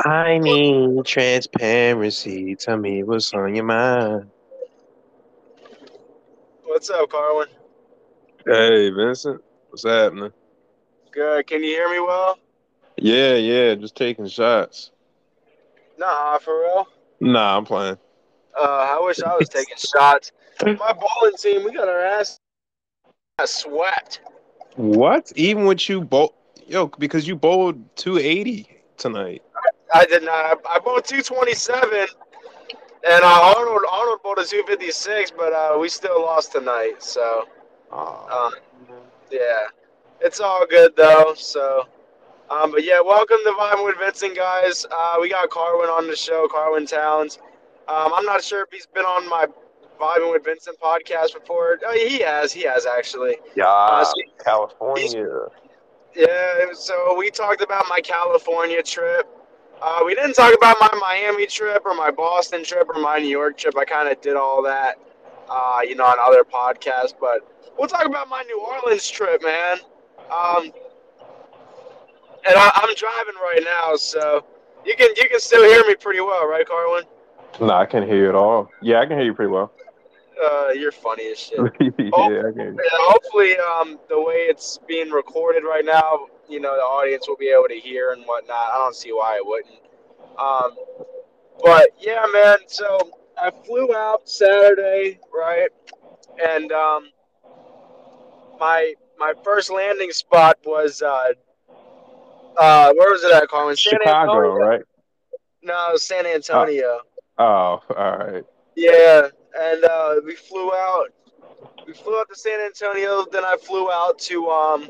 I 0.00 0.38
need 0.38 1.04
transparency. 1.04 2.56
Tell 2.56 2.76
me 2.76 3.02
what's 3.02 3.32
on 3.32 3.54
your 3.54 3.64
mind. 3.64 4.30
What's 6.64 6.90
up, 6.90 7.10
Carwin? 7.10 7.48
Hey, 8.46 8.90
Vincent. 8.90 9.42
What's 9.68 9.84
happening? 9.84 10.32
Good. 11.12 11.46
Can 11.46 11.62
you 11.62 11.70
hear 11.70 11.88
me 11.88 12.00
well? 12.00 12.38
Yeah, 12.96 13.34
yeah, 13.34 13.74
just 13.74 13.96
taking 13.96 14.26
shots. 14.26 14.90
Nah, 15.98 16.38
for 16.38 16.58
real. 16.60 16.88
Nah, 17.20 17.56
I'm 17.56 17.64
playing. 17.64 17.98
Uh, 18.58 18.62
I 18.62 19.00
wish 19.04 19.20
I 19.20 19.36
was 19.36 19.48
taking 19.48 19.76
shots. 19.76 20.32
My 20.64 20.92
bowling 20.92 21.36
team, 21.38 21.64
we 21.64 21.72
got 21.72 21.88
our 21.88 22.00
ass 22.00 22.38
got 23.38 23.48
swept. 23.48 24.20
What? 24.76 25.32
Even 25.36 25.66
with 25.66 25.88
you 25.88 26.02
bowl, 26.02 26.34
yo, 26.66 26.88
because 26.98 27.26
you 27.26 27.36
bowled 27.36 27.96
280 27.96 28.68
tonight. 28.96 29.42
I 29.94 30.04
did 30.06 30.24
not. 30.24 30.60
I 30.68 30.80
bowled 30.80 31.04
227, 31.04 32.06
and 33.06 33.22
uh, 33.24 33.54
Arnold 33.56 33.82
Arnold 33.90 34.22
bowled 34.24 34.38
a 34.38 34.44
256, 34.44 35.30
but 35.30 35.52
uh, 35.52 35.76
we 35.78 35.88
still 35.88 36.20
lost 36.20 36.50
tonight. 36.52 37.00
So, 37.02 37.44
um, 37.92 38.52
yeah, 39.30 39.66
it's 40.20 40.40
all 40.40 40.66
good 40.66 40.96
though. 40.96 41.34
So, 41.36 41.84
um, 42.50 42.72
but 42.72 42.82
yeah, 42.84 43.00
welcome 43.00 43.38
to 43.44 43.52
Vibing 43.52 43.84
with 43.84 43.96
Vincent, 43.98 44.34
guys. 44.36 44.84
Uh, 44.90 45.16
we 45.20 45.28
got 45.30 45.48
Carwin 45.50 45.88
on 45.88 46.08
the 46.08 46.16
show, 46.16 46.48
Carwin 46.50 46.86
Towns. 46.86 47.38
Um, 47.86 48.12
I'm 48.14 48.24
not 48.24 48.42
sure 48.42 48.62
if 48.64 48.68
he's 48.72 48.86
been 48.86 49.04
on 49.04 49.28
my 49.28 49.46
Vibing 50.00 50.32
with 50.32 50.44
Vincent 50.44 50.76
podcast 50.80 51.34
before. 51.38 51.78
Oh, 51.86 51.92
he 51.92 52.18
has. 52.18 52.52
He 52.52 52.62
has 52.62 52.84
actually. 52.84 53.36
yeah, 53.54 53.66
Uh, 53.68 54.04
so- 54.04 54.12
California. 54.44 55.46
Yeah, 56.16 56.66
so 56.72 57.14
we 57.16 57.30
talked 57.30 57.60
about 57.62 57.86
my 57.88 58.00
California 58.00 58.82
trip. 58.82 59.28
Uh, 59.82 60.02
we 60.04 60.14
didn't 60.14 60.34
talk 60.34 60.54
about 60.54 60.76
my 60.80 60.90
Miami 60.98 61.46
trip 61.46 61.82
or 61.84 61.94
my 61.94 62.10
Boston 62.10 62.64
trip 62.64 62.88
or 62.88 63.00
my 63.00 63.18
New 63.18 63.28
York 63.28 63.58
trip. 63.58 63.76
I 63.76 63.84
kind 63.84 64.08
of 64.08 64.20
did 64.20 64.34
all 64.36 64.62
that, 64.62 64.98
uh, 65.48 65.80
you 65.86 65.94
know, 65.94 66.04
on 66.04 66.16
other 66.18 66.42
podcasts. 66.42 67.14
But 67.18 67.46
we'll 67.78 67.88
talk 67.88 68.06
about 68.06 68.28
my 68.28 68.42
New 68.42 68.60
Orleans 68.60 69.08
trip, 69.08 69.42
man. 69.42 69.78
Um, 70.30 70.72
and 72.46 72.54
I, 72.56 72.70
I'm 72.74 72.94
driving 72.94 73.34
right 73.36 73.62
now, 73.64 73.96
so 73.96 74.44
you 74.84 74.94
can 74.96 75.10
you 75.16 75.28
can 75.28 75.40
still 75.40 75.64
hear 75.64 75.84
me 75.86 75.94
pretty 75.94 76.20
well, 76.20 76.46
right, 76.46 76.66
Carwin? 76.66 77.04
Nah, 77.60 77.80
I 77.80 77.86
can't 77.86 78.04
hear 78.04 78.16
you 78.16 78.28
at 78.28 78.34
all. 78.34 78.70
Yeah, 78.82 79.00
I 79.00 79.06
can 79.06 79.16
hear 79.16 79.26
you 79.26 79.34
pretty 79.34 79.50
well. 79.50 79.72
Uh, 80.42 80.70
you're 80.70 80.92
funny 80.92 81.30
as 81.30 81.38
shit. 81.38 81.58
yeah, 81.80 81.88
I 81.88 82.52
can. 82.52 82.74
Yeah, 82.74 82.98
hopefully, 83.00 83.56
um, 83.58 83.98
the 84.08 84.20
way 84.20 84.46
it's 84.48 84.78
being 84.88 85.10
recorded 85.10 85.62
right 85.62 85.84
now, 85.84 86.26
you 86.48 86.60
know, 86.60 86.74
the 86.74 86.82
audience 86.82 87.28
will 87.28 87.36
be 87.36 87.48
able 87.48 87.68
to 87.68 87.78
hear 87.78 88.12
and 88.12 88.22
whatnot. 88.24 88.72
I 88.72 88.78
don't 88.78 88.94
see 88.94 89.12
why 89.12 89.36
it 89.36 89.46
wouldn't. 89.46 89.80
Um, 90.38 90.76
but 91.62 91.90
yeah, 91.98 92.24
man. 92.32 92.58
So 92.66 92.98
I 93.40 93.50
flew 93.64 93.94
out 93.94 94.28
Saturday, 94.28 95.18
right? 95.32 95.68
And 96.44 96.72
um, 96.72 97.10
my 98.58 98.94
my 99.18 99.32
first 99.42 99.70
landing 99.70 100.10
spot 100.10 100.58
was 100.64 101.02
uh, 101.02 101.32
uh, 102.58 102.92
where 102.94 103.12
was 103.12 103.24
it 103.24 103.32
at, 103.32 103.48
Carwin? 103.48 103.76
San 103.76 103.98
Chicago, 104.00 104.32
Antonio. 104.32 104.54
right? 104.54 104.82
No, 105.62 105.96
San 105.96 106.26
Antonio. 106.26 107.00
Oh, 107.38 107.44
all 107.44 107.80
right. 107.96 108.44
Yeah, 108.76 109.28
and 109.58 109.84
uh, 109.84 110.16
we 110.24 110.34
flew 110.34 110.72
out. 110.72 111.08
We 111.86 111.92
flew 111.92 112.18
out 112.18 112.28
to 112.28 112.36
San 112.36 112.60
Antonio. 112.60 113.24
Then 113.30 113.44
I 113.44 113.56
flew 113.56 113.90
out 113.90 114.18
to 114.20 114.48
um, 114.48 114.88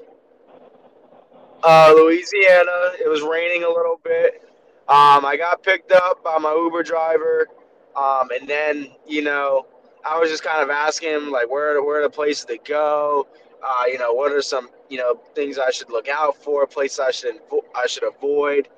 uh, 1.65 1.93
Louisiana. 1.97 2.93
It 3.05 3.09
was 3.09 3.23
raining 3.23 3.65
a 3.65 3.69
little 3.69 4.01
bit. 4.05 4.43
Um, 4.87 5.25
I 5.25 5.37
got 5.39 5.63
picked 5.63 5.93
up 5.93 6.23
by 6.23 6.39
my 6.39 6.53
Uber 6.53 6.83
driver, 6.83 7.49
um, 7.97 8.29
and 8.39 8.47
then 8.49 8.93
you 9.07 9.23
know 9.23 9.67
I 10.05 10.19
was 10.19 10.31
just 10.31 10.43
kind 10.43 10.63
of 10.63 10.69
asking 10.69 11.11
him 11.11 11.31
like 11.31 11.51
where 11.51 11.83
where 11.83 12.01
are 12.01 12.03
the 12.03 12.11
places 12.11 12.45
to 12.47 12.59
go. 12.59 13.27
Uh, 13.67 13.85
you 13.87 13.99
know 13.99 14.13
what 14.13 14.31
are 14.31 14.43
some 14.43 14.69
you 14.91 14.99
know 14.99 15.21
things 15.35 15.59
I 15.59 15.71
should 15.71 15.91
look 15.91 16.09
out 16.09 16.37
for, 16.37 16.67
places 16.67 17.01
I 17.01 17.11
should 17.11 17.41
I 17.75 17.87
should 17.87 18.05
avoid. 18.05 18.69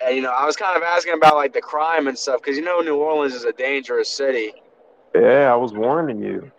And 0.00 0.14
you 0.14 0.22
know 0.22 0.30
I 0.30 0.46
was 0.46 0.56
kind 0.56 0.76
of 0.76 0.84
asking 0.84 1.14
about 1.14 1.34
like 1.34 1.52
the 1.52 1.60
crime 1.60 2.06
and 2.06 2.16
stuff 2.16 2.40
because 2.40 2.56
you 2.56 2.62
know 2.62 2.80
New 2.80 2.96
Orleans 2.96 3.34
is 3.34 3.44
a 3.44 3.52
dangerous 3.52 4.08
city. 4.08 4.52
Yeah, 5.14 5.52
I 5.52 5.56
was 5.56 5.72
warning 5.72 6.22
you. 6.22 6.52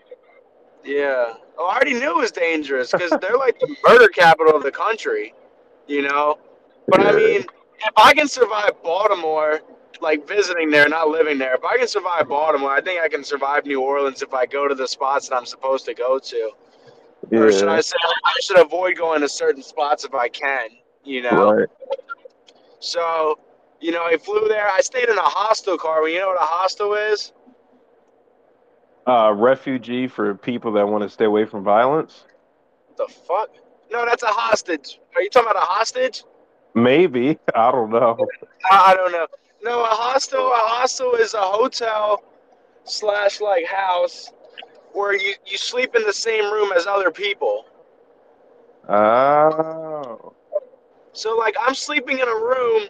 Yeah. 0.83 1.35
Oh, 1.57 1.67
I 1.67 1.75
already 1.75 1.93
knew 1.93 2.09
it 2.09 2.17
was 2.17 2.31
dangerous 2.31 2.91
because 2.91 3.11
they're 3.21 3.37
like 3.37 3.59
the 3.59 3.73
murder 3.87 4.07
capital 4.07 4.55
of 4.55 4.63
the 4.63 4.71
country, 4.71 5.33
you 5.89 6.03
know? 6.03 6.39
But 6.89 7.01
I 7.01 7.11
mean, 7.13 7.41
if 7.41 7.93
I 7.97 8.13
can 8.13 8.29
survive 8.29 8.81
Baltimore, 8.83 9.61
like 10.01 10.27
visiting 10.27 10.71
there, 10.71 10.87
not 10.89 11.09
living 11.09 11.37
there, 11.39 11.55
if 11.55 11.65
I 11.65 11.77
can 11.77 11.87
survive 11.87 12.29
Baltimore, 12.29 12.71
I 12.71 12.81
think 12.81 13.01
I 13.01 13.09
can 13.09 13.23
survive 13.23 13.65
New 13.65 13.81
Orleans 13.81 14.21
if 14.23 14.33
I 14.33 14.45
go 14.45 14.67
to 14.69 14.75
the 14.75 14.87
spots 14.87 15.29
that 15.29 15.35
I'm 15.35 15.45
supposed 15.45 15.85
to 15.87 15.95
go 15.95 16.19
to. 16.19 16.51
Or 17.35 17.51
should 17.51 17.69
I 17.69 17.79
Yeah, 17.79 17.81
say, 17.81 17.97
I 18.25 18.33
should 18.41 18.59
avoid 18.59 18.97
going 18.97 19.21
to 19.21 19.29
certain 19.29 19.63
spots 19.63 20.05
if 20.05 20.13
I 20.15 20.29
can, 20.29 20.69
you 21.03 21.21
know? 21.21 21.55
right. 21.57 21.69
So, 22.79 23.39
you 23.79 23.91
know, 23.91 24.03
I 24.03 24.17
flew 24.17 24.47
there. 24.47 24.67
I 24.69 24.81
stayed 24.81 25.09
in 25.09 25.17
a 25.17 25.21
hostel 25.21 25.77
car. 25.77 26.01
Well, 26.01 26.09
You 26.11 26.19
know 26.19 26.27
what 26.29 26.41
a 26.41 26.45
hostel 26.45 26.93
is? 26.95 27.33
Uh, 29.07 29.33
refugee 29.35 30.07
for 30.07 30.35
people 30.35 30.71
that 30.73 30.87
want 30.87 31.03
to 31.03 31.09
stay 31.09 31.25
away 31.25 31.45
from 31.45 31.63
violence. 31.63 32.25
The 32.97 33.07
fuck? 33.07 33.49
No, 33.91 34.05
that's 34.05 34.23
a 34.23 34.27
hostage. 34.27 34.99
Are 35.15 35.21
you 35.21 35.29
talking 35.29 35.49
about 35.49 35.61
a 35.61 35.65
hostage? 35.65 36.23
Maybe 36.73 37.37
I 37.55 37.71
don't 37.71 37.89
know. 37.89 38.27
I 38.71 38.91
I 38.91 38.95
don't 38.95 39.11
know. 39.11 39.27
No, 39.63 39.81
a 39.83 39.87
hostel. 39.87 40.47
A 40.51 40.55
hostel 40.55 41.13
is 41.15 41.33
a 41.33 41.41
hotel 41.41 42.23
slash 42.83 43.41
like 43.41 43.65
house 43.65 44.31
where 44.93 45.13
you 45.13 45.33
you 45.45 45.57
sleep 45.57 45.95
in 45.95 46.03
the 46.03 46.13
same 46.13 46.51
room 46.51 46.71
as 46.75 46.85
other 46.87 47.11
people. 47.11 47.65
Oh, 48.87 50.33
So 51.13 51.35
like 51.37 51.55
I'm 51.59 51.75
sleeping 51.75 52.19
in 52.19 52.27
a 52.27 52.35
room 52.35 52.89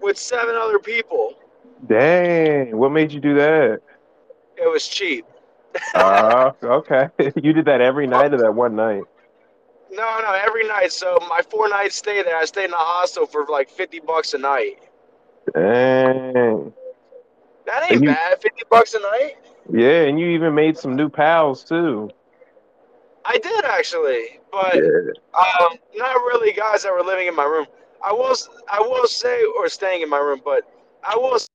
with 0.00 0.18
seven 0.18 0.54
other 0.56 0.78
people. 0.78 1.34
dang! 1.86 2.76
What 2.76 2.90
made 2.92 3.12
you 3.12 3.20
do 3.20 3.34
that? 3.36 3.80
It 4.56 4.70
was 4.70 4.86
cheap. 4.88 5.26
Uh, 5.94 6.52
okay. 6.62 7.08
You 7.42 7.52
did 7.52 7.66
that 7.66 7.80
every 7.80 8.06
night 8.06 8.32
or 8.34 8.38
that 8.38 8.54
one 8.54 8.76
night? 8.76 9.04
No, 9.92 10.20
no, 10.20 10.32
every 10.32 10.66
night. 10.66 10.92
So 10.92 11.18
my 11.28 11.42
four 11.42 11.68
night 11.68 11.92
stay 11.92 12.22
there, 12.22 12.36
I 12.36 12.44
stayed 12.46 12.66
in 12.66 12.72
a 12.72 12.76
hostel 12.76 13.26
for 13.26 13.46
like 13.46 13.68
fifty 13.70 14.00
bucks 14.00 14.34
a 14.34 14.38
night. 14.38 14.78
Dang. 15.54 16.72
That 17.66 17.90
ain't 17.90 18.02
you- 18.02 18.08
bad. 18.08 18.40
Fifty 18.40 18.62
bucks 18.70 18.94
a 18.94 19.00
night. 19.00 19.34
Yeah, 19.72 20.02
and 20.02 20.18
you 20.18 20.28
even 20.30 20.54
made 20.54 20.76
some 20.76 20.96
new 20.96 21.08
pals 21.08 21.64
too. 21.64 22.10
I 23.24 23.38
did 23.38 23.64
actually, 23.64 24.40
but 24.50 24.74
Yeah. 24.74 25.12
Um, 25.60 25.78
not 25.94 26.16
really 26.16 26.52
guys 26.52 26.82
that 26.82 26.92
were 26.92 27.02
living 27.02 27.26
in 27.28 27.34
my 27.34 27.44
room. 27.44 27.66
I 28.04 28.12
will, 28.12 28.34
I 28.70 28.80
will 28.80 29.06
say, 29.06 29.44
or 29.56 29.68
staying 29.68 30.02
in 30.02 30.08
my 30.10 30.18
room, 30.18 30.40
but 30.44 30.64
I 31.04 31.16
will. 31.16 31.36
s- 31.36 31.46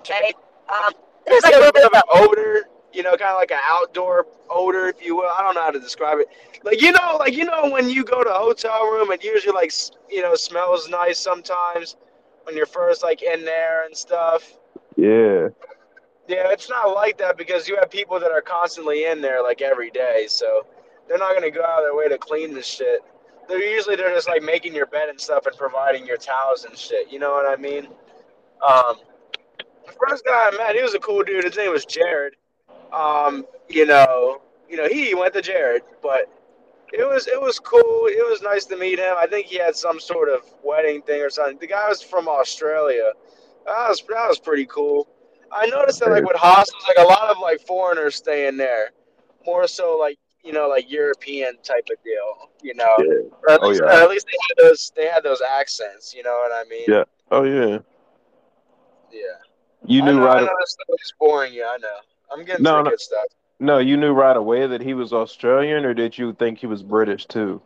Okay. 0.00 0.32
Um, 0.68 0.92
there's 1.26 1.42
like 1.44 1.54
a 1.54 1.58
little 1.58 1.72
bit 1.72 1.84
of 1.84 1.92
an 1.94 2.02
odor, 2.14 2.64
you 2.92 3.02
know, 3.02 3.10
kind 3.10 3.30
of 3.30 3.36
like 3.36 3.50
an 3.50 3.60
outdoor 3.64 4.26
odor, 4.50 4.88
if 4.88 5.04
you 5.04 5.16
will. 5.16 5.28
I 5.28 5.42
don't 5.42 5.54
know 5.54 5.62
how 5.62 5.70
to 5.70 5.80
describe 5.80 6.18
it. 6.18 6.28
Like 6.64 6.80
you 6.80 6.92
know, 6.92 7.16
like 7.18 7.34
you 7.34 7.44
know, 7.44 7.70
when 7.70 7.88
you 7.88 8.04
go 8.04 8.22
to 8.22 8.30
a 8.30 8.38
hotel 8.38 8.84
room, 8.90 9.10
it 9.12 9.24
usually 9.24 9.54
like 9.54 9.72
you 10.10 10.22
know 10.22 10.34
smells 10.34 10.88
nice 10.88 11.18
sometimes 11.18 11.96
when 12.44 12.56
you're 12.56 12.66
first 12.66 13.02
like 13.02 13.22
in 13.22 13.44
there 13.44 13.84
and 13.84 13.96
stuff. 13.96 14.56
Yeah. 14.96 15.48
Yeah, 16.28 16.50
it's 16.52 16.68
not 16.70 16.94
like 16.94 17.18
that 17.18 17.36
because 17.36 17.66
you 17.66 17.76
have 17.76 17.90
people 17.90 18.20
that 18.20 18.30
are 18.30 18.40
constantly 18.40 19.06
in 19.06 19.20
there 19.20 19.42
like 19.42 19.60
every 19.60 19.90
day, 19.90 20.26
so 20.28 20.66
they're 21.08 21.18
not 21.18 21.34
gonna 21.34 21.50
go 21.50 21.64
out 21.64 21.80
of 21.80 21.84
their 21.84 21.96
way 21.96 22.08
to 22.08 22.16
clean 22.16 22.54
this 22.54 22.66
shit. 22.66 23.00
They're 23.48 23.62
usually 23.62 23.96
they're 23.96 24.14
just 24.14 24.28
like 24.28 24.42
making 24.42 24.74
your 24.74 24.86
bed 24.86 25.08
and 25.08 25.20
stuff 25.20 25.46
and 25.46 25.56
providing 25.56 26.06
your 26.06 26.16
towels 26.16 26.64
and 26.64 26.78
shit. 26.78 27.10
You 27.10 27.18
know 27.18 27.32
what 27.32 27.46
I 27.46 27.60
mean? 27.60 27.88
Um, 28.66 28.96
the 29.84 29.92
first 30.08 30.24
guy 30.24 30.50
I 30.52 30.56
met, 30.56 30.76
he 30.76 30.82
was 30.82 30.94
a 30.94 31.00
cool 31.00 31.22
dude. 31.24 31.44
His 31.44 31.56
name 31.56 31.72
was 31.72 31.84
Jared. 31.84 32.34
Um, 32.92 33.46
you 33.68 33.86
know, 33.86 34.42
you 34.68 34.76
know, 34.76 34.88
he 34.88 35.14
went 35.14 35.34
to 35.34 35.42
Jared, 35.42 35.82
but 36.02 36.30
it 36.92 37.06
was 37.08 37.26
it 37.26 37.40
was 37.40 37.58
cool. 37.58 38.06
It 38.06 38.28
was 38.28 38.42
nice 38.42 38.64
to 38.66 38.76
meet 38.76 38.98
him. 38.98 39.14
I 39.18 39.26
think 39.26 39.46
he 39.46 39.56
had 39.58 39.74
some 39.76 39.98
sort 39.98 40.28
of 40.28 40.40
wedding 40.62 41.02
thing 41.02 41.22
or 41.22 41.30
something. 41.30 41.58
The 41.58 41.66
guy 41.66 41.88
was 41.88 42.02
from 42.02 42.28
Australia. 42.28 43.12
That 43.66 43.88
was 43.88 44.02
that 44.08 44.28
was 44.28 44.38
pretty 44.38 44.66
cool. 44.66 45.08
I 45.50 45.66
noticed 45.66 46.00
that 46.00 46.10
like 46.10 46.24
with 46.24 46.36
hostels, 46.36 46.82
like 46.88 47.04
a 47.04 47.08
lot 47.08 47.30
of 47.30 47.38
like 47.38 47.60
foreigners 47.66 48.16
staying 48.16 48.56
there, 48.56 48.90
more 49.46 49.66
so 49.66 49.96
like 49.98 50.18
you 50.44 50.52
know 50.52 50.68
like 50.68 50.90
European 50.90 51.56
type 51.62 51.88
of 51.90 52.02
deal. 52.04 52.50
You 52.62 52.74
know, 52.74 52.96
Yeah. 52.98 53.54
at 53.54 53.60
Oh, 53.62 53.68
least, 53.68 53.82
yeah. 53.84 54.02
at 54.02 54.10
least 54.10 54.26
they 54.26 54.38
had 54.48 54.68
those 54.70 54.92
they 54.96 55.06
had 55.08 55.22
those 55.22 55.40
accents. 55.42 56.14
You 56.14 56.22
know 56.24 56.32
what 56.42 56.52
I 56.52 56.68
mean? 56.68 56.84
Yeah. 56.88 57.04
Oh 57.30 57.44
yeah. 57.44 57.78
Yeah. 59.10 59.20
You 59.84 60.02
I 60.02 60.06
knew 60.06 60.16
know, 60.16 60.26
I 60.26 60.34
right. 60.34 60.42
know 60.42 60.56
this 60.88 61.12
boring 61.18 61.52
you. 61.54 61.64
I 61.64 61.76
know. 61.78 61.88
I'm 62.32 62.44
getting 62.44 62.62
No, 62.62 62.82
no. 62.82 62.96
stuff. 62.96 63.26
No, 63.60 63.78
you 63.78 63.96
knew 63.96 64.12
right 64.12 64.36
away 64.36 64.66
that 64.66 64.80
he 64.80 64.94
was 64.94 65.12
Australian, 65.12 65.84
or 65.84 65.94
did 65.94 66.18
you 66.18 66.32
think 66.32 66.58
he 66.58 66.66
was 66.66 66.82
British 66.82 67.26
too? 67.26 67.62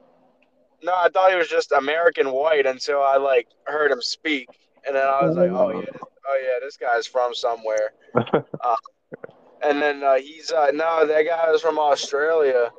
No, 0.83 0.93
I 0.95 1.09
thought 1.09 1.31
he 1.31 1.37
was 1.37 1.49
just 1.49 1.73
American 1.73 2.31
white 2.33 2.67
until 2.67 3.03
I 3.03 3.17
like 3.17 3.49
heard 3.65 3.91
him 3.91 4.03
speak, 4.03 4.49
and 4.87 4.95
then 4.95 5.05
I 5.05 5.25
was 5.27 5.37
like, 5.37 5.51
oh 5.51 5.71
yeah, 5.71 5.87
this, 5.87 6.03
oh 6.03 6.39
yeah, 6.43 6.59
this 6.61 6.77
guy's 6.77 7.07
from 7.07 7.35
somewhere. 7.35 7.93
uh, 8.35 8.77
and 9.63 9.81
then 9.81 10.03
uh, 10.03 10.17
he's 10.17 10.51
uh, 10.53 10.71
no, 10.75 11.07
that 11.07 11.23
guy 11.23 11.51
was 11.51 11.62
from 11.62 11.79
Australia. 11.79 12.71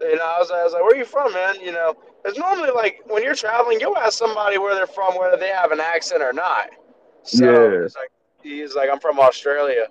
You 0.00 0.16
know, 0.16 0.24
I 0.24 0.38
was, 0.38 0.50
I 0.50 0.62
was 0.64 0.72
like, 0.72 0.82
where 0.82 0.92
are 0.94 0.96
you 0.96 1.04
from, 1.06 1.32
man? 1.32 1.60
You 1.60 1.72
know, 1.72 1.94
it's 2.24 2.38
normally 2.38 2.70
like 2.74 3.00
when 3.06 3.22
you're 3.22 3.34
traveling, 3.34 3.80
you'll 3.80 3.96
ask 3.96 4.18
somebody 4.18 4.58
where 4.58 4.74
they're 4.74 4.86
from, 4.86 5.16
whether 5.16 5.36
they 5.36 5.48
have 5.48 5.72
an 5.72 5.80
accent 5.80 6.22
or 6.22 6.32
not. 6.32 6.70
So 7.22 7.44
Yeah. 7.44 7.82
he's 7.82 7.94
like, 7.96 8.10
he's 8.42 8.74
like, 8.74 8.90
I'm 8.90 9.00
from 9.00 9.18
Australia. 9.18 9.86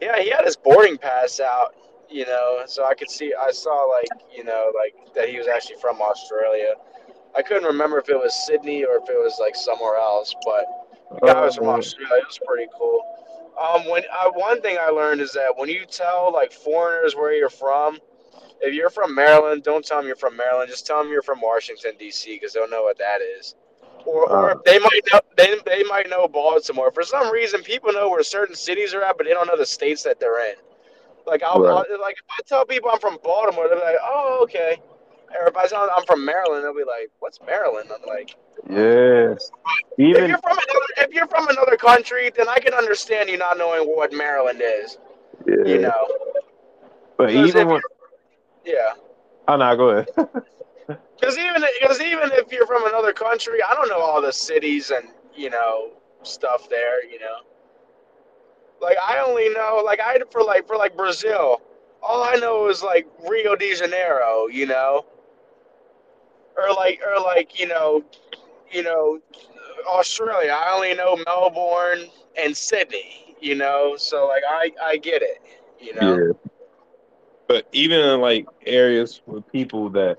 Yeah, 0.00 0.18
he 0.20 0.30
had 0.30 0.44
his 0.44 0.56
boarding 0.56 0.96
pass 0.96 1.40
out, 1.40 1.74
you 2.08 2.26
know, 2.26 2.62
so 2.66 2.84
I 2.86 2.94
could 2.94 3.10
see, 3.10 3.34
I 3.34 3.50
saw 3.50 3.84
like, 3.84 4.08
you 4.34 4.44
know, 4.44 4.72
like 4.74 5.14
that 5.14 5.28
he 5.28 5.38
was 5.38 5.46
actually 5.46 5.76
from 5.80 6.00
Australia. 6.00 6.74
I 7.36 7.42
couldn't 7.42 7.64
remember 7.64 7.98
if 7.98 8.08
it 8.08 8.16
was 8.16 8.34
Sydney 8.46 8.84
or 8.84 8.96
if 8.96 9.08
it 9.08 9.16
was 9.16 9.38
like 9.40 9.54
somewhere 9.54 9.96
else, 9.96 10.34
but 10.44 10.64
the 11.20 11.26
guy 11.26 11.40
was 11.44 11.56
from 11.56 11.68
Oh, 11.68 11.72
Australia. 11.72 12.16
It 12.22 12.26
was 12.26 12.40
pretty 12.46 12.66
cool. 12.76 13.00
Um, 13.60 13.88
when 13.88 14.02
uh, 14.10 14.30
one 14.32 14.62
thing 14.62 14.78
I 14.80 14.88
learned 14.88 15.20
is 15.20 15.32
that 15.32 15.52
when 15.56 15.68
you 15.68 15.84
tell 15.84 16.32
like 16.32 16.52
foreigners 16.52 17.14
where 17.14 17.34
you're 17.34 17.50
from, 17.50 17.98
if 18.62 18.74
you're 18.74 18.90
from 18.90 19.14
Maryland, 19.14 19.62
don't 19.62 19.84
tell 19.84 19.98
them 19.98 20.06
you're 20.06 20.16
from 20.16 20.36
Maryland. 20.36 20.70
Just 20.70 20.86
tell 20.86 21.02
them 21.02 21.10
you're 21.12 21.22
from 21.22 21.40
Washington 21.40 21.92
D.C. 21.98 22.34
because 22.34 22.52
they'll 22.52 22.68
know 22.68 22.82
what 22.82 22.98
that 22.98 23.20
is. 23.20 23.54
Or, 24.06 24.30
or 24.30 24.50
Uh. 24.52 24.54
they 24.64 24.78
might 24.78 25.00
know 25.12 25.20
they, 25.36 25.56
they 25.66 25.82
might 25.84 26.08
know 26.08 26.26
Baltimore. 26.28 26.90
For 26.92 27.02
some 27.02 27.30
reason, 27.32 27.62
people 27.62 27.92
know 27.92 28.08
where 28.10 28.22
certain 28.22 28.54
cities 28.54 28.94
are 28.94 29.02
at, 29.02 29.16
but 29.16 29.26
they 29.26 29.32
don't 29.32 29.46
know 29.46 29.56
the 29.56 29.66
states 29.66 30.02
that 30.04 30.18
they're 30.20 30.40
in. 30.50 30.56
Like 31.26 31.42
I'll, 31.42 31.60
Right. 31.60 31.70
I'll 31.90 32.00
like 32.00 32.16
if 32.16 32.24
I 32.30 32.40
tell 32.46 32.64
people 32.64 32.90
I'm 32.92 32.98
from 33.00 33.18
Baltimore, 33.22 33.68
they'll 33.68 33.78
be 33.78 33.84
like, 33.84 33.96
"Oh, 34.02 34.40
okay." 34.42 34.80
Or 35.38 35.46
if 35.46 35.56
I 35.56 35.66
tell 35.68 35.82
them 35.82 35.90
I'm 35.96 36.04
from 36.06 36.24
Maryland, 36.24 36.64
they'll 36.64 36.74
be 36.74 36.82
like, 36.84 37.10
"What's 37.20 37.40
Maryland?" 37.42 37.88
I'm 37.94 38.04
like, 38.08 38.34
if 38.64 39.38
Even 39.98 40.28
you're 40.28 40.38
from 40.38 40.58
another 40.58 40.86
if 40.98 41.12
you're 41.12 41.28
from 41.28 41.48
another 41.48 41.76
country, 41.76 42.30
then 42.36 42.48
I 42.48 42.58
can 42.58 42.74
understand 42.74 43.28
you 43.30 43.38
not 43.38 43.56
knowing 43.58 43.86
what 43.86 44.12
Maryland 44.12 44.60
is. 44.64 44.98
yeah. 45.46 45.64
You 45.64 45.78
know, 45.82 46.08
but 47.16 47.30
even 47.30 47.68
when 47.68 47.80
yeah. 48.64 48.92
oh 49.48 49.56
no, 49.56 49.76
go 49.76 49.88
ahead. 49.90 50.08
Because 51.20 51.36
even 51.38 51.62
because 51.80 52.00
even 52.00 52.30
if 52.32 52.50
you're 52.50 52.66
from 52.66 52.86
another 52.86 53.12
country, 53.12 53.62
I 53.62 53.74
don't 53.74 53.88
know 53.88 54.00
all 54.00 54.22
the 54.22 54.32
cities 54.32 54.90
and 54.90 55.08
you 55.34 55.50
know 55.50 55.90
stuff 56.22 56.68
there. 56.70 57.04
You 57.04 57.18
know, 57.20 57.36
like 58.80 58.96
I 59.06 59.18
only 59.18 59.50
know 59.50 59.82
like 59.84 60.00
I 60.00 60.18
for 60.30 60.42
like 60.42 60.66
for 60.66 60.76
like 60.76 60.96
Brazil, 60.96 61.60
all 62.02 62.22
I 62.22 62.36
know 62.36 62.68
is 62.68 62.82
like 62.82 63.06
Rio 63.28 63.54
de 63.54 63.74
Janeiro. 63.74 64.46
You 64.48 64.66
know, 64.66 65.04
or 66.56 66.72
like 66.74 67.02
or 67.06 67.20
like 67.22 67.60
you 67.60 67.68
know, 67.68 68.02
you 68.72 68.82
know, 68.82 69.20
Australia. 69.88 70.56
I 70.56 70.74
only 70.74 70.94
know 70.94 71.18
Melbourne 71.26 72.08
and 72.42 72.56
Sydney. 72.56 73.36
You 73.40 73.56
know, 73.56 73.96
so 73.98 74.26
like 74.26 74.42
I 74.48 74.72
I 74.82 74.96
get 74.96 75.22
it. 75.22 75.42
You 75.78 75.94
know. 75.94 76.16
Yeah. 76.16 76.50
But 77.46 77.66
even 77.72 78.00
in 78.00 78.20
like 78.20 78.46
areas 78.64 79.20
with 79.26 79.46
people 79.50 79.90
that 79.90 80.18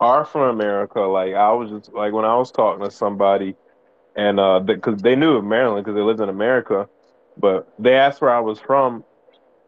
are 0.00 0.24
from 0.24 0.42
America, 0.58 1.00
like 1.00 1.34
I 1.34 1.52
was 1.52 1.70
just 1.70 1.92
like 1.92 2.12
when 2.12 2.24
I 2.24 2.36
was 2.36 2.50
talking 2.50 2.84
to 2.84 2.90
somebody, 2.90 3.56
and 4.16 4.40
uh, 4.40 4.60
because 4.60 5.00
they 5.02 5.16
knew 5.16 5.36
of 5.36 5.44
Maryland 5.44 5.84
because 5.84 5.96
they 5.96 6.02
lived 6.02 6.20
in 6.20 6.28
America, 6.28 6.88
but 7.38 7.72
they 7.78 7.94
asked 7.94 8.20
where 8.20 8.30
I 8.30 8.40
was 8.40 8.58
from. 8.58 9.04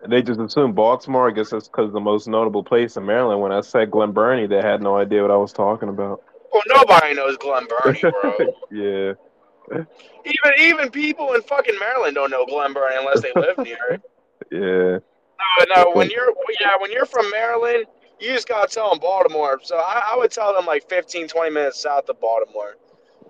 and 0.02 0.12
They 0.12 0.22
just 0.22 0.40
assumed 0.40 0.74
Baltimore. 0.74 1.28
I 1.28 1.32
guess 1.32 1.50
that's 1.50 1.68
because 1.68 1.92
the 1.92 2.00
most 2.00 2.28
notable 2.28 2.64
place 2.64 2.96
in 2.96 3.06
Maryland. 3.06 3.40
When 3.40 3.52
I 3.52 3.60
said 3.60 3.90
Glen 3.90 4.12
Burnie, 4.12 4.46
they 4.46 4.62
had 4.62 4.82
no 4.82 4.96
idea 4.96 5.22
what 5.22 5.30
I 5.30 5.36
was 5.36 5.52
talking 5.52 5.88
about. 5.88 6.22
Well, 6.52 6.62
nobody 6.68 7.14
knows 7.14 7.36
Glen 7.38 7.66
Burnie, 7.68 8.00
bro. 8.22 8.36
yeah, 8.70 9.12
Even 10.24 10.52
even 10.60 10.90
people 10.90 11.34
in 11.34 11.42
fucking 11.42 11.78
Maryland 11.78 12.14
don't 12.14 12.30
know 12.30 12.46
Glen 12.46 12.72
Burnie 12.72 12.96
unless 12.98 13.22
they 13.22 13.32
live 13.36 13.58
near 13.58 13.78
it. 13.90 14.02
yeah, 14.50 14.98
No, 15.68 15.84
no, 15.84 15.90
when 15.92 16.10
you're 16.10 16.32
yeah, 16.60 16.76
when 16.80 16.90
you're 16.92 17.06
from 17.06 17.30
Maryland, 17.30 17.86
you 18.22 18.32
just 18.32 18.48
gotta 18.48 18.72
tell 18.72 18.90
them 18.90 19.00
Baltimore. 19.00 19.60
So 19.62 19.76
I, 19.76 20.10
I 20.12 20.16
would 20.16 20.30
tell 20.30 20.54
them 20.54 20.64
like 20.64 20.88
15, 20.88 21.28
20 21.28 21.50
minutes 21.50 21.80
south 21.80 22.08
of 22.08 22.20
Baltimore, 22.20 22.76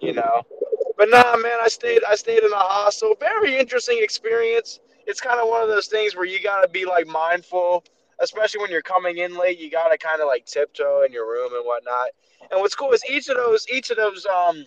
you 0.01 0.13
know. 0.13 0.43
But 0.99 1.09
nah, 1.09 1.37
man, 1.37 1.59
I 1.63 1.69
stayed 1.69 2.03
I 2.05 2.15
stayed 2.15 2.43
in 2.43 2.53
a 2.53 2.57
hostel. 2.57 3.15
Very 3.19 3.59
interesting 3.59 3.99
experience. 4.01 4.81
It's 5.07 5.21
kind 5.21 5.41
of 5.41 5.49
one 5.49 5.63
of 5.63 5.69
those 5.69 5.89
things 5.89 6.15
where 6.15 6.27
you 6.27 6.43
gotta 6.43 6.69
be 6.69 6.85
like 6.85 7.07
mindful, 7.07 7.85
especially 8.21 8.61
when 8.61 8.71
you're 8.71 8.83
coming 8.83 9.19
in 9.19 9.37
late. 9.37 9.59
You 9.59 9.71
gotta 9.71 9.97
kind 9.97 10.21
of 10.21 10.27
like 10.27 10.45
tiptoe 10.45 11.03
in 11.05 11.13
your 11.13 11.27
room 11.27 11.55
and 11.55 11.65
whatnot. 11.65 12.09
And 12.51 12.61
what's 12.61 12.75
cool 12.75 12.93
is 12.93 13.03
each 13.11 13.29
of 13.29 13.37
those 13.37 13.67
each 13.69 13.91
of 13.91 13.97
those 13.97 14.27
um, 14.27 14.67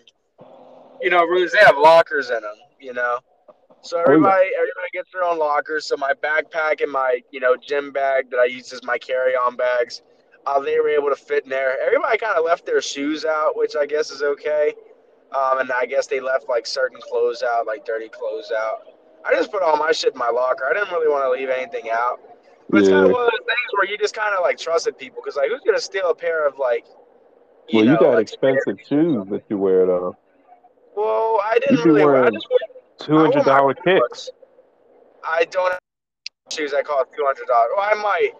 you 1.00 1.10
know, 1.10 1.24
rooms 1.24 1.52
they 1.52 1.64
have 1.64 1.78
lockers 1.78 2.30
in 2.30 2.42
them. 2.42 2.56
You 2.80 2.94
know. 2.94 3.20
So 3.82 4.00
everybody, 4.00 4.48
everybody 4.58 4.88
gets 4.92 5.12
their 5.12 5.22
own 5.22 5.38
lockers. 5.38 5.86
So 5.86 5.96
my 5.96 6.12
backpack 6.20 6.82
and 6.82 6.90
my, 6.90 7.20
you 7.30 7.38
know, 7.38 7.56
gym 7.56 7.92
bag 7.92 8.30
that 8.30 8.38
I 8.38 8.46
use 8.46 8.72
as 8.72 8.82
my 8.82 8.98
carry-on 8.98 9.54
bags, 9.54 10.02
uh, 10.46 10.60
they 10.60 10.78
were 10.80 10.88
able 10.88 11.08
to 11.08 11.16
fit 11.16 11.44
in 11.44 11.50
there. 11.50 11.76
Everybody 11.84 12.18
kind 12.18 12.38
of 12.38 12.44
left 12.44 12.64
their 12.66 12.80
shoes 12.80 13.24
out, 13.24 13.56
which 13.56 13.74
I 13.76 13.86
guess 13.86 14.10
is 14.10 14.22
okay. 14.22 14.74
Um, 15.36 15.58
and 15.58 15.72
I 15.72 15.86
guess 15.86 16.06
they 16.06 16.20
left 16.20 16.48
like 16.48 16.66
certain 16.66 17.00
clothes 17.00 17.42
out, 17.42 17.66
like 17.66 17.84
dirty 17.84 18.08
clothes 18.08 18.52
out. 18.56 18.82
I 19.24 19.34
just 19.34 19.50
put 19.50 19.62
all 19.62 19.76
my 19.76 19.90
shit 19.90 20.12
in 20.12 20.18
my 20.18 20.30
locker. 20.30 20.64
I 20.64 20.72
didn't 20.72 20.90
really 20.92 21.08
want 21.08 21.24
to 21.24 21.30
leave 21.30 21.50
anything 21.50 21.90
out. 21.90 22.20
But 22.70 22.80
it's 22.80 22.88
kind 22.88 23.06
of 23.06 23.12
one 23.12 23.24
of 23.24 23.30
those 23.32 23.46
things 23.46 23.68
where 23.72 23.90
you 23.90 23.98
just 23.98 24.14
kind 24.14 24.34
of 24.34 24.42
like 24.42 24.58
trusted 24.58 24.96
people 24.98 25.20
because 25.22 25.36
like 25.36 25.50
who's 25.50 25.60
gonna 25.64 25.80
steal 25.80 26.10
a 26.10 26.14
pair 26.14 26.46
of 26.46 26.58
like, 26.58 26.86
you 27.68 27.78
Well, 27.78 27.84
you 27.84 27.92
know, 27.92 28.00
got 28.00 28.14
like, 28.14 28.22
expensive 28.22 28.78
shoes 28.88 29.26
that 29.30 29.42
you 29.48 29.58
wear 29.58 29.86
though. 29.86 30.16
Well, 30.96 31.40
I 31.44 31.58
didn't 31.58 31.84
really. 31.84 32.02
I 32.02 32.06
wearing 32.06 32.32
just 32.34 32.46
wore 32.48 32.58
two 32.98 33.18
hundred 33.18 33.44
dollar 33.44 33.74
kicks. 33.74 34.30
I 35.24 35.44
don't 35.44 35.72
have 35.72 35.80
shoes 36.50 36.70
that 36.72 36.84
cost 36.84 37.10
two 37.16 37.24
hundred 37.24 37.46
dollars. 37.46 37.70
Well, 37.76 37.86
I 37.88 37.94
might, 37.94 38.30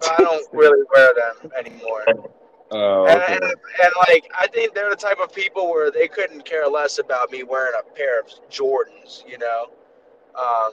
but 0.00 0.20
I 0.20 0.22
don't 0.22 0.46
really 0.52 0.84
wear 0.94 1.12
them 1.14 1.50
anymore. 1.58 2.04
Oh, 2.70 3.06
And, 3.06 3.22
okay. 3.22 3.32
and, 3.32 3.44
and 3.44 3.92
like, 4.08 4.30
I 4.38 4.46
think 4.46 4.74
they're 4.74 4.90
the 4.90 4.96
type 4.96 5.18
of 5.22 5.32
people 5.32 5.70
where 5.70 5.90
they 5.90 6.06
couldn't 6.06 6.44
care 6.44 6.68
less 6.68 6.98
about 6.98 7.30
me 7.30 7.42
wearing 7.42 7.72
a 7.78 7.82
pair 7.94 8.20
of 8.20 8.26
Jordans, 8.50 9.26
you 9.26 9.38
know, 9.38 9.70
um, 10.38 10.72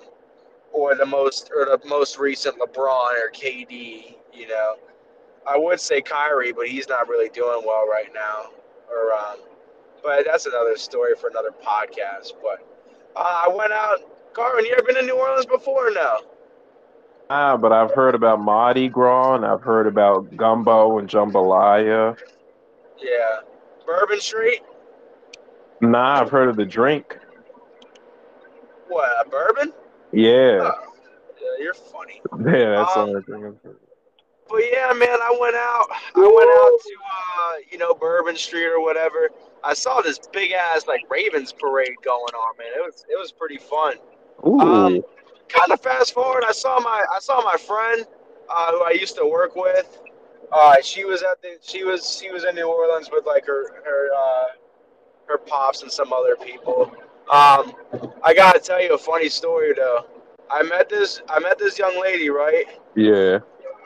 or 0.74 0.96
the 0.96 1.06
most 1.06 1.52
or 1.56 1.66
the 1.66 1.80
most 1.88 2.20
recent 2.20 2.60
LeBron 2.60 3.14
or 3.14 3.32
KD, 3.32 4.16
you 4.34 4.48
know. 4.48 4.76
I 5.48 5.58
would 5.58 5.80
say 5.80 6.02
Kyrie, 6.02 6.52
but 6.52 6.68
he's 6.68 6.90
not 6.90 7.08
really 7.08 7.30
doing 7.30 7.62
well 7.66 7.88
right 7.88 8.10
now. 8.14 8.50
Or, 8.90 9.14
um, 9.14 9.38
but 10.04 10.26
that's 10.26 10.48
another 10.48 10.76
story 10.76 11.14
for 11.16 11.30
another 11.30 11.52
podcast. 11.52 12.34
But 12.42 12.68
uh, 13.16 13.46
I 13.48 13.48
went 13.48 13.72
out. 13.72 14.00
Carwin, 14.34 14.66
you 14.66 14.74
ever 14.74 14.84
been 14.84 14.96
to 14.96 15.02
New 15.02 15.16
Orleans 15.16 15.46
before? 15.46 15.88
or 15.88 15.92
No. 15.92 16.20
Ah, 17.30 17.58
but 17.58 17.72
I've 17.72 17.92
heard 17.94 18.14
about 18.16 18.40
Mardi 18.40 18.88
Gras 18.88 19.36
and 19.36 19.46
I've 19.46 19.62
heard 19.62 19.88
about 19.88 20.36
gumbo 20.38 21.00
and 21.00 21.10
jambalaya. 21.10 22.18
Yeah. 23.02 23.40
Bourbon 23.86 24.20
Street? 24.22 24.62
Nah, 25.82 26.22
I've 26.22 26.30
heard 26.30 26.50
of 26.50 26.56
the 26.56 26.66
drink. 26.66 27.18
What, 28.88 29.10
a 29.26 29.30
bourbon? 29.30 29.74
Yeah, 30.12 30.60
Oh, 30.62 30.72
yeah, 31.42 31.64
you're 31.64 31.74
funny. 31.74 32.22
yeah, 32.46 32.78
that's 32.84 32.94
the 32.94 33.00
Um, 33.02 33.10
only 33.10 33.22
thing 33.24 33.36
I've 33.46 33.62
heard. 33.64 33.78
But 34.48 34.62
yeah, 34.72 34.94
man, 34.94 35.20
I 35.22 35.36
went 35.40 35.56
out. 35.56 35.88
I 36.16 36.20
went 36.20 36.50
out 36.52 36.80
to, 36.80 36.96
uh, 37.04 37.54
you 37.72 37.80
know, 37.80 37.96
Bourbon 37.96 38.36
Street 38.38 38.68
or 38.68 38.80
whatever. 38.80 39.30
I 39.64 39.74
saw 39.74 40.02
this 40.02 40.20
big 40.32 40.52
ass 40.52 40.88
like 40.88 41.02
Ravens 41.10 41.52
parade 41.52 41.96
going 42.04 42.20
on, 42.36 42.56
man. 42.58 42.68
It 42.78 42.86
was 42.86 43.04
it 43.10 43.20
was 43.20 43.32
pretty 43.32 43.58
fun. 43.58 43.96
Ooh, 44.46 44.60
Um, 44.60 45.02
kind 45.50 45.72
of 45.72 45.82
fast 45.82 46.14
forward, 46.14 46.44
I 46.48 46.52
saw 46.52 46.80
my 46.80 47.06
I 47.14 47.20
saw 47.20 47.42
my 47.42 47.58
friend 47.58 48.06
uh, 48.50 48.72
who 48.72 48.84
I 48.84 48.92
used 48.92 49.16
to 49.18 49.26
work 49.26 49.56
with. 49.56 50.00
Uh, 50.52 50.76
she 50.82 51.06
was 51.06 51.24
at 51.24 51.42
the 51.42 51.58
she 51.62 51.84
was 51.84 52.18
she 52.22 52.32
was 52.32 52.44
in 52.46 52.56
New 52.56 52.68
Orleans 52.68 53.10
with 53.12 53.26
like 53.26 53.46
her 53.46 53.82
her 53.84 54.10
uh, 54.16 54.46
her 55.28 55.38
pops 55.38 55.82
and 55.82 55.92
some 55.92 56.14
other 56.14 56.36
people. 56.36 56.92
Um, 57.32 57.74
I 58.24 58.34
gotta 58.36 58.60
tell 58.60 58.82
you 58.82 58.94
a 58.94 58.98
funny 58.98 59.30
story 59.30 59.74
though. 59.76 60.06
I 60.50 60.62
met 60.64 60.90
this 60.90 61.22
I 61.30 61.40
met 61.40 61.58
this 61.58 61.80
young 61.80 62.00
lady 62.00 62.30
right, 62.30 62.66
yeah. 62.96 63.40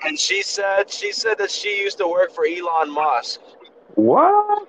and 0.03 0.19
she 0.19 0.41
said 0.43 0.91
she 0.91 1.13
said 1.13 1.37
that 1.37 1.49
she 1.49 1.79
used 1.79 1.97
to 1.99 2.07
work 2.07 2.33
for 2.33 2.45
Elon 2.45 2.91
Musk, 2.93 3.39
What? 3.95 4.67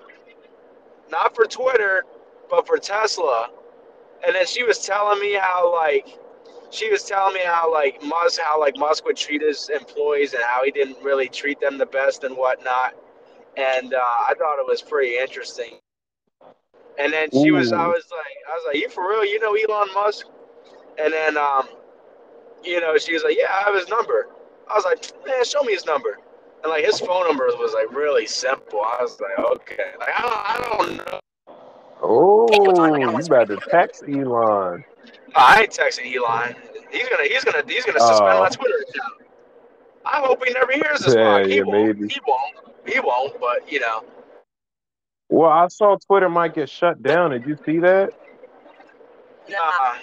not 1.11 1.35
for 1.35 1.43
Twitter, 1.45 2.05
but 2.49 2.65
for 2.65 2.77
Tesla. 2.77 3.49
And 4.25 4.35
then 4.35 4.45
she 4.45 4.63
was 4.63 4.85
telling 4.85 5.19
me 5.19 5.33
how 5.33 5.73
like 5.73 6.17
she 6.71 6.89
was 6.89 7.03
telling 7.03 7.33
me 7.35 7.41
how 7.43 7.71
like 7.71 8.01
Musk 8.03 8.39
how 8.41 8.59
like 8.59 8.77
Musk 8.77 9.05
would 9.05 9.17
treat 9.17 9.41
his 9.41 9.69
employees 9.69 10.33
and 10.33 10.43
how 10.43 10.63
he 10.63 10.71
didn't 10.71 10.97
really 11.03 11.27
treat 11.27 11.59
them 11.59 11.77
the 11.77 11.85
best 11.85 12.23
and 12.23 12.35
whatnot. 12.35 12.95
And 13.57 13.93
uh, 13.93 13.97
I 13.97 14.33
thought 14.37 14.59
it 14.59 14.67
was 14.67 14.81
pretty 14.81 15.17
interesting. 15.17 15.73
And 16.97 17.11
then 17.13 17.29
she 17.31 17.51
was 17.51 17.71
I 17.71 17.87
was 17.87 18.05
like 18.11 18.37
I 18.49 18.55
was 18.55 18.63
like, 18.67 18.77
You 18.77 18.89
for 18.89 19.07
real? 19.09 19.25
You 19.25 19.39
know 19.39 19.53
Elon 19.55 19.93
Musk? 19.93 20.27
And 21.01 21.13
then 21.13 21.37
um, 21.37 21.67
you 22.63 22.79
know, 22.79 22.97
she 22.97 23.13
was 23.13 23.23
like, 23.23 23.37
Yeah, 23.37 23.47
I 23.51 23.63
have 23.63 23.75
his 23.75 23.89
number. 23.89 24.27
I 24.69 24.75
was 24.75 24.85
like, 24.85 25.03
Man, 25.27 25.43
show 25.43 25.61
me 25.63 25.73
his 25.73 25.85
number. 25.85 26.19
and 26.63 26.71
like 26.71 26.85
his 26.85 26.99
phone 26.99 27.27
number 27.27 27.45
was 27.57 27.73
like 27.73 27.91
really 27.95 28.25
simple. 28.25 28.81
I 28.81 29.01
was 29.01 29.19
like, 29.19 29.37
okay, 29.53 29.91
like 29.99 30.09
I 30.17 30.21
don't, 30.21 30.33
I 30.33 30.77
don't 30.77 30.97
know. 30.97 31.19
Oh, 32.03 32.47
you 32.95 33.17
about 33.17 33.47
to 33.47 33.57
text 33.69 34.03
Elon? 34.07 34.83
I 35.35 35.61
ain't 35.61 35.71
texting 35.71 36.13
Elon. 36.15 36.55
He's 36.91 37.07
gonna, 37.09 37.23
he's 37.23 37.43
gonna, 37.43 37.63
he's 37.67 37.85
gonna 37.85 37.99
suspend 37.99 38.37
Oh. 38.37 38.39
my 38.39 38.49
Twitter 38.49 38.75
account. 38.89 39.13
I 40.05 40.19
hope 40.21 40.43
he 40.45 40.53
never 40.53 40.71
hears 40.73 40.99
this. 41.01 41.15
Yeah. 41.15 41.43
He 41.45 41.57
yeah, 41.57 41.63
won't. 41.63 41.99
maybe. 41.99 42.07
He 42.13 42.19
won't. 42.27 42.55
He 42.87 42.99
won't. 42.99 43.39
But 43.39 43.71
you 43.71 43.79
know, 43.79 44.03
Well, 45.29 45.49
I 45.51 45.67
saw 45.67 45.97
Twitter 45.97 46.29
might 46.29 46.53
get 46.55 46.69
shut 46.69 47.01
down. 47.01 47.31
Did 47.31 47.45
you 47.47 47.57
see 47.65 47.79
that? 47.79 48.11
nah. 49.49 49.95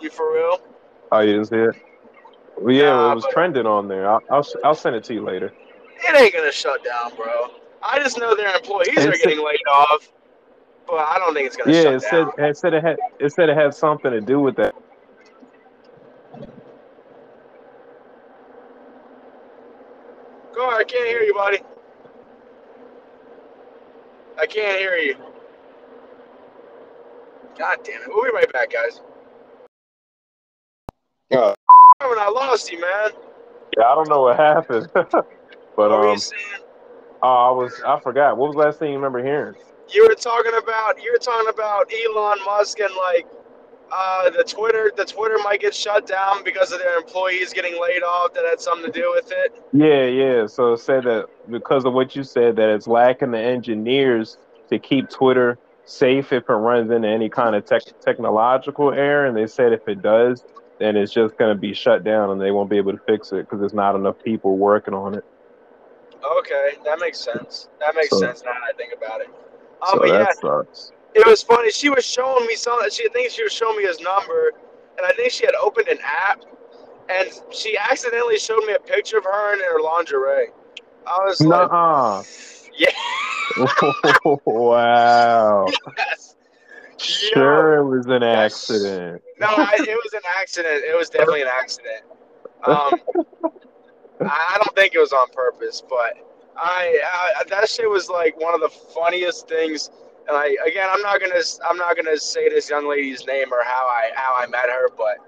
You 0.00 0.10
for 0.10 0.34
real? 0.34 0.58
Oh, 1.12 1.20
you 1.20 1.32
didn't 1.34 1.46
see 1.48 1.56
it? 1.56 1.76
Well, 2.58 2.74
yeah, 2.74 2.86
Nah, 2.90 3.12
it 3.12 3.14
was 3.16 3.26
trending 3.32 3.66
on 3.66 3.88
there. 3.88 4.08
I'll, 4.10 4.20
I'll 4.30 4.46
I'll 4.64 4.74
send 4.74 4.96
it 4.96 5.04
to 5.04 5.14
you 5.14 5.22
later. 5.24 5.52
It 6.08 6.16
ain't 6.16 6.34
gonna 6.34 6.52
shut 6.52 6.84
down, 6.84 7.14
bro. 7.16 7.48
I 7.82 7.98
just 7.98 8.18
know 8.18 8.34
their 8.36 8.54
employees 8.54 8.98
are 8.98 9.12
getting 9.12 9.44
laid 9.44 9.60
off, 9.72 10.10
but 10.90 11.00
I 11.08 11.18
don't 11.18 11.34
think 11.34 11.46
it's 11.46 11.56
gonna 11.56 11.72
Yeah, 11.72 11.72
shut 11.72 11.94
it 11.94 12.02
said 12.02 12.26
down. 12.26 12.32
it 12.38 12.56
said 12.58 12.74
it 12.74 12.84
had 12.84 12.96
it 13.20 13.32
said 13.32 13.48
it 13.48 13.56
had 13.56 13.74
something 13.74 14.10
to 14.10 14.20
do 14.20 14.40
with 14.40 14.56
that. 14.56 14.74
Go 20.54 20.70
I 20.70 20.84
can't 20.84 21.08
hear 21.08 21.22
you, 21.22 21.34
buddy. 21.34 21.58
I 24.38 24.46
can't 24.46 24.78
hear 24.80 24.96
you. 24.96 25.16
God 27.58 27.78
damn 27.84 28.02
it. 28.02 28.08
We'll 28.08 28.24
be 28.24 28.30
right 28.34 28.52
back, 28.52 28.72
guys. 28.72 29.00
Yeah. 31.30 31.54
When 32.00 32.18
I 32.18 32.28
lost 32.28 32.72
you, 32.72 32.80
man. 32.80 33.10
Yeah, 33.78 33.86
I 33.86 33.94
don't 33.94 34.08
know 34.08 34.22
what 34.22 34.36
happened, 34.38 34.88
but 34.94 35.26
what 35.76 36.00
were 36.00 36.08
um, 36.08 36.12
you 36.12 36.18
saying? 36.18 36.42
oh, 37.22 37.28
I 37.28 37.50
was 37.52 37.82
I 37.86 38.00
forgot. 38.00 38.36
What 38.38 38.48
was 38.48 38.56
the 38.56 38.62
last 38.62 38.78
thing 38.78 38.90
you 38.90 38.96
remember 38.96 39.22
hearing? 39.24 39.54
You 39.92 40.06
were 40.08 40.14
talking 40.14 40.52
about 40.56 41.02
you 41.02 41.12
were 41.12 41.18
talking 41.18 41.48
about 41.48 41.90
Elon 41.92 42.38
Musk 42.44 42.78
and 42.80 42.94
like 42.94 43.26
uh, 43.92 44.30
the 44.30 44.44
Twitter 44.44 44.92
the 44.96 45.04
Twitter 45.04 45.36
might 45.42 45.60
get 45.60 45.74
shut 45.74 46.06
down 46.06 46.44
because 46.44 46.70
of 46.72 46.78
their 46.78 46.96
employees 46.96 47.52
getting 47.52 47.80
laid 47.80 48.02
off. 48.02 48.32
That 48.34 48.44
had 48.44 48.60
something 48.60 48.92
to 48.92 49.00
do 49.00 49.10
with 49.12 49.32
it. 49.32 49.62
Yeah, 49.72 50.04
yeah. 50.06 50.46
So 50.46 50.76
said 50.76 51.04
that 51.04 51.26
because 51.50 51.84
of 51.84 51.92
what 51.92 52.14
you 52.14 52.22
said, 52.22 52.56
that 52.56 52.68
it's 52.68 52.86
lacking 52.86 53.32
the 53.32 53.40
engineers 53.40 54.38
to 54.68 54.78
keep 54.78 55.10
Twitter 55.10 55.58
safe 55.84 56.32
if 56.32 56.48
it 56.48 56.52
runs 56.52 56.90
into 56.90 57.08
any 57.08 57.28
kind 57.28 57.56
of 57.56 57.64
tech 57.64 57.82
technological 58.00 58.92
error. 58.92 59.26
And 59.26 59.36
they 59.36 59.48
said 59.48 59.72
if 59.72 59.88
it 59.88 60.02
does, 60.02 60.44
then 60.78 60.96
it's 60.96 61.12
just 61.12 61.36
going 61.36 61.52
to 61.54 61.60
be 61.60 61.74
shut 61.74 62.04
down 62.04 62.30
and 62.30 62.40
they 62.40 62.52
won't 62.52 62.70
be 62.70 62.76
able 62.76 62.92
to 62.92 63.02
fix 63.06 63.32
it 63.32 63.40
because 63.46 63.58
there's 63.58 63.74
not 63.74 63.96
enough 63.96 64.22
people 64.22 64.56
working 64.56 64.94
on 64.94 65.14
it. 65.14 65.24
Okay, 66.38 66.74
that 66.84 67.00
makes 67.00 67.18
sense. 67.18 67.68
That 67.80 67.96
makes 67.96 68.10
So- 68.10 68.18
sense 68.20 68.44
now 68.44 68.52
that 68.52 68.62
I 68.74 68.76
think 68.76 68.92
about 68.96 69.20
it. 69.20 69.28
Oh, 69.82 69.92
so 69.92 69.98
but 69.98 70.08
yeah, 70.08 70.32
sucks. 70.32 70.92
it 71.14 71.26
was 71.26 71.42
funny. 71.42 71.70
She 71.70 71.90
was 71.90 72.04
showing 72.04 72.46
me 72.46 72.54
something. 72.54 72.90
She 72.90 73.04
I 73.04 73.08
think 73.12 73.30
she 73.30 73.42
was 73.42 73.52
showing 73.52 73.76
me 73.76 73.84
his 73.84 74.00
number, 74.00 74.52
and 74.98 75.06
I 75.06 75.12
think 75.12 75.32
she 75.32 75.46
had 75.46 75.54
opened 75.54 75.88
an 75.88 75.98
app, 76.04 76.42
and 77.08 77.28
she 77.50 77.76
accidentally 77.76 78.38
showed 78.38 78.64
me 78.66 78.74
a 78.74 78.78
picture 78.78 79.18
of 79.18 79.24
her 79.24 79.54
in 79.54 79.60
her 79.60 79.80
lingerie. 79.80 80.48
I 81.06 81.18
was 81.24 81.40
like, 81.40 81.70
Nuh-uh. 81.70 82.22
yeah, 82.76 82.90
wow. 84.44 85.66
yes. 85.96 86.36
Sure, 86.98 87.78
it 87.78 87.84
was 87.84 88.06
an 88.06 88.22
accident. 88.22 89.22
No, 89.38 89.46
I, 89.48 89.74
it 89.78 89.98
was 90.04 90.12
an 90.12 90.20
accident. 90.38 90.84
It 90.84 90.96
was 90.96 91.08
definitely 91.08 91.42
an 91.42 91.48
accident. 91.48 92.02
Um, 92.64 92.92
I 94.20 94.58
don't 94.62 94.74
think 94.76 94.94
it 94.94 94.98
was 94.98 95.12
on 95.14 95.28
purpose, 95.30 95.82
but 95.88 96.14
I, 96.56 97.00
I 97.40 97.44
that 97.48 97.68
shit 97.68 97.88
was 97.88 98.08
like 98.08 98.38
one 98.40 98.54
of 98.54 98.60
the 98.60 98.68
funniest 98.68 99.48
things. 99.48 99.90
And 100.28 100.36
I 100.36 100.56
again, 100.66 100.88
I'm 100.90 101.02
not 101.02 101.20
gonna 101.20 101.42
I'm 101.68 101.76
not 101.76 101.96
gonna 101.96 102.18
say 102.18 102.48
this 102.48 102.70
young 102.70 102.88
lady's 102.88 103.26
name 103.26 103.52
or 103.52 103.62
how 103.64 103.86
I 103.86 104.10
how 104.14 104.34
I 104.36 104.46
met 104.46 104.68
her, 104.68 104.88
but 104.96 105.18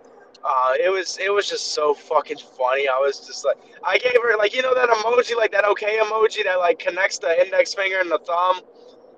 uh, 0.45 0.75
it 0.79 0.91
was 0.91 1.19
it 1.19 1.33
was 1.33 1.49
just 1.49 1.73
so 1.73 1.95
fucking 1.95 2.39
funny. 2.39 2.89
I 2.89 2.99
was 2.99 3.27
just 3.27 3.45
like 3.45 3.57
I 3.85 3.99
gave 3.99 4.17
her 4.23 4.37
like 4.37 4.55
you 4.55 4.63
know 4.63 4.75
that 4.75 4.89
emoji 4.89 5.37
like 5.37 5.53
that 5.53 5.65
okay 5.65 5.99
emoji 6.03 6.45
that 6.45 6.59
like 6.59 6.79
connects 6.79 7.19
the 7.19 7.41
index 7.45 7.75
finger 7.75 8.01
and 8.01 8.11
the 8.11 8.19
thumb. 8.19 8.61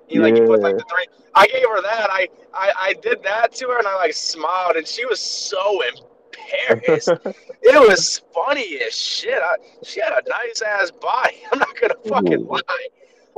You 0.09 0.21
like 0.21 0.37
you 0.37 0.43
put 0.43 0.63
like 0.63 0.77
the 0.77 0.85
three. 0.91 1.07
I 1.35 1.47
gave 1.47 1.63
her 1.69 1.83
that. 1.83 2.09
I, 2.11 2.29
I 2.53 2.73
I 2.79 2.95
did 3.03 3.23
that 3.23 3.53
to 3.55 3.69
her 3.69 3.79
and 3.79 3.87
I 3.87 3.97
like 3.97 4.13
smiled 4.13 4.77
and 4.77 4.87
she 4.87 5.05
was 5.07 5.21
so 5.21 5.81
embarrassed. 5.83 6.14
it 6.69 7.89
was 7.89 8.23
funny 8.35 8.79
as 8.87 8.95
shit. 8.97 9.41
I, 9.43 9.57
she 9.83 10.01
had 10.01 10.13
a 10.13 10.29
nice 10.29 10.63
ass 10.63 10.91
body. 10.91 11.37
I'm 11.53 11.59
not 11.59 11.81
gonna 11.81 11.95
fucking 12.09 12.47
lie. 12.47 12.61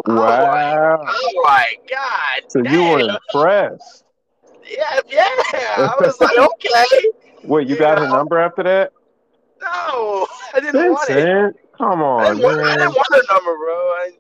Wow. 0.06 1.04
Oh 1.06 1.42
my 1.44 1.66
god. 1.90 2.42
So 2.48 2.62
you 2.62 2.82
were 2.82 3.00
impressed. 3.00 4.04
Yeah, 4.68 5.00
yeah. 5.08 5.26
I 5.26 5.94
was 6.00 6.20
like, 6.20 6.36
okay. 6.54 6.84
Wait, 7.44 7.68
you 7.68 7.76
got 7.76 7.98
her 7.98 8.08
number 8.08 8.38
after 8.38 8.62
that? 8.64 8.92
No, 9.60 10.26
I 10.54 10.60
didn't 10.60 10.92
want 10.92 11.10
it. 11.10 11.56
Come 11.78 12.02
I 12.02 12.04
on, 12.04 12.36
didn't, 12.36 12.42
want, 12.42 12.60
I 12.66 12.76
didn't 12.76 12.94
want 12.94 13.08
her 13.14 13.34
number, 13.34 13.56
bro. 13.56 13.74
I, 13.74 14.10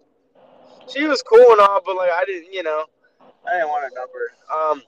she 0.88 1.04
was 1.04 1.22
cool 1.22 1.52
and 1.52 1.60
all, 1.60 1.80
but 1.84 1.96
like 1.96 2.10
I 2.10 2.24
didn't, 2.24 2.52
you 2.52 2.62
know, 2.62 2.84
I 3.46 3.54
didn't 3.54 3.68
want 3.68 3.84
her 3.84 3.90
number. 3.94 4.32
Um, 4.54 4.82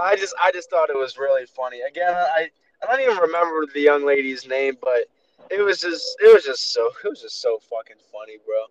I 0.00 0.16
just, 0.16 0.34
I 0.42 0.50
just 0.52 0.70
thought 0.70 0.90
it 0.90 0.96
was 0.96 1.18
really 1.18 1.46
funny. 1.46 1.80
Again, 1.82 2.12
I, 2.14 2.50
I 2.82 2.86
don't 2.86 3.00
even 3.00 3.16
remember 3.16 3.66
the 3.72 3.80
young 3.80 4.04
lady's 4.04 4.46
name, 4.46 4.76
but 4.80 5.04
it 5.50 5.62
was 5.62 5.80
just, 5.80 6.16
it 6.20 6.32
was 6.32 6.44
just 6.44 6.72
so, 6.72 6.90
it 7.04 7.08
was 7.08 7.20
just 7.22 7.40
so 7.40 7.58
fucking 7.58 7.96
funny, 8.12 8.38
bro. 8.44 8.64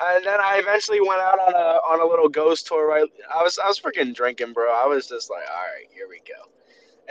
And 0.00 0.24
then 0.24 0.40
I 0.40 0.58
eventually 0.58 1.00
went 1.00 1.20
out 1.20 1.40
on 1.40 1.54
a 1.54 1.80
on 1.92 2.00
a 2.00 2.04
little 2.04 2.28
ghost 2.28 2.68
tour. 2.68 2.86
Right, 2.86 3.08
I 3.34 3.42
was 3.42 3.58
I 3.58 3.66
was 3.66 3.80
freaking 3.80 4.14
drinking, 4.14 4.52
bro. 4.52 4.72
I 4.72 4.86
was 4.86 5.08
just 5.08 5.28
like, 5.28 5.42
all 5.50 5.56
right, 5.56 5.86
here 5.92 6.06
we 6.08 6.20
go. 6.20 6.48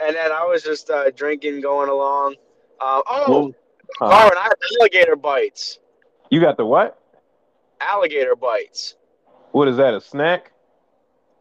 And 0.02 0.16
then 0.16 0.32
I 0.32 0.44
was 0.44 0.62
just 0.62 0.88
uh, 0.88 1.10
drinking, 1.10 1.60
going 1.60 1.90
along. 1.90 2.36
Um, 2.80 3.02
oh, 3.06 3.24
Well, 3.28 3.54
huh. 3.98 4.08
Carwin, 4.08 4.38
I 4.38 4.42
had 4.44 4.54
alligator 4.80 5.16
bites. 5.16 5.80
You 6.30 6.40
got 6.40 6.56
the 6.56 6.64
what? 6.64 6.98
Alligator 7.80 8.36
bites. 8.36 8.94
What 9.52 9.68
is 9.68 9.76
that? 9.76 9.94
A 9.94 10.00
snack? 10.00 10.52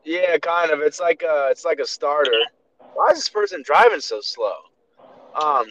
Yeah, 0.03 0.37
kind 0.39 0.71
of. 0.71 0.79
It's 0.79 0.99
like 0.99 1.21
a, 1.21 1.49
it's 1.51 1.65
like 1.65 1.79
a 1.79 1.85
starter. 1.85 2.31
Why 2.93 3.09
is 3.11 3.19
this 3.19 3.29
person 3.29 3.61
driving 3.63 3.99
so 3.99 4.21
slow? 4.21 4.55
Um, 5.41 5.65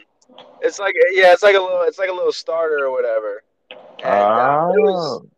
it's 0.61 0.79
like 0.79 0.95
yeah, 1.13 1.33
it's 1.33 1.43
like 1.43 1.57
a 1.57 1.61
little, 1.61 1.83
it's 1.83 1.99
like 1.99 2.09
a 2.11 2.13
little 2.13 2.33
starter 2.33 2.85
or 2.85 2.91
whatever. 2.93 3.43
And, 3.71 4.05
uh, 4.05 4.73
it 4.75 4.81
was- 4.81 5.23
Oh, 5.23 5.29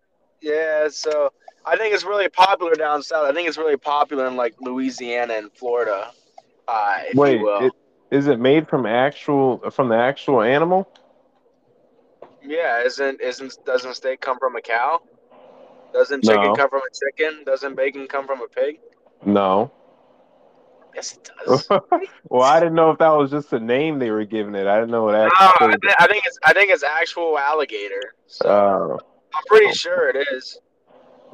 yeah, 0.40 0.88
so 0.88 1.32
I 1.64 1.76
think 1.76 1.94
it's 1.94 2.04
really 2.04 2.28
popular 2.28 2.74
down 2.74 3.02
south. 3.02 3.28
I 3.28 3.32
think 3.32 3.48
it's 3.48 3.58
really 3.58 3.76
popular 3.76 4.26
in 4.26 4.36
like 4.36 4.54
Louisiana 4.60 5.34
and 5.34 5.52
Florida. 5.52 6.10
Uh, 6.66 6.98
if 7.08 7.14
wait. 7.14 7.38
you 7.38 7.44
will. 7.44 7.66
It, 7.66 7.72
is 8.10 8.26
it 8.26 8.38
made 8.38 8.68
from 8.68 8.86
actual 8.86 9.58
from 9.70 9.88
the 9.88 9.96
actual 9.96 10.42
animal? 10.42 10.88
yeah, 12.42 12.82
isn't 12.82 13.20
isn't 13.20 13.58
doesn't 13.66 13.94
steak 13.94 14.20
come 14.20 14.38
from 14.38 14.56
a 14.56 14.60
cow? 14.62 15.00
Doesn't 15.92 16.24
chicken 16.24 16.42
No. 16.42 16.54
come 16.54 16.70
from 16.70 16.80
a 16.80 17.16
chicken? 17.18 17.44
Doesn't 17.44 17.74
bacon 17.74 18.06
come 18.06 18.26
from 18.26 18.40
a 18.42 18.48
pig? 18.48 18.78
No. 19.24 19.70
Yes, 20.94 21.16
it 21.16 21.30
does. 21.46 21.68
well, 22.28 22.42
I 22.42 22.58
didn't 22.60 22.74
know 22.74 22.90
if 22.90 22.98
that 22.98 23.10
was 23.10 23.30
just 23.30 23.52
a 23.52 23.60
name 23.60 23.98
they 23.98 24.10
were 24.10 24.24
giving 24.24 24.54
it. 24.54 24.66
I 24.66 24.76
didn't 24.80 24.90
know 24.90 25.04
what 25.04 25.12
No. 25.12 25.28
I, 25.38 25.76
thi- 25.80 25.94
I 25.98 26.06
think 26.06 26.24
it's 26.26 26.38
I 26.44 26.52
think 26.52 26.70
it's 26.70 26.82
actual 26.82 27.38
alligator. 27.38 28.00
So 28.26 28.48
Uh, 28.48 29.04
I'm 29.36 29.42
pretty 29.46 29.72
sure 29.72 30.08
it 30.10 30.26
is. 30.32 30.58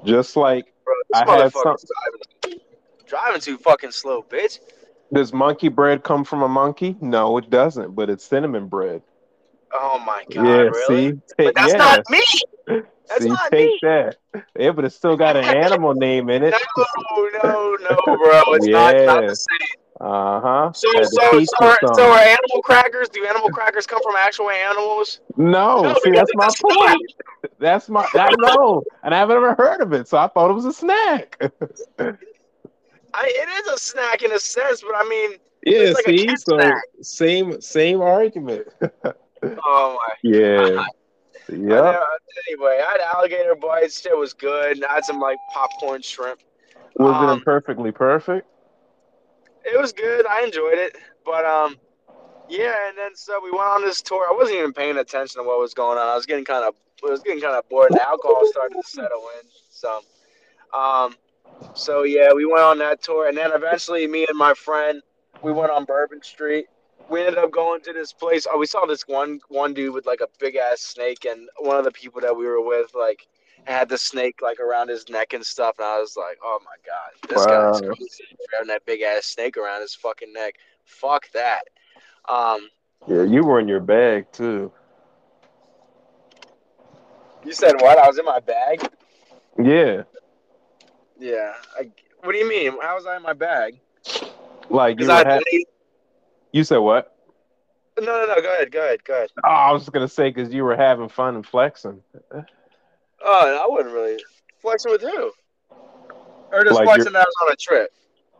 just 0.04 0.36
like 0.36 0.66
Bro, 0.84 0.94
this 1.10 1.22
I 1.22 1.30
had 1.42 1.52
motherfucker's 1.52 1.90
driving, 2.42 2.60
driving 3.06 3.40
too 3.40 3.56
fucking 3.58 3.92
slow, 3.92 4.22
bitch. 4.22 4.58
does 5.12 5.32
monkey 5.32 5.68
bread 5.68 6.02
come 6.02 6.24
from 6.24 6.42
a 6.42 6.48
monkey? 6.48 6.96
No, 7.00 7.38
it 7.38 7.48
doesn't. 7.48 7.94
But 7.94 8.10
it's 8.10 8.24
cinnamon 8.24 8.68
bread. 8.68 9.02
Oh 9.72 9.98
my 10.04 10.24
god, 10.30 10.44
yeah. 10.44 10.56
really? 10.62 11.12
See, 11.12 11.20
But 11.38 11.54
that's 11.54 11.72
yeah. 11.72 11.78
not 11.78 12.10
me. 12.10 12.22
That's 13.08 13.22
see, 13.22 13.28
not 13.28 13.50
take 13.50 13.66
me. 13.66 13.78
that. 13.82 14.16
Yeah, 14.58 14.70
but 14.72 14.84
it's 14.84 14.94
still 14.96 15.16
got 15.16 15.36
an 15.36 15.44
animal 15.44 15.94
name 15.94 16.30
in 16.30 16.44
it. 16.44 16.54
No, 17.06 17.30
no, 17.42 17.76
no, 17.80 17.96
bro. 18.04 18.42
It's 18.54 18.66
not, 18.68 18.94
it's 18.94 19.06
not 19.06 19.26
the 19.26 19.34
same. 19.36 19.68
Uh 20.00 20.40
huh. 20.40 20.72
So, 20.72 20.88
so, 21.04 21.44
so, 21.44 21.66
are, 21.66 21.78
so 21.94 22.10
are 22.10 22.18
animal 22.18 22.62
crackers? 22.62 23.08
Do 23.08 23.24
animal 23.26 23.48
crackers 23.50 23.86
come 23.86 24.02
from 24.02 24.14
actual 24.16 24.50
animals? 24.50 25.20
No, 25.36 25.82
No, 25.82 25.94
see, 26.02 26.10
that's 26.10 26.32
my 26.34 26.46
a 26.46 26.50
snack. 26.50 26.76
point. 26.76 27.12
That's 27.58 27.88
my. 27.88 28.06
I 28.12 28.30
know, 28.38 28.82
and 29.02 29.14
I've 29.14 29.28
never 29.28 29.54
heard 29.54 29.80
of 29.80 29.92
it, 29.92 30.08
so 30.08 30.18
I 30.18 30.26
thought 30.28 30.50
it 30.50 30.54
was 30.54 30.64
a 30.64 30.72
snack. 30.72 31.36
I, 33.14 33.26
it 33.26 33.66
is 33.66 33.72
a 33.72 33.78
snack 33.78 34.22
in 34.22 34.32
a 34.32 34.38
sense, 34.40 34.82
but 34.82 34.94
I 34.96 35.08
mean, 35.08 35.38
yeah, 35.64 35.78
It's 35.78 35.94
like 35.94 36.04
see, 36.06 36.36
so 36.36 36.56
snack. 36.56 36.82
same 37.02 37.60
same 37.60 38.00
argument. 38.00 38.66
oh 39.42 39.98
my. 39.98 40.14
yeah. 40.22 40.68
Yep. 40.70 40.86
Uh, 41.50 42.04
anyway, 42.48 42.80
I 42.86 42.92
had 42.92 43.00
alligator 43.00 43.54
bites. 43.54 44.04
It 44.06 44.16
was 44.16 44.32
good. 44.32 44.82
I 44.84 44.94
had 44.94 45.04
some 45.04 45.20
like 45.20 45.38
popcorn 45.52 46.02
shrimp. 46.02 46.40
Was 46.96 47.22
it 47.22 47.28
um, 47.28 47.38
imperfectly 47.38 47.92
perfect? 47.92 48.46
It 49.64 49.78
was 49.80 49.92
good. 49.92 50.26
I 50.26 50.42
enjoyed 50.42 50.78
it. 50.78 50.96
But 51.24 51.44
um, 51.44 51.76
yeah. 52.48 52.74
And 52.88 52.96
then 52.96 53.14
so 53.14 53.40
we 53.42 53.50
went 53.50 53.64
on 53.64 53.82
this 53.82 54.00
tour. 54.00 54.26
I 54.28 54.34
wasn't 54.34 54.58
even 54.58 54.72
paying 54.72 54.96
attention 54.96 55.42
to 55.42 55.46
what 55.46 55.58
was 55.58 55.74
going 55.74 55.98
on. 55.98 56.06
I 56.06 56.14
was 56.14 56.26
getting 56.26 56.44
kind 56.44 56.64
of 56.64 56.74
it 57.02 57.10
was 57.10 57.20
getting 57.20 57.40
kind 57.40 57.54
of 57.54 57.68
bored. 57.68 57.90
The 57.92 58.06
alcohol 58.06 58.42
started 58.46 58.74
to 58.74 58.88
settle 58.88 59.28
in. 59.40 59.48
So, 59.70 60.00
um, 60.72 61.16
so 61.74 62.02
yeah, 62.04 62.32
we 62.32 62.46
went 62.46 62.62
on 62.62 62.78
that 62.78 63.02
tour, 63.02 63.28
and 63.28 63.36
then 63.36 63.52
eventually, 63.52 64.06
me 64.06 64.26
and 64.28 64.38
my 64.38 64.54
friend, 64.54 65.02
we 65.42 65.52
went 65.52 65.70
on 65.70 65.84
Bourbon 65.84 66.22
Street. 66.22 66.66
We 67.08 67.20
ended 67.20 67.38
up 67.38 67.50
going 67.50 67.80
to 67.82 67.92
this 67.92 68.12
place. 68.12 68.46
Oh, 68.50 68.58
we 68.58 68.66
saw 68.66 68.86
this 68.86 69.06
one 69.06 69.40
one 69.48 69.74
dude 69.74 69.92
with 69.94 70.06
like 70.06 70.20
a 70.20 70.28
big 70.38 70.56
ass 70.56 70.80
snake, 70.80 71.24
and 71.26 71.48
one 71.58 71.76
of 71.76 71.84
the 71.84 71.92
people 71.92 72.20
that 72.22 72.34
we 72.36 72.46
were 72.46 72.60
with, 72.62 72.94
like, 72.94 73.26
had 73.64 73.88
the 73.88 73.98
snake 73.98 74.40
like 74.42 74.58
around 74.60 74.88
his 74.88 75.08
neck 75.08 75.32
and 75.32 75.44
stuff. 75.44 75.76
And 75.78 75.86
I 75.86 75.98
was 76.00 76.16
like, 76.16 76.38
oh 76.42 76.58
my 76.64 76.76
god, 76.86 77.28
this 77.28 77.46
Wow. 77.46 77.72
guy's 77.72 77.80
crazy 77.80 78.24
having 78.52 78.68
that 78.68 78.84
big 78.86 79.02
ass 79.02 79.26
snake 79.26 79.56
around 79.56 79.82
his 79.82 79.94
fucking 79.94 80.32
neck. 80.32 80.54
Fuck 80.84 81.30
that. 81.32 81.62
Um, 82.28 82.68
Yeah, 83.06 83.22
you 83.24 83.44
were 83.44 83.60
in 83.60 83.68
your 83.68 83.80
bag 83.80 84.30
too. 84.32 84.72
you 87.44 87.52
said 87.52 87.74
what? 87.80 87.98
I 87.98 88.06
was 88.06 88.18
in 88.18 88.24
my 88.24 88.40
bag. 88.40 88.88
Yeah, 89.58 90.02
Yeah. 91.18 91.52
I, 91.78 91.88
what 92.22 92.32
do 92.32 92.38
you 92.38 92.48
mean? 92.48 92.72
How 92.80 92.96
was 92.96 93.06
I 93.06 93.16
in 93.16 93.22
my 93.22 93.32
bag? 93.34 93.78
like 94.70 94.98
you 95.00 95.06
Because 95.06 95.08
were. 95.08 95.24
I 95.24 95.24
Ha- 95.24 95.40
you 96.54 96.62
said 96.62 96.78
what? 96.78 97.16
no, 97.98 98.06
no, 98.06 98.26
no. 98.26 98.40
Go 98.40 98.54
ahead. 98.54 98.70
Go 98.70 98.80
ahead. 98.80 99.04
Go 99.04 99.14
ahead. 99.14 99.30
Oh, 99.44 99.48
I 99.48 99.72
was 99.72 99.82
just 99.82 99.92
gonna 99.92 100.08
say 100.08 100.30
because 100.30 100.54
you 100.54 100.62
were 100.62 100.76
having 100.76 101.08
fun 101.08 101.34
and 101.34 101.44
flexing. 101.44 102.00
Oh, 102.32 103.60
I 103.62 103.66
wasn't 103.68 103.92
really 103.92 104.22
flexing 104.62 104.92
with 104.92 105.02
who? 105.02 105.32
Or 106.52 106.62
just 106.62 106.76
Like 106.76 106.84
flexing 106.84 107.12
that 107.12 107.18
I 107.18 107.24
was 107.24 107.34
on 107.46 107.52
a 107.52 107.56
trip. 107.56 107.90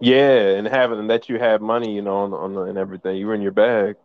Yeah, 0.01 0.51
and 0.57 0.67
having 0.67 1.09
that 1.09 1.29
you 1.29 1.39
had 1.39 1.61
money, 1.61 1.93
you 1.93 2.03
know, 2.03 2.17
on 2.19 2.31
the, 2.31 2.37
on 2.37 2.55
the, 2.55 2.61
and 2.63 2.79
everything. 2.79 3.17
You 3.17 3.27
were 3.27 3.35
in 3.35 3.43
your 3.43 3.53
bag. 3.53 3.97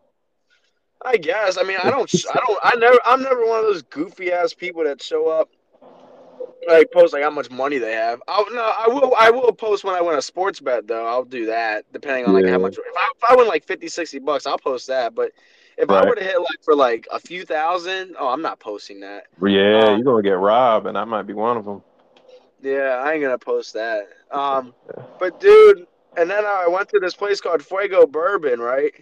I 1.05 1.17
guess. 1.17 1.57
I 1.57 1.63
mean, 1.63 1.77
I 1.81 1.91
don't. 1.91 2.11
I 2.33 2.39
don't. 2.47 2.59
I 2.63 2.75
never. 2.77 2.99
I'm 3.05 3.21
never 3.21 3.45
one 3.45 3.59
of 3.59 3.65
those 3.65 3.83
goofy 3.83 4.31
ass 4.31 4.53
people 4.53 4.83
that 4.85 5.03
show 5.03 5.29
up, 5.29 5.49
like 6.67 6.91
post 6.91 7.13
like 7.13 7.23
how 7.23 7.29
much 7.29 7.49
money 7.49 7.77
they 7.77 7.93
have. 7.93 8.21
I 8.27 8.43
no. 8.51 8.61
I 8.61 8.87
will. 8.87 9.13
I 9.17 9.31
will 9.31 9.51
post 9.53 9.83
when 9.83 9.95
I 9.95 10.01
win 10.01 10.15
a 10.17 10.21
sports 10.21 10.59
bet 10.59 10.87
though. 10.87 11.05
I'll 11.05 11.23
do 11.23 11.45
that 11.47 11.85
depending 11.91 12.25
on 12.25 12.33
like 12.33 12.45
Yeah. 12.45 12.51
how 12.51 12.59
much. 12.59 12.77
If 12.77 12.95
I, 12.97 13.11
if 13.15 13.31
I 13.31 13.35
win 13.35 13.47
like 13.47 13.65
50, 13.65 13.87
60 13.87 14.19
bucks, 14.19 14.45
I'll 14.45 14.57
post 14.57 14.87
that. 14.87 15.15
But 15.15 15.31
if 15.77 15.89
I 15.89 16.05
were 16.05 16.15
to 16.15 16.23
hit 16.23 16.37
like 16.39 16.61
for 16.63 16.75
like 16.75 17.07
a 17.11 17.19
few 17.19 17.45
thousand, 17.45 18.15
oh, 18.19 18.27
I'm 18.27 18.41
not 18.41 18.59
posting 18.59 18.99
that. 19.01 19.27
Yeah, 19.41 19.91
Um, 19.91 19.97
you're 19.97 20.03
gonna 20.05 20.23
get 20.23 20.37
robbed, 20.37 20.87
and 20.87 20.97
I 20.97 21.05
might 21.05 21.23
be 21.23 21.33
one 21.33 21.57
of 21.57 21.65
them. 21.65 21.81
Yeah, 22.61 23.01
I 23.03 23.13
ain't 23.13 23.21
gonna 23.21 23.37
post 23.37 23.73
that. 23.73 24.07
Um, 24.31 24.75
but 25.19 25.39
dude, 25.39 25.87
and 26.15 26.29
then 26.29 26.45
I 26.45 26.67
went 26.67 26.87
to 26.89 26.99
this 26.99 27.15
place 27.15 27.41
called 27.41 27.63
Fuego 27.63 28.05
Bourbon, 28.05 28.59
right? 28.59 28.93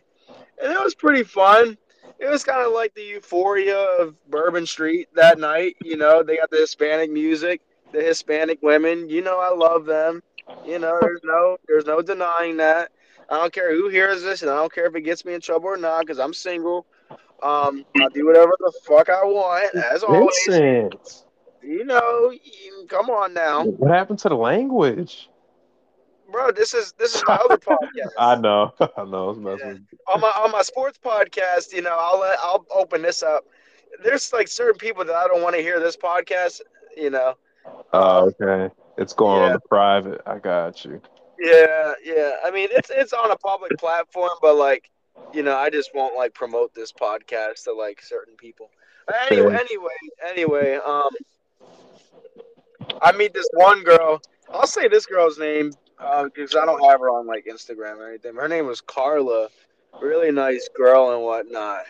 And 0.61 0.71
it 0.71 0.81
was 0.81 0.95
pretty 0.95 1.23
fun. 1.23 1.77
It 2.19 2.29
was 2.29 2.43
kind 2.43 2.65
of 2.65 2.73
like 2.73 2.93
the 2.95 3.03
euphoria 3.03 3.77
of 3.77 4.15
Bourbon 4.29 4.65
Street 4.65 5.07
that 5.15 5.37
night. 5.37 5.75
You 5.83 5.97
know, 5.97 6.23
they 6.23 6.37
got 6.37 6.49
the 6.49 6.57
Hispanic 6.57 7.11
music, 7.11 7.61
the 7.91 8.01
Hispanic 8.01 8.59
women. 8.61 9.09
You 9.09 9.21
know, 9.21 9.39
I 9.39 9.53
love 9.55 9.85
them. 9.85 10.23
You 10.65 10.79
know, 10.79 10.97
there's 11.01 11.21
no, 11.23 11.57
there's 11.67 11.85
no 11.85 12.01
denying 12.01 12.57
that. 12.57 12.91
I 13.29 13.37
don't 13.37 13.53
care 13.53 13.75
who 13.75 13.89
hears 13.89 14.23
this, 14.23 14.41
and 14.41 14.49
I 14.49 14.55
don't 14.55 14.73
care 14.73 14.85
if 14.85 14.95
it 14.95 15.01
gets 15.01 15.25
me 15.25 15.33
in 15.33 15.41
trouble 15.41 15.67
or 15.67 15.77
not, 15.77 16.01
because 16.01 16.17
I'm 16.17 16.33
single. 16.33 16.85
Um, 17.43 17.85
I'll 18.01 18.09
do 18.09 18.25
whatever 18.25 18.51
the 18.59 18.73
fuck 18.83 19.09
I 19.09 19.23
want, 19.23 19.75
as 19.75 20.03
always. 20.03 20.31
You 21.61 21.83
know, 21.83 22.33
come 22.87 23.09
on 23.09 23.33
now. 23.33 23.65
what 23.65 23.91
happened 23.91 24.19
to 24.19 24.29
the 24.29 24.37
language? 24.37 25.29
Bro. 26.31 26.51
This 26.51 26.73
is 26.73 26.93
this 26.93 27.15
is 27.15 27.23
my 27.27 27.35
other 27.45 27.57
podcast. 27.57 28.11
I 28.17 28.35
know, 28.35 28.73
I 28.97 29.03
know. 29.05 29.31
With 29.31 29.61
on 30.07 30.21
my 30.21 30.27
on 30.27 30.51
my 30.51 30.61
sports 30.61 30.99
podcast, 31.03 31.73
you 31.73 31.81
know, 31.81 31.95
I'll 31.97 32.19
let 32.19 32.39
I'll 32.39 32.65
open 32.73 33.01
this 33.01 33.23
up. 33.23 33.45
There's 34.03 34.31
like 34.33 34.47
certain 34.47 34.77
people 34.77 35.05
that 35.05 35.15
I 35.15 35.27
don't 35.27 35.41
want 35.41 35.55
to 35.55 35.61
hear 35.61 35.79
this 35.79 35.97
podcast. 35.97 36.61
You 36.95 37.09
know. 37.09 37.35
Oh, 37.93 38.31
okay. 38.41 38.73
It's 38.97 39.13
going 39.13 39.43
on 39.43 39.53
the 39.53 39.59
private. 39.59 40.21
I 40.25 40.39
got 40.39 40.83
you. 40.83 41.01
Yeah, 41.39 41.93
yeah. 42.03 42.37
I 42.43 42.51
mean, 42.51 42.69
it's 42.71 42.89
it's 42.89 43.13
on 43.13 43.31
a 43.31 43.37
public 43.37 43.77
platform, 43.77 44.31
but 44.41 44.55
like, 44.55 44.89
you 45.33 45.43
know, 45.43 45.55
I 45.55 45.69
just 45.69 45.91
won't 45.93 46.15
like 46.15 46.33
promote 46.33 46.73
this 46.73 46.91
podcast 46.91 47.63
to 47.65 47.73
like 47.73 48.01
certain 48.01 48.35
people. 48.35 48.69
Anyway, 49.29 49.55
anyway, 49.55 49.95
anyway. 50.27 50.79
Um, 50.85 51.09
I 53.01 53.11
meet 53.11 53.33
this 53.33 53.47
one 53.53 53.83
girl. 53.83 54.21
I'll 54.49 54.67
say 54.67 54.87
this 54.87 55.05
girl's 55.05 55.37
name 55.37 55.71
because 55.99 56.55
I 56.55 56.65
don't 56.65 56.83
have 56.89 56.99
her 56.99 57.09
on 57.09 57.27
like 57.27 57.45
Instagram 57.45 57.97
or 57.97 58.09
anything. 58.09 58.35
Her 58.35 58.47
name 58.47 58.65
was 58.67 58.81
Carla. 58.81 59.49
Really 59.99 60.31
nice 60.31 60.69
girl 60.75 61.11
and 61.13 61.23
whatnot. 61.23 61.81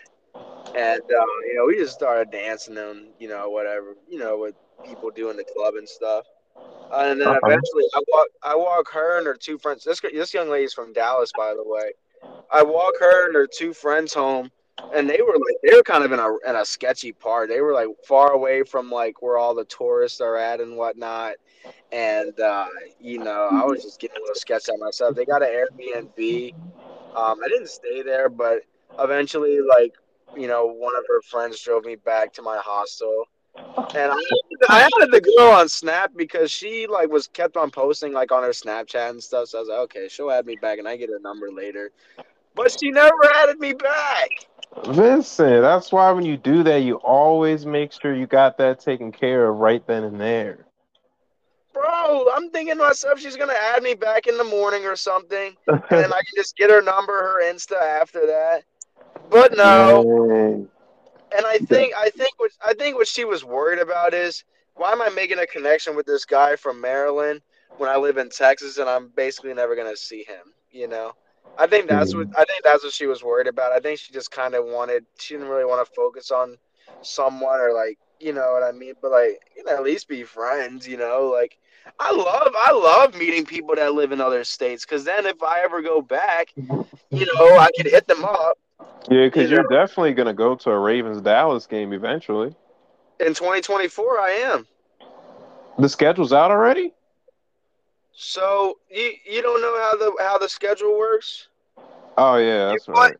And 0.74 1.00
uh, 1.00 1.26
you 1.48 1.56
know, 1.58 1.66
we 1.68 1.78
just 1.78 1.94
started 1.94 2.32
dancing 2.32 2.78
and 2.78 3.14
you 3.20 3.28
know 3.30 3.50
whatever 3.50 3.96
you 4.08 4.20
know 4.20 4.38
what 4.38 4.54
people 4.84 5.12
do 5.12 5.30
in 5.30 5.38
the 5.38 5.46
club 5.56 5.76
and 5.76 5.88
stuff. 5.88 6.26
Uh, 6.92 7.06
and 7.10 7.22
then 7.22 7.32
Uh-huh. 7.32 7.34
eventually, 7.34 7.84
I 7.94 8.02
walk 8.08 8.28
I 8.44 8.56
walk 8.56 8.92
her 8.94 9.18
and 9.18 9.28
her 9.28 9.36
two 9.36 9.58
friends. 9.60 9.84
This 9.84 10.00
girl- 10.00 10.12
this 10.14 10.34
young 10.34 10.50
lady's 10.50 10.74
from 10.74 10.94
Dallas, 10.94 11.34
by 11.34 11.54
the 11.54 11.64
way. 11.64 11.94
I 12.52 12.64
walk 12.64 12.94
her 13.00 13.28
and 13.28 13.36
her 13.36 13.48
two 13.48 13.74
friends 13.74 14.14
home, 14.14 14.52
and 14.94 15.10
they 15.10 15.20
were 15.22 15.34
like 15.34 15.58
they 15.64 15.76
were 15.76 15.84
kind 15.84 16.04
of 16.04 16.12
in 16.12 16.20
a 16.20 16.30
in 16.48 16.56
a 16.56 16.66
sketchy 16.66 17.12
part. 17.12 17.50
They 17.50 17.62
were 17.62 17.74
like 17.74 17.88
far 18.06 18.32
away 18.32 18.64
from 18.64 18.92
like 18.92 19.22
where 19.22 19.38
all 19.38 19.56
the 19.56 19.66
tourists 19.66 20.22
are 20.22 20.38
at 20.38 20.62
and 20.62 20.78
whatnot. 20.78 21.34
And 21.92 22.40
uh, 22.40 22.68
you 23.00 23.20
know, 23.20 23.50
I 23.52 23.66
was 23.66 23.84
just 23.84 24.00
getting 24.00 24.18
a 24.18 24.22
little 24.22 24.36
sketched 24.36 24.70
out 24.70 24.80
myself. 24.80 25.16
They 25.16 25.26
got 25.26 25.42
an 25.42 25.50
Airbnb. 25.50 26.54
Um, 27.16 27.40
I 27.44 27.48
didn't 27.48 27.70
stay 27.70 28.02
there, 28.02 28.30
but 28.30 28.60
eventually, 29.00 29.60
like 29.62 29.94
you 30.36 30.48
know, 30.48 30.66
one 30.66 30.96
of 30.96 31.04
her 31.08 31.22
friends 31.22 31.62
drove 31.62 31.86
me 31.86 31.96
back 31.96 32.34
to 32.34 32.42
my 32.42 32.58
hostel. 32.58 33.26
And 33.96 34.12
I, 34.12 34.20
I 34.70 34.82
added 34.82 35.12
the 35.12 35.22
girl 35.22 35.50
on 35.50 35.68
Snap 35.68 36.12
because 36.16 36.52
she 36.52 36.86
like 36.86 37.10
was 37.10 37.28
kept 37.28 37.58
on 37.58 37.72
posting 37.72 38.14
like 38.14 38.32
on 38.32 38.44
her 38.44 38.50
Snapchat 38.50 39.10
and 39.10 39.24
stuff. 39.24 39.50
So 39.50 39.58
I 39.58 39.62
was 39.62 39.70
like, 39.70 39.80
okay, 39.80 40.08
she'll 40.10 40.30
add 40.30 40.46
me 40.46 40.56
back, 40.62 40.78
and 40.78 40.88
I 40.88 40.96
get 40.96 41.10
her 41.10 41.20
number 41.20 41.52
later. 41.52 41.92
But 42.54 42.76
she 42.80 42.92
never 42.92 43.26
added 43.36 43.60
me 43.60 43.74
back. 43.74 44.30
Vincent, 44.88 45.62
that's 45.62 45.92
why 45.92 46.12
when 46.12 46.26
you 46.26 46.38
do 46.38 46.64
that, 46.64 46.82
you 46.84 46.96
always 46.96 47.66
make 47.66 47.92
sure 47.92 48.14
you 48.14 48.28
got 48.28 48.58
that 48.58 48.80
taken 48.80 49.12
care 49.12 49.48
of 49.50 49.58
right 49.58 49.86
then 49.88 50.04
and 50.04 50.20
there. 50.20 50.66
Bro, 51.74 52.30
I'm 52.36 52.50
thinking 52.52 52.78
to 52.78 52.84
myself 52.84 53.20
she's 53.20 53.36
gonna 53.36 53.54
add 53.54 53.84
me 53.84 53.94
back 53.94 54.28
in 54.28 54.38
the 54.38 54.44
morning 54.44 54.86
or 54.86 54.96
something, 54.96 55.56
and 55.68 55.84
then 55.90 56.14
I 56.14 56.22
can 56.26 56.36
just 56.36 56.56
get 56.58 56.70
her 56.70 56.82
number, 56.82 57.14
her 57.14 57.44
Insta 57.44 57.82
after 57.82 58.26
that. 58.28 58.64
But 59.30 59.56
no, 59.56 60.68
and 61.36 61.46
I 61.46 61.58
think 61.58 61.94
I 61.96 62.10
think 62.10 62.32
what 62.38 62.52
I 62.66 62.74
think 62.74 62.96
what 62.96 63.08
she 63.08 63.26
was 63.26 63.44
worried 63.44 63.80
about 63.80 64.14
is 64.14 64.44
why 64.76 64.92
am 64.92 65.02
I 65.02 65.10
making 65.10 65.40
a 65.40 65.48
connection 65.48 65.96
with 65.96 66.06
this 66.06 66.26
guy 66.26 66.56
from 66.56 66.80
Maryland 66.80 67.42
when 67.78 67.90
I 67.90 67.98
live 67.98 68.18
in 68.18 68.30
Texas 68.30 68.78
and 68.78 68.90
I'm 68.90 69.10
basically 69.16 69.54
never 69.54 69.76
gonna 69.76 69.98
see 69.98 70.24
him, 70.24 70.54
you 70.72 70.88
know? 70.88 71.14
I 71.58 71.68
think 71.68 71.88
that's 71.88 72.14
what 72.14 72.30
mm. 72.30 72.34
I 72.38 72.46
think 72.46 72.64
that's 72.64 72.84
what 72.84 72.94
she 72.94 73.08
was 73.08 73.24
worried 73.24 73.48
about. 73.48 73.72
I 73.72 73.80
think 73.80 74.00
she 74.00 74.14
just 74.14 74.32
kind 74.32 74.54
of 74.56 74.66
wanted 74.66 75.06
she 75.18 75.34
didn't 75.36 75.50
really 75.50 75.66
want 75.66 75.86
to 75.86 75.94
focus 75.94 76.32
on 76.32 76.58
someone 77.02 77.60
or 77.60 77.74
like 77.74 77.98
you 78.20 78.34
know 78.34 78.54
what 78.54 78.64
I 78.64 78.72
mean, 78.72 78.94
but 79.02 79.12
like 79.12 79.40
you 79.56 79.64
know 79.64 79.76
at 79.76 79.84
least 79.84 80.08
be 80.08 80.24
friends, 80.24 80.88
you 80.88 80.98
know? 80.98 81.32
Like 81.34 81.58
I 82.00 82.12
love 82.12 82.54
I 82.56 82.72
love 82.72 83.16
meeting 83.18 83.46
people 83.46 83.76
that 83.76 83.94
live 83.94 84.12
in 84.12 84.22
other 84.22 84.44
states 84.44 84.86
because 84.86 85.04
then 85.04 85.26
if 85.26 85.42
I 85.44 85.62
ever 85.64 85.82
go 85.82 86.02
back, 86.02 86.54
you 86.56 87.26
know 87.26 87.58
I 87.58 87.70
could 87.76 87.88
hit 87.88 88.08
them 88.08 88.24
up 88.24 88.58
Yeah, 89.10 89.26
because 89.26 89.50
You 89.50 89.58
you're 89.58 89.68
definitely 89.68 90.14
gonna 90.14 90.34
go 90.34 90.56
to 90.56 90.72
a 90.72 90.80
Ravens 90.80 91.22
Dallas 91.22 91.66
game 91.66 91.94
eventually. 91.94 92.56
in 93.20 93.34
2024. 93.34 94.20
I 94.20 94.30
am. 94.30 94.68
The 95.80 95.90
schedule's 95.90 96.34
out 96.34 96.52
already. 96.52 96.94
So 98.20 98.80
you 98.90 99.12
you 99.26 99.42
don't 99.44 99.62
know 99.62 99.78
how 99.80 99.96
the 99.96 100.24
how 100.24 100.40
the 100.40 100.50
schedule 100.50 100.98
works? 100.98 101.50
Oh 102.18 102.38
yeah, 102.38 102.70
that's 102.70 102.88
right. 102.88 103.16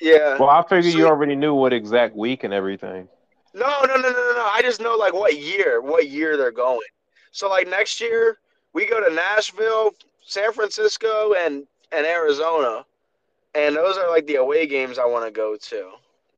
Yeah. 0.00 0.38
Well, 0.38 0.48
I 0.48 0.62
figured 0.62 0.92
So- 0.94 0.98
you 0.98 1.06
already 1.06 1.36
knew 1.36 1.54
what 1.54 1.74
exact 1.74 2.16
week 2.16 2.44
and 2.44 2.54
everything. 2.54 3.08
No, 3.52 3.66
no, 3.84 3.96
no, 3.96 4.00
no, 4.00 4.10
no, 4.10 4.32
no. 4.36 4.48
I 4.50 4.62
just 4.62 4.80
know 4.80 4.96
like 4.96 5.12
what 5.12 5.36
year, 5.38 5.82
what 5.82 6.08
year 6.08 6.38
they're 6.38 6.50
going. 6.50 6.88
So 7.30 7.50
like 7.50 7.68
next 7.68 8.00
year 8.00 8.38
we 8.72 8.86
go 8.86 9.06
to 9.06 9.14
Nashville, 9.14 9.90
San 10.24 10.50
Francisco, 10.54 11.34
and 11.34 11.66
and 11.92 12.06
Arizona, 12.06 12.86
and 13.54 13.76
those 13.76 13.98
are 13.98 14.08
like 14.08 14.26
the 14.26 14.36
away 14.36 14.66
games 14.66 14.98
I 14.98 15.04
want 15.04 15.26
to 15.26 15.30
go 15.30 15.56
to, 15.56 15.90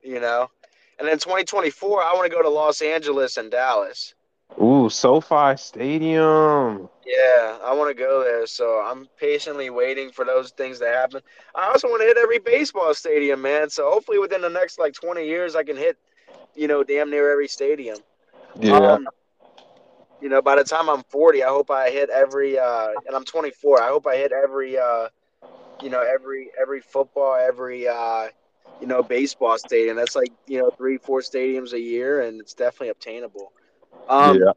you 0.03 0.19
know. 0.19 0.51
And 0.99 1.07
then 1.07 1.19
2024, 1.19 2.03
I 2.03 2.13
want 2.15 2.29
to 2.29 2.37
go 2.37 2.43
to 2.43 2.49
Los 2.49 2.83
Angeles 2.83 3.37
and 3.37 3.53
Dallas. 3.53 4.15
Ooh, 4.59 4.89
SoFi 4.89 5.57
Stadium. 5.57 6.89
Yeah, 7.05 7.59
I 7.65 7.75
want 7.75 7.97
to 7.97 8.01
go 8.01 8.23
there. 8.23 8.47
So 8.47 8.81
I'm 8.85 9.09
patiently 9.19 9.71
waiting 9.71 10.11
for 10.11 10.25
those 10.25 10.51
things 10.53 10.79
to 10.79 10.87
happen. 10.87 11.23
I 11.55 11.69
also 11.69 11.89
want 11.89 12.03
to 12.03 12.07
hit 12.07 12.17
every 12.17 12.39
baseball 12.39 12.95
stadium, 12.95 13.43
man. 13.43 13.69
So 13.71 13.91
hopefully 13.91 14.19
within 14.19 14.43
the 14.43 14.49
next 14.49 14.79
like 14.79 14.95
20 14.95 15.27
years, 15.27 15.57
I 15.57 15.65
can 15.65 15.77
hit, 15.77 15.97
you 16.55 16.69
know, 16.69 16.85
damn 16.85 17.11
near 17.11 17.31
every 17.33 17.49
stadium. 17.49 17.99
Yeah. 18.61 18.77
Um, 18.77 19.09
you 20.21 20.29
know, 20.29 20.43
by 20.43 20.57
the 20.57 20.65
time 20.65 20.89
I'm 20.89 21.03
40, 21.05 21.43
I 21.43 21.49
hope 21.49 21.71
I 21.71 21.91
hit 21.91 22.11
every, 22.11 22.59
uh, 22.59 22.89
and 23.07 23.17
I'm 23.17 23.25
24. 23.25 23.83
I 23.83 23.89
hope 23.89 24.07
I 24.07 24.17
hit 24.17 24.33
every, 24.33 24.79
uh, 24.79 25.09
you 25.83 25.89
know, 25.89 26.03
every 26.03 26.51
every 26.61 26.81
football, 26.81 27.35
every, 27.37 27.89
uh, 27.89 28.29
you 28.81 28.87
know, 28.87 29.03
baseball 29.03 29.57
stadium. 29.59 29.97
That's 29.97 30.15
like 30.15 30.33
you 30.47 30.59
know 30.59 30.71
three, 30.71 30.99
four 30.99 31.21
stadiums 31.21 31.73
a 31.73 31.81
year, 31.81 32.21
and 32.21 32.41
it's 32.41 32.55
definitely 32.55 32.91
obtainable. 32.91 33.53
Um, 34.09 34.39
yeah. 34.39 34.53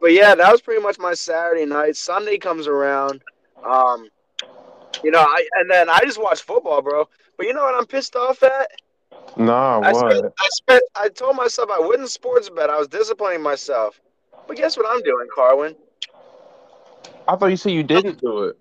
But 0.00 0.12
yeah, 0.12 0.34
that 0.34 0.50
was 0.50 0.60
pretty 0.60 0.82
much 0.82 0.98
my 0.98 1.14
Saturday 1.14 1.64
night. 1.64 1.96
Sunday 1.96 2.38
comes 2.38 2.66
around, 2.66 3.22
um, 3.64 4.08
you 5.04 5.10
know, 5.10 5.20
I 5.20 5.46
and 5.54 5.70
then 5.70 5.88
I 5.88 6.00
just 6.00 6.20
watch 6.20 6.42
football, 6.42 6.82
bro. 6.82 7.08
But 7.36 7.46
you 7.46 7.54
know 7.54 7.62
what 7.62 7.74
I'm 7.74 7.86
pissed 7.86 8.16
off 8.16 8.42
at? 8.42 8.68
Nah, 9.36 9.80
I 9.80 9.92
what? 9.92 10.10
spent, 10.10 10.34
I 10.38 10.48
spent, 10.50 10.82
I 10.96 11.08
told 11.08 11.36
myself 11.36 11.70
I 11.72 11.78
wouldn't 11.80 12.10
sports 12.10 12.50
bet. 12.50 12.68
I 12.70 12.78
was 12.78 12.88
disciplining 12.88 13.42
myself. 13.42 14.00
But 14.46 14.56
guess 14.56 14.76
what 14.76 14.86
I'm 14.88 15.02
doing, 15.02 15.28
Carwin? 15.34 15.74
I 17.28 17.36
thought 17.36 17.46
you 17.46 17.56
said 17.56 17.72
you 17.72 17.82
didn't 17.84 18.20
do 18.20 18.44
it. 18.44 18.58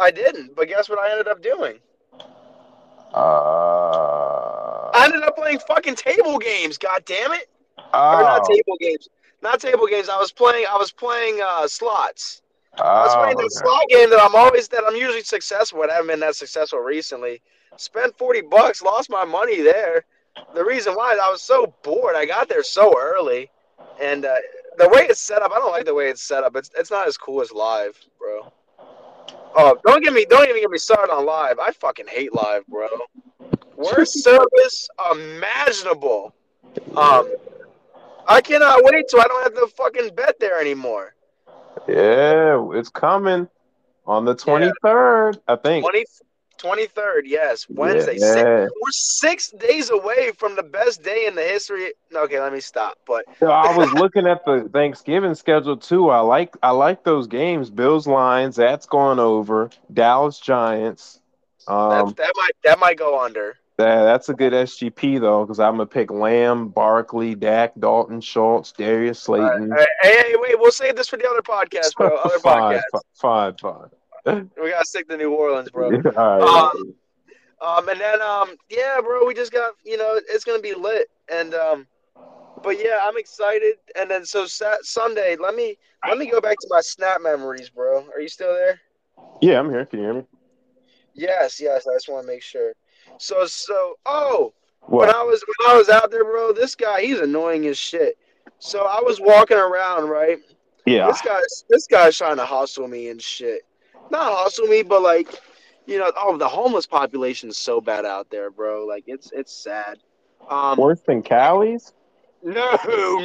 I 0.00 0.10
didn't. 0.10 0.56
But 0.56 0.68
guess 0.68 0.88
what 0.88 0.98
I 0.98 1.10
ended 1.12 1.28
up 1.28 1.40
doing? 1.42 1.78
Uh. 3.14 4.90
I 4.94 5.04
ended 5.04 5.22
up 5.22 5.36
playing 5.36 5.60
fucking 5.60 5.94
table 5.94 6.38
games. 6.38 6.76
God 6.78 7.04
damn 7.06 7.32
it! 7.32 7.48
Or 7.78 8.22
not 8.22 8.42
Oh. 8.42 8.48
table 8.54 8.76
games. 8.80 9.08
Not 9.42 9.60
table 9.60 9.86
games. 9.86 10.08
I 10.08 10.18
was 10.18 10.32
playing. 10.32 10.66
I 10.70 10.76
was 10.76 10.92
playing 10.92 11.40
uh, 11.44 11.66
slots. 11.66 12.42
I 12.78 13.02
was 13.04 13.12
Oh, 13.14 13.18
playing 13.18 13.36
that 13.36 13.44
okay. 13.44 13.48
slot 13.50 13.84
game 13.88 14.10
that 14.10 14.20
I'm 14.22 14.34
always 14.34 14.68
that 14.68 14.84
I'm 14.86 14.96
usually 14.96 15.22
successful. 15.22 15.80
But 15.80 15.90
I 15.90 15.94
haven't 15.94 16.08
been 16.08 16.20
that 16.20 16.36
successful 16.36 16.78
recently. 16.78 17.42
Spent 17.76 18.16
forty 18.16 18.40
bucks, 18.40 18.82
lost 18.82 19.10
my 19.10 19.24
money 19.24 19.60
there. 19.60 20.04
The 20.54 20.64
reason 20.64 20.94
why 20.94 21.12
is 21.12 21.20
I 21.20 21.30
was 21.30 21.42
so 21.42 21.74
bored. 21.82 22.14
I 22.16 22.24
got 22.24 22.48
there 22.48 22.62
so 22.62 22.98
early, 22.98 23.50
and 24.00 24.24
uh, 24.24 24.36
the 24.78 24.88
way 24.88 25.06
it's 25.10 25.20
set 25.20 25.42
up, 25.42 25.52
I 25.52 25.58
don't 25.58 25.70
like 25.72 25.84
the 25.84 25.94
way 25.94 26.08
it's 26.08 26.22
set 26.22 26.44
up. 26.44 26.56
It's 26.56 26.70
it's 26.78 26.90
not 26.90 27.06
as 27.08 27.16
cool 27.18 27.42
as 27.42 27.52
live, 27.52 27.98
bro. 28.18 28.52
Oh, 29.54 29.76
don't 29.86 30.02
get 30.02 30.12
me 30.14 30.24
don't 30.24 30.48
even 30.48 30.60
get 30.62 30.70
me 30.70 30.78
started 30.78 31.12
on 31.12 31.26
live. 31.26 31.58
I 31.58 31.72
fucking 31.72 32.06
hate 32.08 32.34
live, 32.34 32.66
bro. 32.68 32.88
Worst 33.76 34.22
service 34.22 34.88
imaginable. 35.12 36.34
Um, 36.96 37.34
I 38.26 38.40
cannot 38.40 38.84
wait 38.84 39.06
till 39.08 39.20
I 39.20 39.24
don't 39.24 39.42
have 39.42 39.54
to 39.54 39.66
fucking 39.76 40.14
bet 40.14 40.38
there 40.38 40.60
anymore. 40.60 41.14
Yeah, 41.88 42.70
it's 42.74 42.88
coming 42.88 43.48
on 44.06 44.24
the 44.24 44.34
23rd, 44.34 45.38
I 45.48 45.56
think. 45.56 45.84
20, 45.84 46.04
23rd, 46.58 47.22
yes, 47.24 47.66
Wednesday. 47.68 48.18
Six, 48.18 48.44
we're 48.44 48.90
six 48.90 49.50
days 49.50 49.90
away 49.90 50.32
from 50.32 50.54
the 50.54 50.62
best 50.62 51.02
day 51.02 51.26
in 51.26 51.34
the 51.34 51.42
history. 51.42 51.92
Okay, 52.14 52.40
let 52.40 52.52
me 52.52 52.60
stop. 52.60 52.98
But 53.06 53.24
So 53.40 53.50
I 53.50 53.76
was 53.76 53.92
looking 53.94 54.26
at 54.26 54.44
the 54.44 54.68
Thanksgiving 54.72 55.34
schedule 55.34 55.76
too. 55.76 56.10
I 56.10 56.20
like 56.20 56.56
I 56.62 56.70
like 56.70 57.04
those 57.04 57.26
games. 57.26 57.70
Bills 57.70 58.06
Lions, 58.06 58.56
that's 58.56 58.86
going 58.86 59.18
over. 59.18 59.70
Dallas 59.92 60.38
Giants. 60.38 61.20
that, 61.66 61.72
Um, 61.74 62.14
that 62.16 62.32
might 62.36 62.52
that 62.64 62.78
might 62.78 62.98
go 62.98 63.20
under. 63.20 63.56
That, 63.78 64.02
that's 64.04 64.28
a 64.28 64.34
good 64.34 64.52
SGP 64.52 65.20
though, 65.20 65.44
because 65.44 65.58
I'm 65.60 65.72
gonna 65.74 65.86
pick 65.86 66.10
Lamb, 66.10 66.68
Barkley, 66.68 67.34
Dak, 67.34 67.72
Dalton, 67.78 68.20
Schultz, 68.20 68.72
Darius 68.72 69.18
Slayton. 69.20 69.70
right. 69.70 69.88
Hey, 70.02 70.16
hey, 70.22 70.34
wait, 70.36 70.58
we'll 70.58 70.70
save 70.70 70.96
this 70.96 71.08
for 71.08 71.16
the 71.16 71.28
other 71.28 71.42
podcast, 71.42 71.94
bro. 71.96 72.16
Other 72.16 72.38
fine, 72.40 72.80
podcast. 72.80 73.00
fine, 73.14 73.54
fine. 73.56 74.50
We 74.62 74.70
gotta 74.70 74.84
stick 74.84 75.08
to 75.08 75.16
New 75.16 75.32
Orleans, 75.34 75.70
bro. 75.70 75.86
All 76.16 76.38
right. 76.38 76.70
Um, 76.74 76.94
Um, 77.60 77.88
and 77.88 78.00
then 78.00 78.20
um, 78.20 78.56
yeah, 78.68 79.00
bro, 79.00 79.24
we 79.24 79.34
just 79.34 79.52
got 79.52 79.74
you 79.84 79.96
know 79.96 80.20
it's 80.28 80.44
gonna 80.44 80.60
be 80.62 80.74
lit, 80.74 81.08
and 81.28 81.54
um, 81.54 81.86
but 82.62 82.76
yeah, 82.82 82.98
I'm 83.02 83.16
excited. 83.16 83.74
And 83.98 84.10
then 84.10 84.24
so 84.24 84.46
sat- 84.46 84.84
Sunday, 84.84 85.36
let 85.40 85.54
me 85.54 85.76
let 86.08 86.18
me 86.18 86.28
go 86.30 86.40
back 86.40 86.58
to 86.60 86.66
my 86.70 86.80
snap 86.80 87.20
memories, 87.22 87.70
bro. 87.70 88.04
Are 88.12 88.20
you 88.20 88.28
still 88.28 88.52
there? 88.52 88.80
yeah, 89.40 89.58
I'm 89.60 89.70
here. 89.70 89.86
Can 89.86 89.98
you 90.00 90.04
hear 90.04 90.14
me? 90.14 90.24
Yes, 91.14 91.60
yes. 91.60 91.86
I 91.88 91.94
just 91.94 92.08
want 92.08 92.24
to 92.26 92.32
make 92.32 92.42
sure. 92.42 92.72
So 93.22 93.44
so 93.46 93.94
oh, 94.04 94.52
What? 94.80 95.06
when 95.06 95.14
I 95.14 95.22
was 95.22 95.42
when 95.46 95.70
I 95.70 95.76
was 95.76 95.88
out 95.88 96.10
there, 96.10 96.24
bro, 96.24 96.52
this 96.52 96.74
guy 96.74 97.02
he's 97.02 97.20
annoying 97.20 97.66
as 97.66 97.78
shit. 97.78 98.18
So 98.58 98.80
I 98.86 99.00
was 99.00 99.20
walking 99.20 99.58
around, 99.58 100.08
right? 100.08 100.38
yeah. 100.86 101.06
This 101.06 101.20
guy's 101.22 101.64
this 101.68 101.86
guy's 101.86 102.18
trying 102.18 102.36
to 102.36 102.44
hustle 102.44 102.88
me 102.88 103.08
and 103.10 103.22
shit. 103.22 103.62
Not 104.10 104.36
hustle 104.36 104.66
me, 104.66 104.82
but 104.82 105.02
like, 105.02 105.28
you 105.86 105.98
know, 105.98 106.10
oh, 106.20 106.36
the 106.36 106.48
homeless 106.48 106.86
population 106.86 107.48
is 107.48 107.56
so 107.56 107.80
bad 107.80 108.04
out 108.04 108.28
there, 108.30 108.50
bro. 108.50 108.84
Like, 108.86 109.04
it's 109.06 109.30
it's 109.32 109.52
sad. 109.52 109.98
Um, 110.50 110.76
Worse 110.76 111.00
than 111.02 111.22
Cali's? 111.22 111.92
no, 112.42 112.76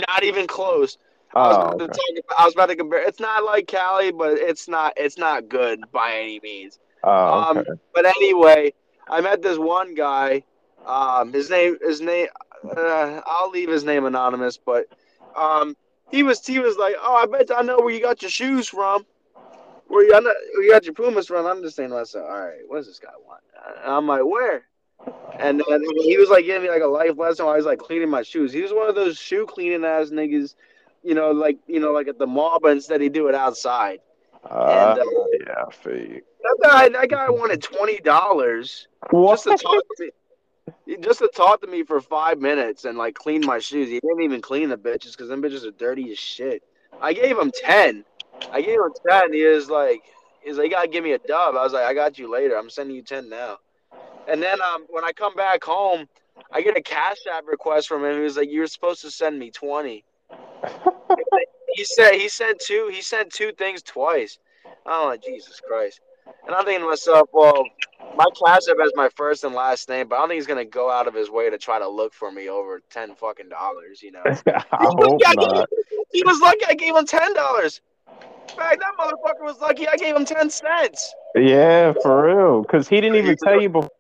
not 0.08 0.24
even 0.24 0.46
close. 0.46 1.00
I 1.34 1.48
was, 1.48 1.58
Oh, 1.58 1.62
about 1.62 1.78
to 1.80 1.84
okay. 1.86 2.22
talk, 2.22 2.40
I 2.40 2.46
was 2.46 2.54
about 2.54 2.68
to 2.68 2.76
compare. 2.76 3.02
It's 3.08 3.20
not 3.20 3.44
like 3.44 3.66
Cali, 3.68 4.12
but 4.12 4.34
it's 4.38 4.68
not 4.68 4.94
it's 4.96 5.18
not 5.18 5.50
good 5.50 5.82
by 5.92 6.14
any 6.22 6.40
means. 6.44 6.78
Oh, 7.04 7.40
Um, 7.50 7.66
but 7.96 8.06
anyway, 8.06 8.74
I 9.10 9.22
met 9.22 9.42
this 9.42 9.58
one 9.58 9.96
guy. 9.96 10.44
Um, 10.86 11.34
his 11.34 11.50
name, 11.50 11.78
his 11.82 12.02
name, 12.02 12.28
uh, 12.64 13.22
I'll 13.26 13.50
leave 13.50 13.70
his 13.70 13.84
name 13.84 14.06
anonymous, 14.06 14.58
but 14.58 14.88
um, 15.36 15.76
he 16.12 16.24
was 16.24 16.46
he 16.46 16.60
was 16.60 16.78
like, 16.78 16.96
oh, 17.02 17.16
I 17.16 17.26
bet 17.26 17.52
I 17.56 17.62
know 17.62 17.78
where 17.78 17.94
you 17.94 18.02
got 18.02 18.22
your 18.22 18.32
shoes 18.32 18.68
from. 18.68 19.06
Where 19.88 20.04
you, 20.04 20.12
know, 20.12 20.34
where 20.54 20.64
you 20.64 20.72
got 20.72 20.86
your 20.86 20.94
Pumas 20.94 21.28
from? 21.28 21.46
I'm 21.46 21.62
just 21.62 21.76
saying 21.76 21.92
all 21.92 22.00
right, 22.00 22.60
what 22.68 22.78
does 22.78 22.88
this 22.88 23.00
guy 23.00 23.10
want? 23.26 23.42
And 23.84 23.92
I'm 23.92 24.08
like, 24.08 24.26
where? 24.26 24.64
And 25.40 25.64
then 25.68 25.82
he 26.00 26.18
was 26.18 26.30
like 26.30 26.46
giving 26.46 26.64
me 26.64 26.70
like 26.70 26.82
a 26.82 26.88
life 26.88 27.18
lesson 27.18 27.46
while 27.46 27.54
I 27.54 27.58
was 27.58 27.66
like 27.66 27.80
cleaning 27.80 28.10
my 28.10 28.24
shoes. 28.24 28.52
He 28.52 28.62
was 28.62 28.74
one 28.74 28.90
of 28.90 28.96
those 28.96 29.18
shoe 29.18 29.46
cleaning 29.46 29.86
ass 29.86 30.10
niggas, 30.10 30.56
you 31.04 31.14
know, 31.14 31.32
like 31.32 31.58
you 31.68 31.80
know, 31.80 31.92
like 31.92 32.08
at 32.08 32.18
the 32.18 32.28
mall, 32.28 32.60
but 32.62 32.72
instead 32.72 33.02
he 33.02 33.10
do 33.10 33.28
it 33.28 33.36
outside. 33.36 34.00
Uh, 34.44 34.96
and, 35.00 35.00
uh, 35.00 35.26
yeah, 35.40 35.64
I 35.68 35.72
feel 35.72 35.98
you. 35.98 36.22
That 36.42 36.58
guy, 36.64 36.90
that 36.90 37.10
guy 37.10 37.30
wanted 37.30 37.62
twenty 37.62 37.98
dollars 37.98 38.88
just 39.12 39.44
to 39.44 39.58
talk 39.58 39.84
to 39.98 40.12
me, 40.86 40.98
just 41.02 41.20
to 41.20 41.30
talk 41.34 41.62
to 41.62 41.68
me 41.68 41.84
for 41.84 42.00
five 42.00 42.40
minutes 42.40 42.86
and 42.86 42.98
like 42.98 43.16
clean 43.16 43.46
my 43.46 43.60
shoes. 43.60 43.90
He 43.90 44.00
didn't 44.00 44.22
even 44.22 44.42
clean 44.42 44.70
the 44.70 44.78
bitches 44.78 45.12
because 45.12 45.30
them 45.30 45.42
bitches 45.42 45.66
are 45.66 45.72
dirty 45.72 46.12
as 46.12 46.20
shit. 46.20 46.64
I 47.02 47.14
gave 47.14 47.38
him 47.38 47.52
ten. 47.54 48.06
I 48.52 48.62
gave 48.62 48.76
him 48.76 48.94
ten. 49.10 49.34
He 49.34 49.46
was 49.46 49.70
like, 49.70 50.02
he's 50.44 50.58
like, 50.58 50.66
you 50.66 50.72
gotta 50.72 50.88
give 50.88 51.04
me 51.04 51.14
a 51.14 51.20
dub. 51.20 51.56
I 51.56 51.64
was 51.64 51.74
like, 51.74 51.86
I 51.86 51.94
got 51.94 52.18
you 52.18 52.32
later. 52.32 52.58
I'm 52.58 52.70
sending 52.70 52.96
you 52.96 53.02
ten 53.02 53.30
now. 53.30 53.58
And 54.28 54.42
then 54.42 54.62
um, 54.62 54.86
when 54.90 55.04
I 55.04 55.12
come 55.12 55.36
back 55.36 55.64
home, 55.64 56.08
I 56.52 56.62
get 56.62 56.78
a 56.78 56.82
cash 56.82 57.18
app 57.32 57.48
request 57.48 57.88
from 57.88 58.06
him. 58.06 58.16
He 58.16 58.22
was 58.22 58.38
like, 58.38 58.50
you 58.50 58.62
were 58.62 58.68
supposed 58.68 59.02
to 59.02 59.12
send 59.12 59.38
me 59.40 59.52
twenty. 59.52 60.06
he 61.74 61.84
said 61.84 62.14
he 62.14 62.30
said 62.30 62.56
two. 62.60 62.90
He 62.92 63.02
sent 63.02 63.32
two 63.32 63.52
things 63.52 63.82
twice. 63.82 64.40
Oh 64.86 65.16
Jesus 65.24 65.60
Christ! 65.60 66.00
And 66.46 66.56
I'm 66.56 66.66
thinking 66.66 66.82
to 66.82 66.90
myself, 66.90 67.30
well, 67.34 67.64
my 68.16 68.26
cash 68.46 68.62
app 68.70 68.78
has 68.80 68.92
my 68.96 69.10
first 69.16 69.44
and 69.44 69.54
last 69.54 69.90
name, 69.90 70.08
but 70.08 70.16
I 70.16 70.20
don't 70.20 70.30
think 70.30 70.38
he's 70.38 70.48
gonna 70.48 70.66
go 70.66 70.90
out 70.90 71.08
of 71.08 71.14
his 71.14 71.30
way 71.30 71.50
to 71.50 71.58
try 71.58 71.80
to 71.80 71.88
look 71.88 72.14
for 72.14 72.32
me 72.32 72.50
over 72.50 72.82
ten 72.90 73.16
fucking 73.16 73.50
dollars. 73.50 74.02
You 74.02 74.12
know? 74.12 74.24
I 74.48 74.64
hope 74.80 75.22
not. 75.36 75.70
He 76.12 76.24
was 76.24 76.40
lucky 76.40 76.66
I 76.68 76.74
gave 76.74 76.96
him 76.96 77.06
ten 77.06 77.34
dollars. 77.34 77.82
Fact, 78.56 78.80
that 78.80 78.94
motherfucker 78.98 79.44
was 79.44 79.60
lucky 79.60 79.88
I 79.88 79.98
gave 79.98 80.16
him 80.16 80.26
ten 80.26 80.50
cents. 80.50 81.14
Yeah, 81.36 81.94
for 82.02 82.28
real. 82.28 82.62
Because 82.62 82.88
he 82.88 83.02
didn't 83.02 83.18
even 83.18 83.36
tell 83.44 83.62
you 83.62 83.70
before. 83.70 83.92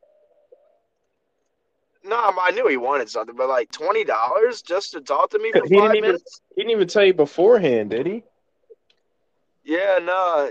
No, 2.08 2.34
I 2.42 2.52
knew 2.52 2.68
he 2.68 2.78
wanted 2.78 3.10
something, 3.10 3.36
but 3.36 3.50
like 3.50 3.72
twenty 3.72 4.04
dollars 4.04 4.62
just 4.62 4.92
to 4.94 5.02
talk 5.02 5.30
to 5.32 5.40
me 5.40 5.52
for 5.52 5.64
He 5.64 5.70
didn't 5.70 5.80
five 5.80 5.96
even- 5.96 6.08
minutes. 6.10 6.42
He 6.56 6.62
didn't 6.62 6.72
even 6.72 6.88
tell 6.88 7.04
you 7.04 7.14
beforehand, 7.14 7.90
did 7.92 8.06
he? 8.08 8.24
Yeah, 9.64 10.00
no, 10.02 10.50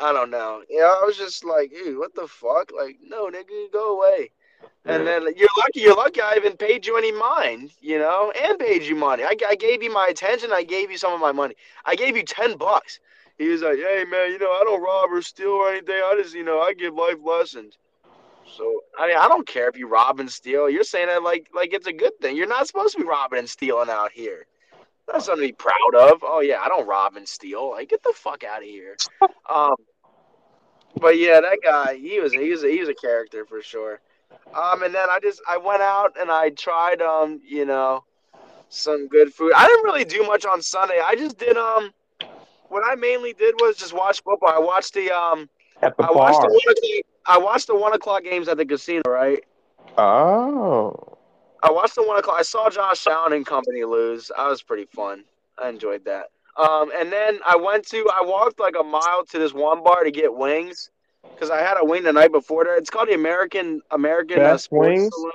I 0.00 0.12
don't 0.12 0.30
know. 0.30 0.62
Yeah, 0.68 0.82
I 0.84 1.02
was 1.06 1.16
just 1.16 1.44
like, 1.44 1.70
dude, 1.70 1.98
what 1.98 2.14
the 2.14 2.28
fuck? 2.28 2.70
Like, 2.76 2.98
no, 3.02 3.30
nigga, 3.30 3.72
go 3.72 3.96
away. 3.98 4.30
And 4.84 5.06
then 5.06 5.22
you're 5.36 5.48
lucky. 5.58 5.80
You're 5.80 5.96
lucky. 5.96 6.20
I 6.20 6.34
even 6.36 6.56
paid 6.56 6.86
you 6.86 6.96
any 6.96 7.12
mind, 7.12 7.70
you 7.80 7.98
know, 7.98 8.32
and 8.42 8.58
paid 8.58 8.82
you 8.82 8.96
money. 8.96 9.22
I, 9.22 9.34
I 9.46 9.54
gave 9.54 9.82
you 9.82 9.92
my 9.92 10.08
attention. 10.10 10.50
I 10.52 10.62
gave 10.64 10.90
you 10.90 10.98
some 10.98 11.12
of 11.12 11.20
my 11.20 11.32
money. 11.32 11.54
I 11.84 11.94
gave 11.94 12.16
you 12.16 12.22
ten 12.24 12.56
bucks. 12.56 12.98
He 13.38 13.48
was 13.48 13.62
like, 13.62 13.76
"Hey 13.76 14.04
man, 14.10 14.32
you 14.32 14.38
know, 14.38 14.50
I 14.50 14.62
don't 14.64 14.82
rob 14.82 15.10
or 15.12 15.22
steal 15.22 15.50
or 15.50 15.70
anything. 15.70 15.94
I 15.94 16.18
just, 16.20 16.34
you 16.34 16.42
know, 16.42 16.60
I 16.60 16.72
give 16.74 16.94
life 16.94 17.18
lessons." 17.22 17.76
So 18.56 18.80
I 18.98 19.08
mean, 19.08 19.16
I 19.16 19.28
don't 19.28 19.46
care 19.46 19.68
if 19.68 19.76
you 19.76 19.88
rob 19.88 20.20
and 20.20 20.30
steal. 20.30 20.68
You're 20.68 20.84
saying 20.84 21.08
that 21.08 21.22
like 21.22 21.48
like 21.54 21.72
it's 21.72 21.86
a 21.86 21.92
good 21.92 22.18
thing. 22.20 22.36
You're 22.36 22.46
not 22.48 22.66
supposed 22.66 22.94
to 22.94 23.02
be 23.02 23.06
robbing 23.08 23.38
and 23.40 23.48
stealing 23.48 23.90
out 23.90 24.12
here. 24.12 24.46
That's 25.06 25.26
something 25.26 25.46
to 25.46 25.48
be 25.48 25.52
proud 25.56 25.94
of. 26.12 26.18
Oh 26.22 26.40
yeah, 26.40 26.60
I 26.60 26.68
don't 26.68 26.86
rob 26.86 27.16
and 27.16 27.26
steal. 27.26 27.70
Like 27.70 27.88
get 27.88 28.02
the 28.02 28.12
fuck 28.14 28.44
out 28.44 28.62
of 28.62 28.68
here. 28.68 28.96
Um, 29.50 29.76
but 31.00 31.18
yeah, 31.18 31.40
that 31.40 31.58
guy, 31.62 31.96
he 31.96 32.20
was 32.20 32.32
he 32.32 32.50
was 32.50 32.62
he 32.62 32.80
was 32.80 32.88
a 32.88 32.94
character 32.94 33.46
for 33.46 33.62
sure. 33.62 34.00
Um, 34.54 34.82
and 34.82 34.94
then 34.94 35.08
I 35.10 35.18
just 35.20 35.40
I 35.48 35.56
went 35.56 35.80
out 35.82 36.12
and 36.20 36.30
I 36.30 36.50
tried 36.50 37.00
um 37.00 37.40
you 37.44 37.64
know 37.64 38.04
some 38.68 39.08
good 39.08 39.32
food. 39.32 39.52
I 39.56 39.66
didn't 39.66 39.84
really 39.84 40.04
do 40.04 40.22
much 40.24 40.44
on 40.44 40.60
Sunday. 40.60 41.00
I 41.02 41.14
just 41.14 41.38
did 41.38 41.56
um 41.56 41.92
what 42.68 42.82
I 42.86 42.94
mainly 42.94 43.32
did 43.32 43.54
was 43.60 43.76
just 43.76 43.94
watch 43.94 44.22
football. 44.22 44.50
I 44.50 44.58
watched 44.58 44.94
the 44.94 45.10
um 45.10 45.48
At 45.82 45.96
the 45.96 46.02
I 46.02 46.10
watched 46.10 46.40
the 46.42 46.48
bar. 46.48 46.52
one 46.52 46.60
o'clock, 46.68 47.04
I 47.28 47.38
watched 47.38 47.66
the 47.66 47.76
one 47.76 47.92
o'clock 47.92 48.24
games 48.24 48.48
at 48.48 48.56
the 48.56 48.66
casino. 48.66 49.02
Right. 49.06 49.44
Oh. 49.96 51.18
I 51.62 51.70
watched 51.70 51.94
the 51.94 52.02
one 52.02 52.18
o'clock. 52.18 52.36
I 52.38 52.42
saw 52.42 52.70
Josh 52.70 53.06
Allen 53.06 53.34
and 53.34 53.46
company 53.46 53.84
lose. 53.84 54.32
That 54.34 54.48
was 54.48 54.62
pretty 54.62 54.86
fun. 54.86 55.24
I 55.62 55.68
enjoyed 55.68 56.04
that. 56.06 56.30
Um, 56.56 56.90
and 56.96 57.12
then 57.12 57.38
I 57.46 57.56
went 57.56 57.86
to 57.88 58.08
I 58.16 58.24
walked 58.24 58.58
like 58.58 58.74
a 58.78 58.82
mile 58.82 59.24
to 59.26 59.38
this 59.38 59.52
one 59.52 59.84
bar 59.84 60.02
to 60.02 60.10
get 60.10 60.34
wings 60.34 60.90
because 61.34 61.50
I 61.50 61.60
had 61.60 61.76
a 61.78 61.84
wing 61.84 62.02
the 62.02 62.12
night 62.12 62.32
before 62.32 62.64
there. 62.64 62.76
It's 62.76 62.90
called 62.90 63.08
the 63.08 63.14
American 63.14 63.82
American 63.90 64.40
uh, 64.40 64.54
Best 64.54 64.64
Sports 64.64 64.88
Wings? 64.88 65.14
Saloon. 65.14 65.32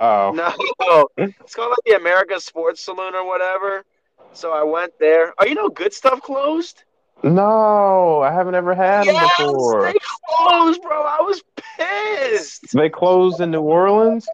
Oh, 0.00 0.32
No, 0.32 1.08
it's 1.40 1.54
called 1.54 1.70
like 1.70 1.78
the 1.86 1.96
America 1.96 2.40
Sports 2.40 2.82
Saloon 2.82 3.14
or 3.14 3.26
whatever. 3.26 3.84
So 4.32 4.52
I 4.52 4.62
went 4.62 4.92
there. 4.98 5.34
Oh, 5.38 5.46
you 5.46 5.54
know, 5.54 5.68
Good 5.68 5.92
Stuff 5.92 6.20
closed. 6.20 6.84
No, 7.22 8.20
I 8.22 8.32
haven't 8.32 8.54
ever 8.54 8.74
had 8.74 9.06
them 9.06 9.14
before. 9.38 9.92
they 9.92 9.98
closed, 10.36 10.82
bro. 10.82 11.02
I 11.02 11.20
was 11.20 11.42
pissed. 11.76 12.72
They 12.74 12.88
closed 12.88 13.40
in 13.40 13.50
New 13.50 13.60
Orleans. 13.62 14.28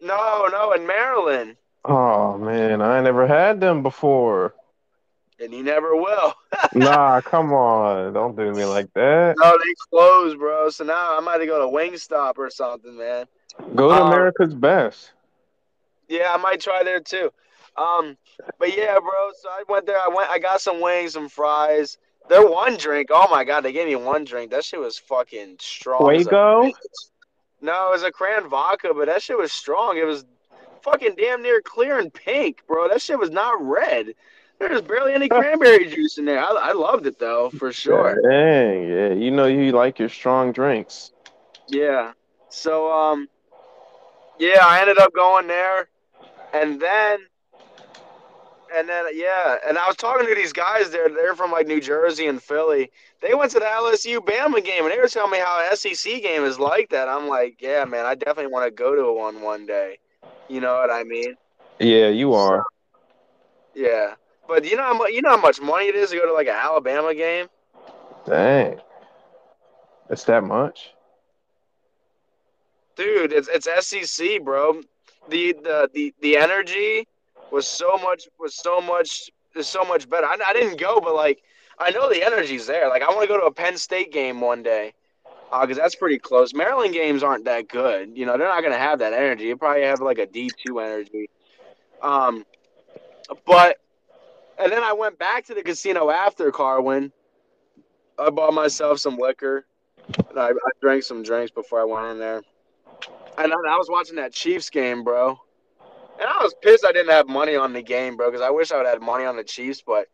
No, 0.00 0.46
no, 0.50 0.72
in 0.72 0.86
Maryland, 0.86 1.56
Oh 1.84 2.36
man, 2.36 2.82
I 2.82 3.00
never 3.00 3.26
had 3.26 3.60
them 3.60 3.82
before. 3.82 4.54
and 5.38 5.52
you 5.52 5.62
never 5.62 5.94
will. 5.94 6.34
Nah, 6.74 7.20
come 7.20 7.52
on, 7.52 8.12
don't 8.12 8.36
do 8.36 8.52
me 8.52 8.64
like 8.64 8.92
that. 8.94 9.34
No, 9.38 9.52
they 9.52 9.74
closed, 9.90 10.38
bro. 10.38 10.68
So 10.70 10.84
now 10.84 11.16
I 11.16 11.20
might 11.20 11.44
go 11.46 11.58
to 11.60 11.74
Wingstop 11.76 12.38
or 12.38 12.50
something, 12.50 12.96
man. 12.98 13.26
Go 13.74 13.88
to 13.90 13.94
Um, 14.02 14.08
America's 14.08 14.52
Best. 14.54 15.12
Yeah, 16.08 16.32
I 16.34 16.36
might 16.38 16.60
try 16.60 16.82
there 16.82 17.00
too. 17.00 17.30
Um, 17.76 18.16
but 18.58 18.76
yeah, 18.76 18.98
bro. 18.98 19.30
So 19.40 19.48
I 19.48 19.62
went 19.68 19.86
there. 19.86 19.98
I 19.98 20.08
went. 20.08 20.28
I 20.30 20.38
got 20.38 20.60
some 20.60 20.80
wings, 20.80 21.12
some 21.12 21.28
fries. 21.28 21.98
Their 22.28 22.46
one 22.48 22.76
drink. 22.76 23.10
Oh 23.12 23.28
my 23.30 23.44
god, 23.44 23.62
they 23.62 23.72
gave 23.72 23.86
me 23.86 23.96
one 23.96 24.24
drink. 24.24 24.50
That 24.50 24.64
shit 24.64 24.80
was 24.80 24.98
fucking 24.98 25.56
strong. 25.60 26.10
Fuego? 26.10 26.70
No, 27.60 27.88
it 27.88 27.92
was 27.92 28.02
a 28.02 28.10
cran 28.10 28.48
vodka, 28.48 28.92
but 28.94 29.06
that 29.06 29.22
shit 29.22 29.38
was 29.38 29.52
strong. 29.52 29.96
It 29.96 30.04
was 30.04 30.24
fucking 30.82 31.14
damn 31.16 31.42
near 31.42 31.60
clear 31.60 31.98
and 31.98 32.12
pink, 32.12 32.62
bro. 32.66 32.88
That 32.88 33.02
shit 33.02 33.18
was 33.18 33.30
not 33.30 33.60
red. 33.60 34.14
There 34.58 34.70
was 34.70 34.82
barely 34.82 35.12
any 35.12 35.28
cranberry 35.30 35.88
juice 35.88 36.18
in 36.18 36.24
there. 36.24 36.40
I, 36.40 36.50
I 36.50 36.72
loved 36.72 37.06
it 37.06 37.18
though, 37.18 37.50
for 37.50 37.72
sure. 37.72 38.20
Dang, 38.28 38.88
yeah. 38.88 39.12
You 39.12 39.30
know 39.30 39.46
you 39.46 39.72
like 39.72 39.98
your 39.98 40.08
strong 40.08 40.52
drinks. 40.52 41.12
Yeah. 41.68 42.12
So 42.48 42.92
um 42.92 43.28
yeah, 44.38 44.60
I 44.62 44.80
ended 44.80 44.98
up 44.98 45.14
going 45.14 45.46
there 45.46 45.88
and 46.52 46.80
then 46.80 47.18
and 48.74 48.88
then 48.88 49.06
yeah, 49.14 49.56
and 49.66 49.78
I 49.78 49.86
was 49.86 49.96
talking 49.96 50.26
to 50.26 50.34
these 50.34 50.52
guys 50.52 50.90
there, 50.90 51.08
they're 51.08 51.34
from 51.34 51.50
like 51.52 51.66
New 51.66 51.80
Jersey 51.80 52.26
and 52.26 52.42
Philly. 52.42 52.90
They 53.22 53.34
went 53.34 53.52
to 53.52 53.58
the 53.58 53.64
LSU 53.64 54.18
Bama 54.18 54.64
game 54.64 54.84
and 54.84 54.92
they 54.92 54.98
were 54.98 55.08
telling 55.08 55.32
me 55.32 55.38
how 55.38 55.68
SEC 55.74 56.22
game 56.22 56.44
is 56.44 56.58
like 56.58 56.90
that. 56.90 57.08
I'm 57.08 57.28
like, 57.28 57.60
yeah, 57.60 57.84
man, 57.84 58.06
I 58.06 58.14
definitely 58.14 58.52
want 58.52 58.66
to 58.66 58.70
go 58.70 58.94
to 58.94 59.12
one 59.12 59.40
one 59.42 59.66
day. 59.66 59.98
You 60.48 60.60
know 60.60 60.74
what 60.74 60.90
I 60.90 61.04
mean? 61.04 61.34
Yeah, 61.78 62.08
you 62.08 62.34
are. 62.34 62.64
Yeah. 63.74 64.14
But 64.48 64.64
you 64.64 64.76
know 64.76 64.84
how 64.84 64.98
much 64.98 65.10
you 65.10 65.22
know 65.22 65.30
how 65.30 65.40
much 65.40 65.60
money 65.60 65.86
it 65.86 65.94
is 65.94 66.10
to 66.10 66.16
go 66.16 66.26
to 66.26 66.32
like 66.32 66.46
an 66.46 66.54
Alabama 66.54 67.14
game? 67.14 67.46
Dang. 68.26 68.80
It's 70.08 70.24
that 70.24 70.44
much? 70.44 70.92
Dude, 72.96 73.32
it's 73.32 73.48
it's 73.48 73.68
SEC, 73.86 74.42
bro. 74.42 74.80
The 75.28 75.52
the 75.52 75.90
the, 75.92 76.14
the 76.20 76.36
energy 76.36 77.06
was 77.50 77.66
so 77.66 77.96
much 77.98 78.28
was 78.38 78.54
so 78.54 78.80
much 78.80 79.30
is 79.54 79.66
so 79.66 79.84
much 79.84 80.08
better. 80.08 80.26
I, 80.26 80.36
I 80.46 80.52
didn't 80.52 80.78
go, 80.78 81.00
but 81.00 81.14
like 81.14 81.42
I 81.78 81.90
know 81.90 82.08
the 82.08 82.24
energy's 82.24 82.66
there. 82.66 82.88
Like 82.88 83.02
I 83.02 83.08
want 83.08 83.22
to 83.22 83.28
go 83.28 83.38
to 83.38 83.46
a 83.46 83.52
Penn 83.52 83.76
State 83.76 84.12
game 84.12 84.40
one 84.40 84.62
day, 84.62 84.92
because 85.60 85.76
that's 85.76 85.94
pretty 85.94 86.18
close. 86.18 86.54
Maryland 86.54 86.92
games 86.92 87.22
aren't 87.22 87.44
that 87.44 87.68
good. 87.68 88.16
You 88.16 88.26
know, 88.26 88.36
they're 88.36 88.48
not 88.48 88.62
gonna 88.62 88.78
have 88.78 88.98
that 89.00 89.12
energy. 89.12 89.44
You 89.44 89.56
probably 89.56 89.82
have 89.82 90.00
like 90.00 90.18
a 90.18 90.26
D 90.26 90.50
two 90.64 90.80
energy. 90.80 91.30
Um, 92.02 92.44
but 93.46 93.78
and 94.58 94.72
then 94.72 94.82
I 94.82 94.92
went 94.92 95.18
back 95.18 95.44
to 95.46 95.54
the 95.54 95.62
casino 95.62 96.10
after 96.10 96.50
Carwin. 96.50 97.12
I 98.18 98.30
bought 98.30 98.54
myself 98.54 98.98
some 98.98 99.18
liquor. 99.18 99.66
I, 100.36 100.50
I 100.50 100.70
drank 100.80 101.02
some 101.02 101.22
drinks 101.22 101.50
before 101.50 101.80
I 101.80 101.84
went 101.84 102.06
in 102.06 102.18
there. 102.18 102.42
And 103.38 103.52
I, 103.52 103.56
I 103.56 103.76
was 103.76 103.88
watching 103.90 104.16
that 104.16 104.32
Chiefs 104.32 104.70
game, 104.70 105.04
bro. 105.04 105.38
And 106.18 106.28
I 106.28 106.42
was 106.42 106.54
pissed 106.62 106.84
I 106.84 106.92
didn't 106.92 107.12
have 107.12 107.28
money 107.28 107.56
on 107.56 107.72
the 107.72 107.82
game, 107.82 108.16
bro, 108.16 108.30
because 108.30 108.42
I 108.42 108.50
wish 108.50 108.72
I 108.72 108.76
would 108.76 108.86
have 108.86 108.94
had 108.94 109.02
money 109.02 109.24
on 109.24 109.36
the 109.36 109.44
Chiefs, 109.44 109.82
but 109.86 110.08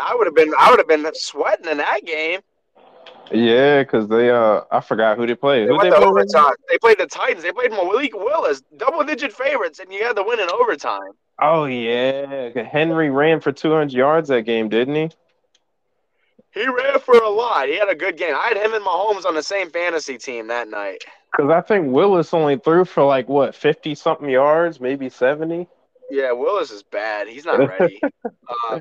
I 0.00 0.14
would 0.14 0.26
have 0.26 0.34
been 0.34 0.52
I 0.58 0.70
would 0.70 0.78
have 0.78 0.88
been 0.88 1.06
sweating 1.14 1.68
in 1.70 1.78
that 1.78 2.04
game. 2.04 2.40
Yeah, 3.30 3.82
because 3.82 4.08
they 4.08 4.30
uh 4.30 4.62
I 4.70 4.80
forgot 4.80 5.16
who 5.16 5.26
they 5.26 5.34
played. 5.34 5.64
They 5.64 5.72
Who 5.72 5.76
went 5.76 5.90
they 5.90 5.98
to 5.98 6.04
overtime. 6.04 6.54
They 6.70 6.78
played 6.78 6.98
the 6.98 7.06
Titans. 7.06 7.42
They 7.42 7.52
played 7.52 7.70
Malik 7.70 8.14
Willis, 8.14 8.62
double 8.76 9.04
digit 9.04 9.32
favorites, 9.32 9.78
and 9.78 9.92
you 9.92 10.04
had 10.04 10.16
to 10.16 10.22
win 10.22 10.40
in 10.40 10.48
overtime. 10.50 11.12
Oh 11.40 11.64
yeah. 11.64 12.62
Henry 12.62 13.10
ran 13.10 13.40
for 13.40 13.52
two 13.52 13.72
hundred 13.72 13.92
yards 13.92 14.28
that 14.28 14.42
game, 14.42 14.68
didn't 14.68 14.94
he? 14.94 15.10
He 16.52 16.68
ran 16.68 17.00
for 17.00 17.16
a 17.16 17.28
lot. 17.28 17.68
He 17.68 17.76
had 17.76 17.88
a 17.88 17.96
good 17.96 18.16
game. 18.16 18.34
I 18.36 18.48
had 18.48 18.56
him 18.56 18.74
and 18.74 18.84
Mahomes 18.84 19.24
on 19.24 19.34
the 19.34 19.42
same 19.42 19.70
fantasy 19.70 20.16
team 20.18 20.46
that 20.48 20.68
night. 20.68 21.02
Because 21.36 21.50
I 21.50 21.60
think 21.62 21.92
Willis 21.92 22.32
only 22.32 22.58
threw 22.58 22.84
for 22.84 23.04
like 23.04 23.28
what 23.28 23.54
fifty 23.54 23.94
something 23.94 24.28
yards, 24.28 24.80
maybe 24.80 25.08
seventy. 25.08 25.68
Yeah, 26.10 26.32
Willis 26.32 26.70
is 26.70 26.82
bad. 26.82 27.28
He's 27.28 27.44
not 27.44 27.58
ready. 27.80 28.00
uh, 28.68 28.80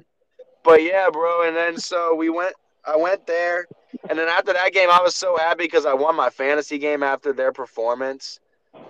but 0.63 0.84
yeah, 0.84 1.10
bro. 1.12 1.48
And 1.48 1.56
then 1.56 1.78
so 1.78 2.16
we 2.16 2.30
went. 2.30 2.56
I 2.86 2.98
went 2.98 3.26
there, 3.26 3.66
and 4.10 4.20
then 4.20 4.28
after 4.28 4.52
that 4.52 4.74
game, 4.74 4.89
I 4.92 5.02
was 5.02 5.16
so 5.16 5.38
happy 5.38 5.63
because 5.63 5.86
I 5.86 5.94
won 5.94 6.16
my 6.18 6.30
fantasy 6.30 6.78
game 6.78 7.02
after 7.02 7.32
their 7.32 7.54
performance, 7.54 8.42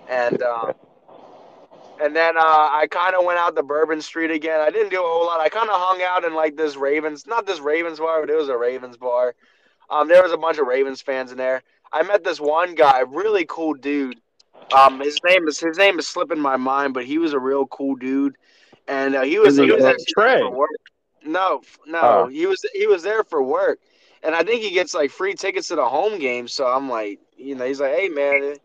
and 0.09 0.41
um, 0.41 0.73
and 2.01 2.15
then 2.15 2.37
uh, 2.37 2.41
I 2.41 2.87
kind 2.89 3.15
of 3.15 3.23
went 3.23 3.39
out 3.39 3.55
to 3.55 3.63
Bourbon 3.63 4.01
Street 4.01 4.31
again. 4.31 4.59
I 4.59 4.71
didn't 4.71 4.89
do 4.89 4.99
a 4.99 5.07
whole 5.07 5.25
lot. 5.25 5.39
I 5.39 5.49
kind 5.49 5.69
of 5.69 5.75
hung 5.75 6.01
out 6.01 6.23
in 6.23 6.33
like 6.33 6.57
this 6.57 6.75
Ravens, 6.75 7.27
not 7.27 7.45
this 7.45 7.59
Ravens 7.59 7.99
bar, 7.99 8.21
but 8.21 8.29
it 8.29 8.35
was 8.35 8.49
a 8.49 8.57
Ravens 8.57 8.97
bar. 8.97 9.35
Um, 9.89 10.07
there 10.07 10.23
was 10.23 10.31
a 10.31 10.37
bunch 10.37 10.57
of 10.57 10.67
Ravens 10.67 11.01
fans 11.01 11.31
in 11.31 11.37
there. 11.37 11.61
I 11.93 12.03
met 12.03 12.23
this 12.23 12.41
one 12.41 12.73
guy, 12.75 13.01
really 13.01 13.45
cool 13.47 13.75
dude. 13.75 14.19
Um, 14.75 14.99
his 14.99 15.19
name 15.23 15.47
is 15.47 15.59
his 15.59 15.77
name 15.77 15.99
is 15.99 16.07
slipping 16.07 16.39
my 16.39 16.57
mind, 16.57 16.93
but 16.93 17.05
he 17.05 17.19
was 17.19 17.33
a 17.33 17.39
real 17.39 17.67
cool 17.67 17.95
dude, 17.95 18.35
and 18.87 19.15
uh, 19.15 19.21
he 19.21 19.37
was 19.39 19.57
he 19.57 19.71
was 19.71 19.83
uh, 19.83 19.89
actually 19.89 20.05
there 20.17 20.27
Trey? 20.35 20.39
for 20.39 20.51
work. 20.51 20.69
No, 21.25 21.61
no, 21.85 21.99
Oh. 22.01 22.27
he 22.27 22.45
was 22.47 22.65
he 22.73 22.87
was 22.87 23.03
there 23.03 23.23
for 23.23 23.43
work, 23.43 23.79
and 24.23 24.33
I 24.33 24.43
think 24.43 24.63
he 24.63 24.71
gets 24.71 24.93
like 24.93 25.11
free 25.11 25.35
tickets 25.35 25.67
to 25.67 25.75
the 25.75 25.87
home 25.87 26.19
game. 26.19 26.47
So 26.47 26.65
I'm 26.65 26.89
like, 26.89 27.19
you 27.37 27.55
know, 27.55 27.65
he's 27.65 27.79
like, 27.79 27.93
hey 27.95 28.09
man, 28.09 28.55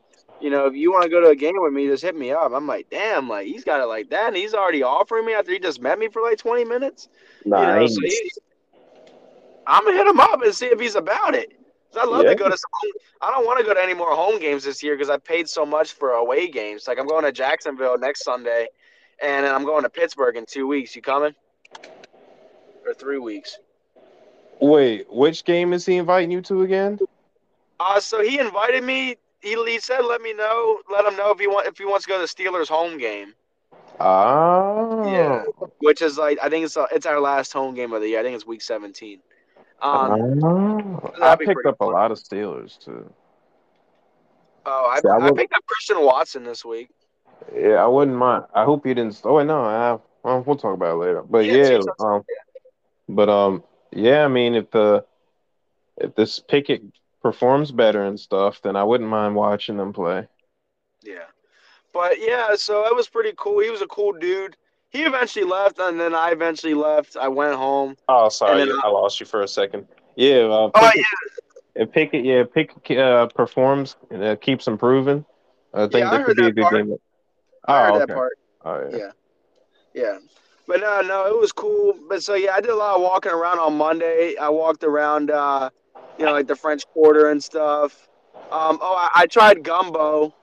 you 0.41 0.51
know, 0.51 0.67
if 0.67 0.75
you 0.75 0.91
want 0.91 1.05
to 1.05 1.11
go 1.11 1.21
to 1.21 1.29
a 1.29 1.37
game 1.37 1.55
with 1.57 1.73
me, 1.73 1.87
just 1.87 2.03
hit 2.03 2.17
me 2.17 2.31
up. 2.33 2.53
I'm 2.55 2.67
like, 2.67 2.89
damn, 2.91 3.29
like 3.29 3.47
he's 3.47 3.65
got 3.65 3.81
it 3.81 3.87
like 3.87 4.09
that, 4.11 4.29
and 4.29 4.37
he's 4.37 4.55
already 4.55 4.83
offering 4.83 5.27
me 5.27 5.35
after 5.35 5.53
he 5.53 5.59
just 5.59 5.81
met 5.83 5.99
me 5.99 6.09
for 6.09 6.23
like 6.23 6.39
20 6.39 6.65
minutes. 6.65 7.09
You 7.45 7.67
know, 7.67 7.87
so 7.87 8.01
he, 8.01 8.31
I'm 9.67 9.85
gonna 9.85 9.97
hit 9.97 10.07
him 10.07 10.21
up 10.21 10.41
and 10.43 10.55
see 10.55 10.67
if 10.67 10.81
he's 10.81 10.95
about 10.95 11.35
it. 11.35 11.53
'Cause 11.99 12.09
I'd 12.09 12.13
love 12.13 12.25
Yeah. 12.25 12.31
to 12.31 12.35
go 12.37 12.49
to 12.49 12.57
some. 12.57 12.71
I 13.21 13.31
don't 13.31 13.45
want 13.45 13.59
to 13.59 13.65
go 13.65 13.75
to 13.75 13.83
any 13.83 13.95
more 13.95 14.11
home 14.15 14.39
games 14.39 14.65
this 14.65 14.83
year 14.83 14.95
because 14.95 15.11
I 15.11 15.17
paid 15.17 15.49
so 15.49 15.67
much 15.67 15.93
for 15.93 16.13
away 16.13 16.49
games. 16.49 16.87
Like 16.87 16.99
I'm 16.99 17.07
going 17.07 17.25
to 17.25 17.33
Jacksonville 17.33 17.99
next 17.99 18.23
Sunday, 18.25 18.69
and 19.21 19.47
I'm 19.47 19.65
going 19.65 19.83
to 19.83 19.91
Pittsburgh 19.91 20.37
in 20.37 20.47
two 20.47 20.67
weeks. 20.67 20.95
You 20.95 21.03
coming? 21.03 21.35
Or 22.87 22.95
three 22.95 23.19
weeks? 23.19 23.59
Wait, 24.61 25.07
which 25.13 25.45
game 25.45 25.73
is 25.73 25.85
he 25.87 25.97
inviting 25.97 26.31
you 26.31 26.41
to 26.43 26.63
again? 26.63 26.99
Uh, 27.81 28.01
so 28.01 28.23
he 28.23 28.39
invited 28.39 28.83
me. 28.83 29.17
He, 29.41 29.55
he 29.67 29.79
said, 29.79 30.01
"Let 30.05 30.21
me 30.21 30.33
know. 30.33 30.81
Let 30.91 31.05
him 31.05 31.17
know 31.17 31.31
if 31.31 31.39
he 31.39 31.47
want 31.47 31.67
if 31.67 31.79
he 31.79 31.85
wants 31.85 32.05
to 32.07 32.09
go 32.09 32.17
to 32.17 32.23
the 32.23 32.27
Steelers 32.45 32.69
home 32.69 32.99
game, 32.99 33.35
Oh. 34.01 35.13
Yeah. 35.13 35.45
which 35.79 36.03
is 36.03 36.19
like 36.19 36.39
I 36.43 36.49
think 36.49 36.65
it's 36.65 36.77
uh, 36.77 36.87
it's 36.93 37.07
our 37.07 37.21
last 37.21 37.53
home 37.53 37.75
game 37.75 37.93
of 37.93 38.01
the 38.01 38.09
year. 38.09 38.21
I 38.21 38.23
think 38.23 38.35
it's 38.35 38.47
week 38.47 38.63
17. 38.63 39.21
Um, 39.81 40.41
Oh. 40.43 41.13
I 41.23 41.37
picked 41.37 41.67
up 41.67 41.81
a 41.81 41.85
lot 41.85 42.11
of 42.11 42.19
Steelers 42.19 42.79
too. 42.79 43.13
oh, 44.67 44.87
I, 44.87 45.01
See, 45.01 45.09
I 45.09 45.17
I 45.17 45.33
picked 45.33 45.55
up 45.55 45.65
Christian 45.67 46.01
Watson 46.05 46.45
this 46.45 46.65
week. 46.65 46.91
Yeah, 47.55 47.77
I 47.77 47.87
wouldn't 47.87 48.17
mind. 48.17 48.45
I 48.55 48.65
hope 48.65 48.87
you 48.87 48.95
didn't. 48.95 49.21
Oh 49.25 49.35
wait, 49.35 49.47
no, 49.47 49.61
I. 49.63 49.99
Well, 50.25 50.43
we'll 50.43 50.57
talk 50.57 50.75
about 50.75 50.95
it 50.95 50.99
later. 50.99 51.23
But 51.23 51.45
Yeah, 51.47 51.79
yeah, 51.79 51.81
um, 52.01 52.25
but 53.09 53.29
um, 53.29 53.63
yeah. 53.93 54.25
I 54.25 54.29
mean, 54.29 54.55
if 54.55 54.71
the 54.71 55.05
if 55.97 56.15
this 56.17 56.41
Pickett 56.41 56.83
performs 57.23 57.71
better 57.71 58.05
and 58.05 58.19
stuff, 58.19 58.61
then 58.63 58.77
I 58.77 58.85
wouldn't 58.85 59.09
mind 59.09 59.37
watching 59.37 59.77
them 59.77 59.93
play. 59.93 60.27
Yeah. 61.03 61.25
But 61.93 62.21
yeah, 62.21 62.55
so 62.57 62.87
it 62.87 62.95
was 62.95 63.09
pretty 63.09 63.33
cool. 63.37 63.61
He 63.61 63.71
was 63.71 63.83
a 63.83 63.87
cool 63.87 64.13
dude. 64.13 64.57
He 64.91 65.03
eventually 65.05 65.45
left, 65.45 65.79
and 65.79 66.01
then 66.01 66.15
I 66.15 66.31
eventually 66.31 66.75
left. 66.75 67.17
I 67.17 67.29
went 67.29 67.55
home. 67.57 67.97
Oh, 68.09 68.29
sorry, 68.29 68.65
then- 68.65 68.79
I 68.83 68.89
lost 68.89 69.21
you 69.21 69.27
for 69.27 69.43
a 69.43 69.49
second. 69.49 69.87
Yeah, 70.17 70.45
uh, 70.47 70.71
Oh 70.75 70.91
Pickett, 70.93 70.97
yeah, 70.97 71.83
if 71.83 71.93
Pickett, 71.93 72.25
yeah, 72.25 72.43
Pickett 72.53 72.99
uh, 72.99 73.27
performs 73.29 73.97
and 74.11 74.25
uh, 74.25 74.37
keeps 74.37 74.67
improving, 74.67 75.25
I 75.73 75.83
think 75.83 75.95
Yeah, 75.95 76.09
I 76.09 76.11
that 76.19 76.27
could 76.27 76.27
heard 76.27 76.37
be 76.39 76.47
a 76.49 76.53
good 76.53 76.63
part. 76.63 76.75
game. 76.75 76.97
I 77.67 77.83
heard 77.85 77.91
Oh, 77.95 77.99
that 77.99 78.03
okay. 78.05 78.15
part. 78.15 78.33
Oh, 78.65 78.89
yeah. 78.91 78.97
Yeah. 78.97 79.11
Yeah. 79.95 80.19
But 80.67 80.81
no, 80.81 81.01
no, 81.03 81.27
it 81.27 81.39
was 81.39 81.53
cool. 81.53 81.95
But 82.09 82.23
so 82.23 82.35
yeah, 82.35 82.53
I 82.55 82.61
did 82.61 82.71
a 82.71 82.77
lot 82.77 82.97
of 82.97 83.03
walking 83.03 83.31
around 83.33 83.59
on 83.61 83.77
Monday. 83.77 84.37
I 84.37 84.49
walked 84.49 84.83
around, 84.85 85.31
uh, 85.31 85.71
you 86.19 86.25
know, 86.27 86.33
like 86.33 86.47
the 86.47 86.57
French 86.57 86.85
Quarter 86.89 87.31
and 87.31 87.43
stuff. 87.43 88.09
Um, 88.51 88.79
oh, 88.83 88.97
I, 88.99 89.23
I 89.23 89.27
tried 89.27 89.63
gumbo. 89.63 90.35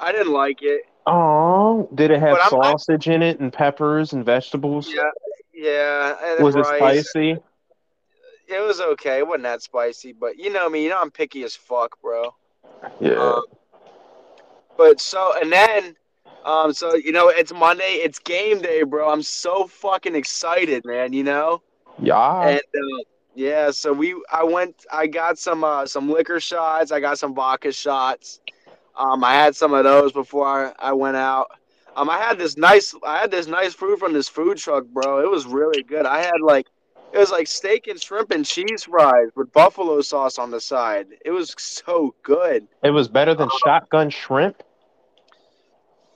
I 0.00 0.12
didn't 0.12 0.32
like 0.32 0.62
it. 0.62 0.82
Oh, 1.06 1.88
did 1.94 2.10
it 2.10 2.20
have 2.20 2.38
But 2.38 2.48
sausage 2.50 3.08
in 3.08 3.22
it 3.22 3.40
and 3.40 3.52
peppers 3.52 4.12
and 4.12 4.24
vegetables? 4.24 4.88
Yeah, 4.94 5.10
yeah. 5.52 6.14
And 6.24 6.40
Was 6.40 6.54
it 6.56 6.60
rice. 6.60 7.10
spicy? 7.10 7.38
It 8.48 8.60
was 8.60 8.80
okay. 8.80 9.18
It 9.18 9.26
wasn't 9.26 9.44
that 9.44 9.62
spicy, 9.62 10.12
but 10.12 10.38
you 10.38 10.50
know 10.52 10.68
me. 10.68 10.82
You 10.84 10.90
know 10.90 10.98
I'm 11.00 11.10
picky 11.10 11.42
as 11.44 11.54
fuck, 11.56 12.00
bro. 12.00 12.34
Yeah. 13.00 13.34
Um, 13.36 13.42
but 14.76 15.00
so 15.00 15.32
and 15.40 15.52
then 15.52 15.96
Um, 16.44 16.72
so 16.72 16.94
you 16.94 17.12
know, 17.12 17.28
it's 17.28 17.52
Monday, 17.52 18.00
it's 18.04 18.18
game 18.18 18.60
day, 18.60 18.82
bro. 18.82 19.10
I'm 19.10 19.22
so 19.22 19.66
fucking 19.66 20.14
excited, 20.14 20.84
man. 20.84 21.12
You 21.12 21.24
know, 21.24 21.62
Yeah. 22.00 22.48
and 22.48 22.58
uh, 22.60 23.02
yeah, 23.34 23.70
so 23.70 23.92
we, 23.92 24.14
I 24.32 24.44
went, 24.44 24.84
I 24.92 25.06
got 25.06 25.38
some, 25.38 25.64
uh, 25.64 25.86
some 25.86 26.10
liquor 26.10 26.40
shots, 26.40 26.90
I 26.92 27.00
got 27.00 27.18
some 27.18 27.34
vodka 27.34 27.72
shots. 27.72 28.40
Um, 29.00 29.24
I 29.24 29.32
had 29.32 29.56
some 29.56 29.72
of 29.72 29.84
those 29.84 30.12
before 30.12 30.46
I, 30.46 30.90
I 30.90 30.92
went 30.92 31.16
out. 31.16 31.50
Um, 31.96 32.10
I 32.10 32.18
had 32.18 32.38
this 32.38 32.58
nice, 32.58 32.94
I 33.02 33.18
had 33.18 33.30
this 33.30 33.46
nice 33.46 33.72
food 33.72 33.98
from 33.98 34.12
this 34.12 34.28
food 34.28 34.58
truck, 34.58 34.84
bro. 34.84 35.20
It 35.20 35.30
was 35.30 35.46
really 35.46 35.82
good. 35.82 36.04
I 36.04 36.22
had 36.22 36.40
like, 36.42 36.66
it 37.12 37.18
was 37.18 37.30
like 37.30 37.48
steak 37.48 37.86
and 37.88 38.00
shrimp 38.00 38.30
and 38.30 38.44
cheese 38.44 38.84
fries 38.84 39.28
with 39.34 39.52
buffalo 39.52 40.02
sauce 40.02 40.38
on 40.38 40.50
the 40.50 40.60
side. 40.60 41.06
It 41.24 41.30
was 41.30 41.54
so 41.58 42.14
good. 42.22 42.68
It 42.84 42.90
was 42.90 43.08
better 43.08 43.34
than 43.34 43.48
shotgun 43.64 44.10
shrimp. 44.10 44.62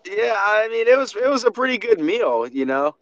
Yeah, 0.04 0.36
I 0.36 0.68
mean 0.68 0.86
it 0.86 0.98
was 0.98 1.16
it 1.16 1.28
was 1.28 1.44
a 1.44 1.50
pretty 1.50 1.78
good 1.78 1.98
meal, 1.98 2.46
you 2.46 2.66
know. 2.66 2.94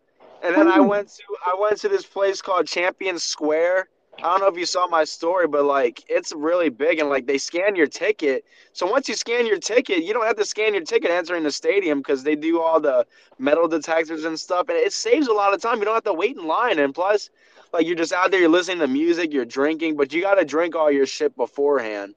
And 0.42 0.54
then 0.54 0.68
I 0.68 0.80
went 0.80 1.08
to 1.08 1.22
I 1.44 1.56
went 1.60 1.78
to 1.78 1.88
this 1.88 2.06
place 2.06 2.40
called 2.40 2.66
Champion 2.68 3.18
Square. 3.18 3.88
I 4.22 4.30
don't 4.30 4.40
know 4.40 4.46
if 4.46 4.56
you 4.56 4.66
saw 4.66 4.86
my 4.86 5.02
story, 5.02 5.48
but 5.48 5.64
like 5.64 6.04
it's 6.08 6.32
really 6.32 6.68
big 6.68 7.00
and 7.00 7.08
like 7.08 7.26
they 7.26 7.38
scan 7.38 7.74
your 7.74 7.88
ticket. 7.88 8.44
So 8.72 8.86
once 8.86 9.08
you 9.08 9.16
scan 9.16 9.46
your 9.48 9.58
ticket, 9.58 10.04
you 10.04 10.12
don't 10.12 10.24
have 10.24 10.36
to 10.36 10.44
scan 10.44 10.74
your 10.74 10.84
ticket 10.84 11.10
entering 11.10 11.42
the 11.42 11.50
stadium 11.50 11.98
because 11.98 12.22
they 12.22 12.36
do 12.36 12.60
all 12.60 12.78
the 12.78 13.04
metal 13.40 13.66
detectors 13.66 14.24
and 14.24 14.38
stuff, 14.38 14.68
and 14.68 14.78
it 14.78 14.92
saves 14.92 15.26
a 15.26 15.32
lot 15.32 15.54
of 15.54 15.60
time. 15.60 15.80
You 15.80 15.86
don't 15.86 15.94
have 15.94 16.04
to 16.04 16.14
wait 16.14 16.36
in 16.36 16.46
line, 16.46 16.78
and 16.78 16.94
plus, 16.94 17.30
like 17.72 17.84
you're 17.84 17.96
just 17.96 18.12
out 18.12 18.30
there, 18.30 18.38
you're 18.38 18.48
listening 18.48 18.78
to 18.78 18.86
music, 18.86 19.32
you're 19.32 19.44
drinking, 19.44 19.96
but 19.96 20.12
you 20.12 20.22
got 20.22 20.36
to 20.36 20.44
drink 20.44 20.76
all 20.76 20.90
your 20.90 21.06
shit 21.06 21.36
beforehand. 21.36 22.14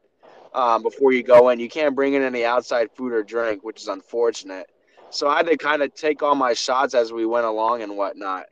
Um, 0.54 0.84
before 0.84 1.12
you 1.12 1.24
go 1.24 1.50
in, 1.50 1.60
you 1.60 1.68
can't 1.68 1.96
bring 1.96 2.14
in 2.14 2.22
any 2.22 2.46
outside 2.46 2.92
food 2.92 3.14
or 3.14 3.24
drink, 3.24 3.64
which 3.64 3.82
is 3.82 3.88
unfortunate. 3.88 4.70
So 5.10 5.28
I 5.28 5.38
had 5.38 5.48
to 5.48 5.58
kind 5.58 5.82
of 5.82 5.94
take 5.96 6.22
all 6.22 6.36
my 6.36 6.54
shots 6.54 6.94
as 6.94 7.12
we 7.12 7.26
went 7.26 7.46
along 7.46 7.82
and 7.82 7.98
whatnot. 7.98 8.46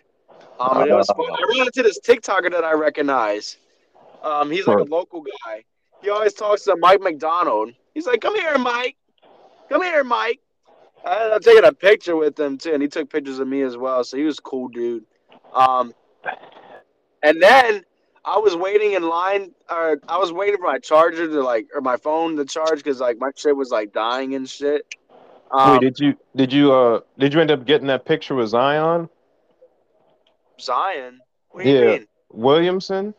Um, 0.60 0.82
and 0.82 0.92
it 0.92 0.94
was 0.94 1.08
fun. 1.08 1.26
I 1.32 1.46
ran 1.50 1.68
into 1.68 1.84
this 1.84 2.00
TikToker 2.00 2.52
that 2.52 2.64
I 2.64 2.74
recognize. 2.74 3.58
Um, 4.24 4.50
he's 4.52 4.68
like 4.68 4.80
a 4.80 4.84
local 4.84 5.22
guy. 5.22 5.64
He 6.02 6.10
always 6.10 6.34
talks 6.34 6.64
to 6.64 6.76
Mike 6.78 7.02
McDonald. 7.02 7.74
He's 7.94 8.06
like, 8.06 8.22
"Come 8.22 8.36
here, 8.36 8.58
Mike. 8.58 8.96
Come 9.70 9.82
here, 9.84 10.04
Mike." 10.04 10.40
I 11.06 11.16
ended 11.18 11.34
up 11.34 11.42
taking 11.42 11.66
a 11.66 11.74
picture 11.74 12.16
with 12.16 12.40
him 12.40 12.58
too, 12.58 12.74
and 12.74 12.82
he 12.82 12.88
took 12.88 13.10
pictures 13.10 13.40
of 13.40 13.48
me 13.48 13.62
as 13.62 13.76
well. 13.76 14.04
So 14.04 14.18
he 14.18 14.24
was 14.24 14.40
a 14.40 14.42
cool 14.42 14.70
dude. 14.70 15.04
Um, 15.54 15.94
and 17.22 17.42
then 17.42 17.84
I 18.24 18.38
was 18.38 18.56
waiting 18.56 18.94
in 18.94 19.04
line, 19.04 19.52
or 19.70 20.00
I 20.08 20.18
was 20.18 20.32
waiting 20.32 20.58
for 20.58 20.68
my 20.68 20.80
charger 20.80 21.28
to 21.28 21.44
like, 21.44 21.68
or 21.76 21.82
my 21.82 21.98
phone 21.98 22.38
to 22.38 22.46
charge 22.46 22.78
because 22.78 23.00
like 23.00 23.18
my 23.20 23.32
shit 23.36 23.56
was 23.56 23.70
like 23.70 23.92
dying 23.92 24.36
and 24.36 24.48
shit. 24.48 24.96
Um, 25.52 25.74
Wait, 25.74 25.82
did 25.82 26.00
you 26.00 26.18
did 26.36 26.54
you 26.54 26.74
uh 26.74 27.02
did 27.20 27.34
you 27.34 27.42
end 27.42 27.52
up 27.52 27.66
getting 27.66 27.88
that 27.88 28.06
picture 28.06 28.36
with 28.36 28.50
Zion 28.50 29.10
Zion. 30.64 31.20
What 31.50 31.64
do 31.64 31.70
you 31.70 31.76
Yeah. 31.80 31.86
mean? 31.92 32.08
Williamson? 32.30 33.14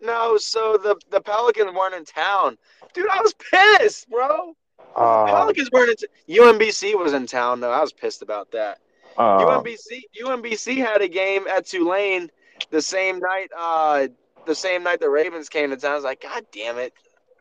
No, 0.00 0.36
so 0.36 0.76
the 0.76 0.96
the 1.10 1.20
Pelicans 1.20 1.72
weren't 1.74 1.94
in 1.94 2.04
town, 2.04 2.58
dude. 2.92 3.08
I 3.08 3.20
was 3.22 3.34
pissed, 3.34 4.08
bro. 4.10 4.54
Uh, 4.94 5.24
Pelicans 5.26 5.70
weren't 5.72 5.90
in. 5.90 5.96
T- 5.96 6.38
UMBC 6.38 6.94
was 6.98 7.12
in 7.14 7.26
town 7.26 7.60
though. 7.60 7.72
I 7.72 7.80
was 7.80 7.92
pissed 7.92 8.22
about 8.22 8.50
that. 8.52 8.78
uh, 9.16 9.38
UMBC 9.38 10.02
UMBC 10.22 10.76
had 10.76 11.00
a 11.00 11.08
game 11.08 11.46
at 11.48 11.66
Tulane 11.66 12.30
the 12.70 12.82
same 12.82 13.18
night. 13.18 13.48
Uh, 13.56 14.08
the 14.44 14.54
same 14.54 14.82
night 14.82 15.00
the 15.00 15.08
Ravens 15.10 15.48
came 15.48 15.70
to 15.70 15.76
town. 15.76 15.92
I 15.92 15.94
was 15.96 16.04
like, 16.04 16.20
God 16.22 16.44
damn 16.52 16.78
it, 16.78 16.92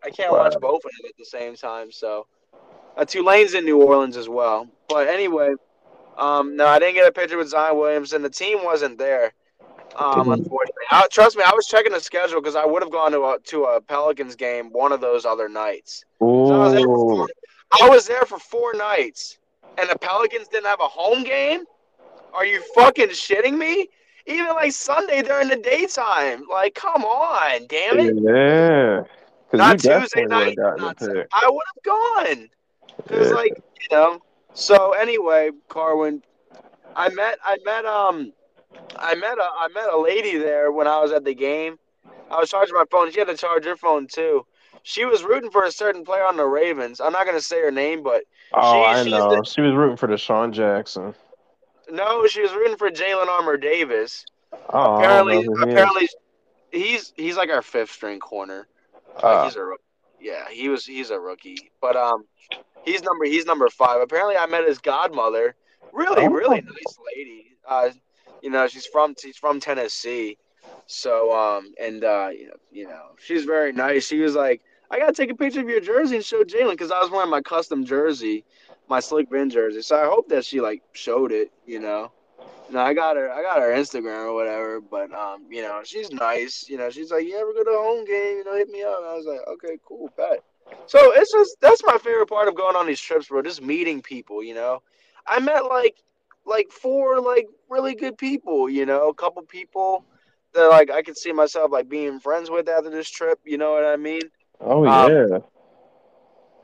I 0.03 0.09
can't 0.09 0.31
Wow. 0.31 0.39
watch 0.39 0.55
both 0.59 0.83
of 0.85 0.91
them 0.91 1.09
at 1.09 1.17
the 1.17 1.25
same 1.25 1.55
time. 1.55 1.91
So, 1.91 2.25
uh, 2.97 3.03
Tulane's 3.05 3.53
in 3.53 3.65
New 3.65 3.81
Orleans 3.81 4.15
as 4.17 4.29
well. 4.29 4.67
But 4.87 5.07
anyway, 5.07 5.53
um, 6.17 6.55
no, 6.55 6.65
I 6.67 6.79
didn't 6.79 6.95
get 6.95 7.07
a 7.07 7.11
picture 7.11 7.37
with 7.37 7.49
Zion 7.49 7.77
Williams, 7.77 8.13
and 8.13 8.23
The 8.23 8.29
team 8.29 8.63
wasn't 8.63 8.97
there. 8.97 9.33
Um, 9.97 10.29
unfortunately, 10.29 10.83
I, 10.91 11.07
trust 11.09 11.37
me, 11.37 11.43
I 11.45 11.53
was 11.53 11.67
checking 11.67 11.93
the 11.93 12.01
schedule 12.01 12.41
because 12.41 12.55
I 12.55 12.65
would 12.65 12.83
have 12.83 12.91
gone 12.91 13.11
to 13.11 13.21
a 13.23 13.37
to 13.45 13.63
a 13.63 13.81
Pelicans 13.81 14.35
game 14.35 14.71
one 14.71 14.91
of 14.91 14.99
those 14.99 15.25
other 15.25 15.47
nights. 15.47 16.03
So 16.19 16.25
I 16.53 16.57
was 16.57 16.73
there 16.73 16.81
for 16.81 16.97
Ooh. 16.97 17.15
four, 17.15 17.27
I 17.81 17.89
was 17.89 18.07
there 18.07 18.25
for 18.25 18.37
four 18.37 18.73
nights, 18.73 19.37
and 19.77 19.89
the 19.89 19.97
Pelicans 19.97 20.49
didn't 20.49 20.65
have 20.65 20.81
a 20.81 20.87
home 20.87 21.23
game. 21.23 21.63
Are 22.33 22.45
you 22.45 22.61
fucking 22.75 23.09
shitting 23.09 23.57
me? 23.57 23.87
Even 24.27 24.47
like 24.47 24.73
Sunday 24.73 25.21
during 25.21 25.47
the 25.47 25.55
daytime, 25.55 26.43
like 26.51 26.75
come 26.75 27.03
on, 27.05 27.65
damn 27.67 27.99
it! 27.99 28.15
Yeah. 28.21 29.03
Not 29.53 29.79
Tuesday 29.79 30.25
night. 30.25 30.57
have 30.59 30.77
gotten 30.79 30.83
a 30.83 31.13
Not. 31.13 31.27
I 31.31 31.49
would 31.49 31.63
have 31.75 31.83
gone 31.83 32.49
because 32.97 33.29
Yeah. 33.29 33.35
like 33.35 33.53
you 33.55 33.95
know. 33.95 34.19
So 34.55 34.93
anyway, 34.93 35.51
Carwin, 35.67 36.23
I 36.95 37.09
met 37.09 37.37
I 37.43 37.57
met 37.65 37.85
um 37.85 38.31
I 38.97 39.13
met 39.15 39.37
a 39.37 39.43
I 39.43 39.67
met 39.73 39.89
a 39.93 39.97
lady 39.99 40.37
there 40.37 40.71
when 40.71 40.87
I 40.87 40.99
was 41.01 41.11
at 41.11 41.23
the 41.25 41.35
game. 41.35 41.77
I 42.31 42.39
was 42.39 42.49
charging 42.49 42.73
my 42.75 42.85
phone. 42.89 43.11
She 43.11 43.19
had 43.19 43.27
to 43.27 43.35
charge 43.37 43.65
her 43.65 43.75
phone 43.75 44.07
too. 44.07 44.45
She 44.83 45.03
was 45.05 45.23
rooting 45.23 45.51
for 45.51 45.63
a 45.65 45.71
certain 45.71 46.03
player 46.05 46.23
on 46.23 46.37
the 46.37 46.45
Ravens. 46.45 47.01
I'm 47.01 47.11
not 47.11 47.25
gonna 47.25 47.41
say 47.41 47.61
her 47.61 47.71
name, 47.71 48.01
but 48.01 48.23
Oh, 48.53 48.61
she- 48.73 48.85
I 48.87 49.03
know. 49.03 49.29
the- 49.29 49.43
She 49.43 49.61
was 49.61 49.73
rooting 49.73 49.97
for 49.97 50.07
DeSean 50.07 50.51
Jackson. 50.51 51.13
no, 51.89 52.25
she 52.27 52.41
was 52.41 52.53
rooting 52.53 52.77
for 52.77 52.89
Jalyn 52.89 53.27
Armour-Davis. 53.27 54.25
Oh, 54.69 54.95
apparently, 54.95 55.33
I 55.33 55.35
don't 55.35 55.45
know 55.45 55.51
who 55.53 55.65
he 55.65 55.71
apparently, 55.71 56.09
he's 56.71 57.13
he's 57.17 57.35
like 57.35 57.49
our 57.49 57.61
fifth 57.61 57.91
string 57.91 58.19
corner. 58.19 58.67
Like 59.15 59.23
Ah, 59.23 59.43
he's 59.45 59.55
a 59.57 59.63
yeah, 60.25 60.45
he 60.49 60.69
was 60.69 60.85
he's 60.85 61.11
a 61.11 61.19
rookie, 61.19 61.71
but 61.81 61.95
um, 61.95 62.25
he's 62.83 63.03
number 63.03 63.25
he's 63.25 63.45
number 63.45 63.69
five. 63.69 64.01
Apparently, 64.01 64.35
I 64.37 64.47
met 64.47 64.67
his 64.67 64.79
godmother. 64.79 65.55
Really, 65.93 66.23
Oh. 66.23 66.29
really 66.29 66.61
nice 66.61 66.97
lady. 67.15 67.57
Uh, 67.67 67.89
you 68.41 68.49
know, 68.49 68.67
she's 68.67 68.87
from 68.87 69.13
she's 69.21 69.37
from 69.37 69.59
Tennessee. 69.59 70.37
So 70.87 71.13
um, 71.35 71.73
and 71.79 72.03
uh, 72.03 72.29
you 72.31 72.47
know, 72.47 72.55
you 72.71 72.87
know, 72.87 73.05
she's 73.25 73.45
very 73.45 73.71
nice. 73.71 74.07
She 74.07 74.19
was 74.19 74.35
like, 74.35 74.61
I 74.91 74.97
gotta 74.99 75.13
take 75.13 75.31
a 75.31 75.35
picture 75.35 75.61
of 75.61 75.69
your 75.69 75.79
jersey 75.81 76.15
and 76.17 76.25
show 76.25 76.43
Jalyn 76.43 76.71
because 76.71 76.91
I 76.91 76.99
was 76.99 77.11
wearing 77.11 77.29
my 77.29 77.41
custom 77.41 77.85
jersey, 77.85 78.43
my 78.89 78.99
slick 78.99 79.29
bin 79.29 79.49
jersey. 79.49 79.81
So 79.83 79.95
I 79.95 80.05
hope 80.05 80.29
that 80.29 80.43
she 80.45 80.59
like 80.59 80.81
showed 80.93 81.31
it. 81.31 81.51
You 81.65 81.79
know. 81.79 82.11
No, 82.69 82.79
I 82.79 82.93
got 82.93 83.15
her. 83.15 83.31
I 83.31 83.41
got 83.41 83.59
her 83.59 83.69
Instagram 83.69 84.25
or 84.25 84.33
whatever. 84.33 84.81
But 84.81 85.13
um, 85.13 85.45
you 85.49 85.61
know, 85.61 85.81
she's 85.83 86.11
nice. 86.11 86.67
You 86.67 86.77
know, 86.77 86.89
she's 86.89 87.11
like, 87.11 87.25
you 87.25 87.37
ever 87.37 87.53
go 87.53 87.63
to 87.63 87.69
a 87.69 87.83
home 87.83 88.05
game? 88.05 88.37
You 88.37 88.43
know, 88.43 88.55
hit 88.55 88.69
me 88.69 88.83
up. 88.83 88.97
And 88.99 89.07
I 89.07 89.13
was 89.13 89.25
like, 89.25 89.41
okay, 89.47 89.77
cool, 89.85 90.11
bet. 90.17 90.43
So 90.87 91.13
it's 91.13 91.31
just 91.31 91.57
that's 91.61 91.83
my 91.85 91.97
favorite 91.97 92.27
part 92.27 92.47
of 92.47 92.55
going 92.55 92.75
on 92.75 92.87
these 92.87 92.99
trips, 92.99 93.27
bro. 93.27 93.41
Just 93.41 93.61
meeting 93.61 94.01
people. 94.01 94.43
You 94.43 94.55
know, 94.55 94.81
I 95.27 95.39
met 95.39 95.65
like 95.65 95.97
like 96.45 96.71
four 96.71 97.19
like 97.19 97.47
really 97.69 97.95
good 97.95 98.17
people. 98.17 98.69
You 98.69 98.85
know, 98.85 99.09
a 99.09 99.13
couple 99.13 99.41
people 99.43 100.03
that 100.53 100.67
like 100.69 100.89
I 100.89 101.01
could 101.01 101.17
see 101.17 101.31
myself 101.31 101.71
like 101.71 101.89
being 101.89 102.19
friends 102.19 102.49
with 102.49 102.67
after 102.67 102.89
this 102.89 103.09
trip. 103.09 103.39
You 103.45 103.57
know 103.57 103.73
what 103.73 103.85
I 103.85 103.95
mean? 103.95 104.21
oh 104.61 104.87
um, 104.87 105.11
yeah. 105.11 105.39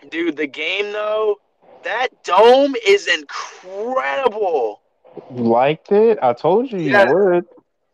Dude, 0.09 0.37
the 0.37 0.47
game 0.47 0.91
though, 0.91 1.39
that 1.83 2.23
dome 2.23 2.75
is 2.85 3.07
incredible. 3.07 4.81
You 5.30 5.43
liked 5.43 5.91
it? 5.91 6.19
I 6.21 6.34
told 6.34 6.71
you 6.71 6.80
you 6.80 7.02
would. 7.02 7.45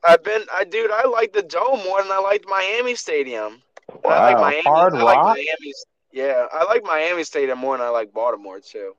I've 0.08 0.24
been, 0.24 0.44
I 0.54 0.64
dude, 0.64 0.92
I 0.92 1.08
like 1.08 1.34
the 1.34 1.42
dome 1.44 1.84
more 1.84 2.02
than 2.02 2.12
I 2.12 2.20
liked 2.20 2.46
Miami 2.48 2.96
Stadium. 2.96 3.62
And 4.04 4.14
I 4.14 4.20
like 4.20 4.38
Wow. 4.38 4.40
Miami. 4.40 4.62
Hard 4.66 4.94
I 4.96 5.04
like 5.04 5.22
rock? 5.22 5.26
Miami. 5.26 5.74
Yeah, 6.12 6.48
I 6.52 6.64
like 6.66 6.84
Miami 6.84 7.24
Stadium 7.24 7.60
more 7.60 7.78
than 7.78 7.86
I 7.86 7.90
like 7.90 8.14
Baltimore 8.14 8.60
too. 8.60 8.96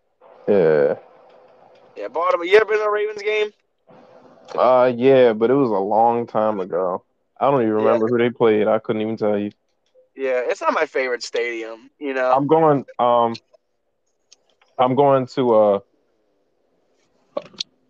Yeah. 0.48 0.96
Yeah, 1.96 2.08
Baltimore. 2.08 2.44
You 2.44 2.56
ever 2.56 2.64
been 2.66 2.78
to 2.78 2.84
a 2.84 2.90
Ravens 2.90 3.22
game? 3.22 3.50
Uh, 4.56 4.92
yeah, 4.96 5.32
but 5.32 5.50
it 5.50 5.54
was 5.54 5.70
a 5.70 5.74
long 5.74 6.26
time 6.26 6.60
ago. 6.60 7.02
I 7.40 7.50
don't 7.50 7.62
even 7.62 7.74
Yeah. 7.74 7.74
remember 7.74 8.08
who 8.08 8.18
they 8.18 8.30
played. 8.30 8.66
I 8.66 8.78
couldn't 8.78 9.02
even 9.02 9.16
tell 9.16 9.38
you. 9.38 9.50
Yeah, 10.16 10.42
it's 10.46 10.60
not 10.60 10.72
my 10.72 10.86
favorite 10.86 11.22
stadium. 11.22 11.90
You 11.98 12.14
know. 12.14 12.36
I'm 12.36 12.46
going. 12.46 12.84
Um, 12.98 13.34
I'm 14.78 14.94
going 14.94 15.26
to. 15.28 15.54
Uh, 15.54 15.80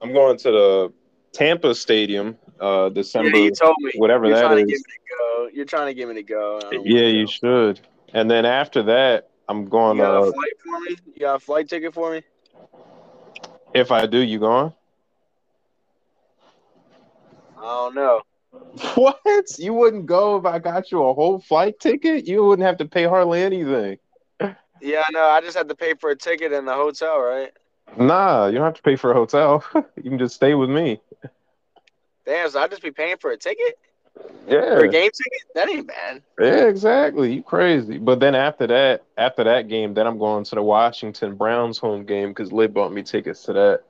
I'm 0.01 0.13
going 0.13 0.37
to 0.39 0.51
the 0.51 0.93
Tampa 1.33 1.75
Stadium. 1.75 2.37
Uh, 2.61 2.85
yeah, 2.85 2.89
December, 2.91 3.39
you 3.39 3.51
told 3.51 3.77
me. 3.81 3.93
whatever 3.97 4.27
You're 4.27 4.37
that 4.37 4.45
trying 4.45 4.57
to 4.67 4.73
is. 4.73 4.83
get 4.83 4.89
me 4.89 4.95
to 4.95 5.17
go. 5.19 5.49
You're 5.53 5.65
trying 5.65 5.87
to 5.87 5.95
get 5.95 6.09
me 6.09 6.15
to 6.15 6.23
go. 6.23 6.61
Yeah, 6.73 7.07
you 7.07 7.27
go. 7.27 7.33
should. 7.33 7.81
And 8.15 8.31
then 8.31 8.45
after 8.45 8.83
that, 8.85 9.31
I'm 9.49 9.67
going. 9.67 9.97
You 9.99 10.03
got 10.03 10.17
a 10.17 10.27
Uh, 10.29 10.33
flight 10.33 10.53
for 10.63 10.81
me? 10.81 10.97
You 11.15 11.21
got 11.21 11.35
a 11.37 11.41
flight 11.41 11.69
ticket 11.69 11.95
for 11.95 12.13
me? 12.13 12.23
if 13.75 13.91
I 13.93 14.07
do, 14.07 14.19
you 14.19 14.39
going? 14.39 14.73
I 17.59 17.63
don't 17.63 17.95
know. 17.95 18.21
What? 18.95 19.19
You 19.59 19.75
wouldn't 19.75 20.07
go 20.07 20.37
if 20.39 20.45
I 20.47 20.59
got 20.59 20.91
you 20.91 21.03
a 21.05 21.13
whole 21.15 21.39
flight 21.41 21.79
ticket? 21.81 22.27
You 22.27 22.45
wouldn't 22.45 22.67
have 22.67 22.79
to 22.79 22.87
pay 22.87 23.05
hardly 23.05 23.43
anything. 23.43 23.99
Yeah, 24.81 25.05
no. 25.13 25.23
I 25.25 25.41
just 25.41 25.57
had 25.57 25.69
to 25.69 25.75
pay 25.75 25.95
for 25.95 26.11
a 26.11 26.17
ticket 26.17 26.53
in 26.53 26.65
the 26.65 26.75
hotel, 26.75 27.21
right? 27.21 27.51
Nah, 27.97 28.47
you 28.47 28.55
don't 28.55 28.65
have 28.65 28.75
to 28.75 28.83
pay 28.83 28.97
for 28.97 29.11
a 29.11 29.15
hotel. 29.15 29.65
you 29.97 30.11
can 30.11 30.19
just 30.19 30.35
stay 30.35 30.55
with 30.55 30.71
me. 30.71 31.01
Damn, 32.27 32.51
so 32.51 32.61
I 32.61 32.69
just 32.69 32.83
be 32.83 32.91
paying 32.91 33.17
for 33.19 33.31
a 33.31 33.37
ticket? 33.37 33.79
Yeah, 34.49 34.75
For 34.79 34.85
a 34.85 34.89
game 34.89 35.11
ticket, 35.11 35.43
that 35.55 35.69
ain't 35.69 35.87
bad. 35.87 36.23
yeah, 36.41 36.67
exactly. 36.67 37.35
You 37.35 37.43
crazy. 37.43 37.99
But 37.99 38.19
then 38.21 38.35
after 38.35 38.67
that, 38.67 39.05
after 39.17 39.45
that 39.45 39.69
game, 39.69 39.95
then 39.95 40.07
I'm 40.07 40.19
going 40.19 40.45
to 40.45 40.55
the 40.57 40.63
Washington 40.63 41.37
Browns 41.37 41.79
home 41.79 42.05
game 42.05 42.31
because 42.31 42.53
Lee 42.53 42.67
bought 42.67 42.93
me 42.93 43.03
tickets 43.03 43.45
to 43.45 43.53
that, 43.53 43.83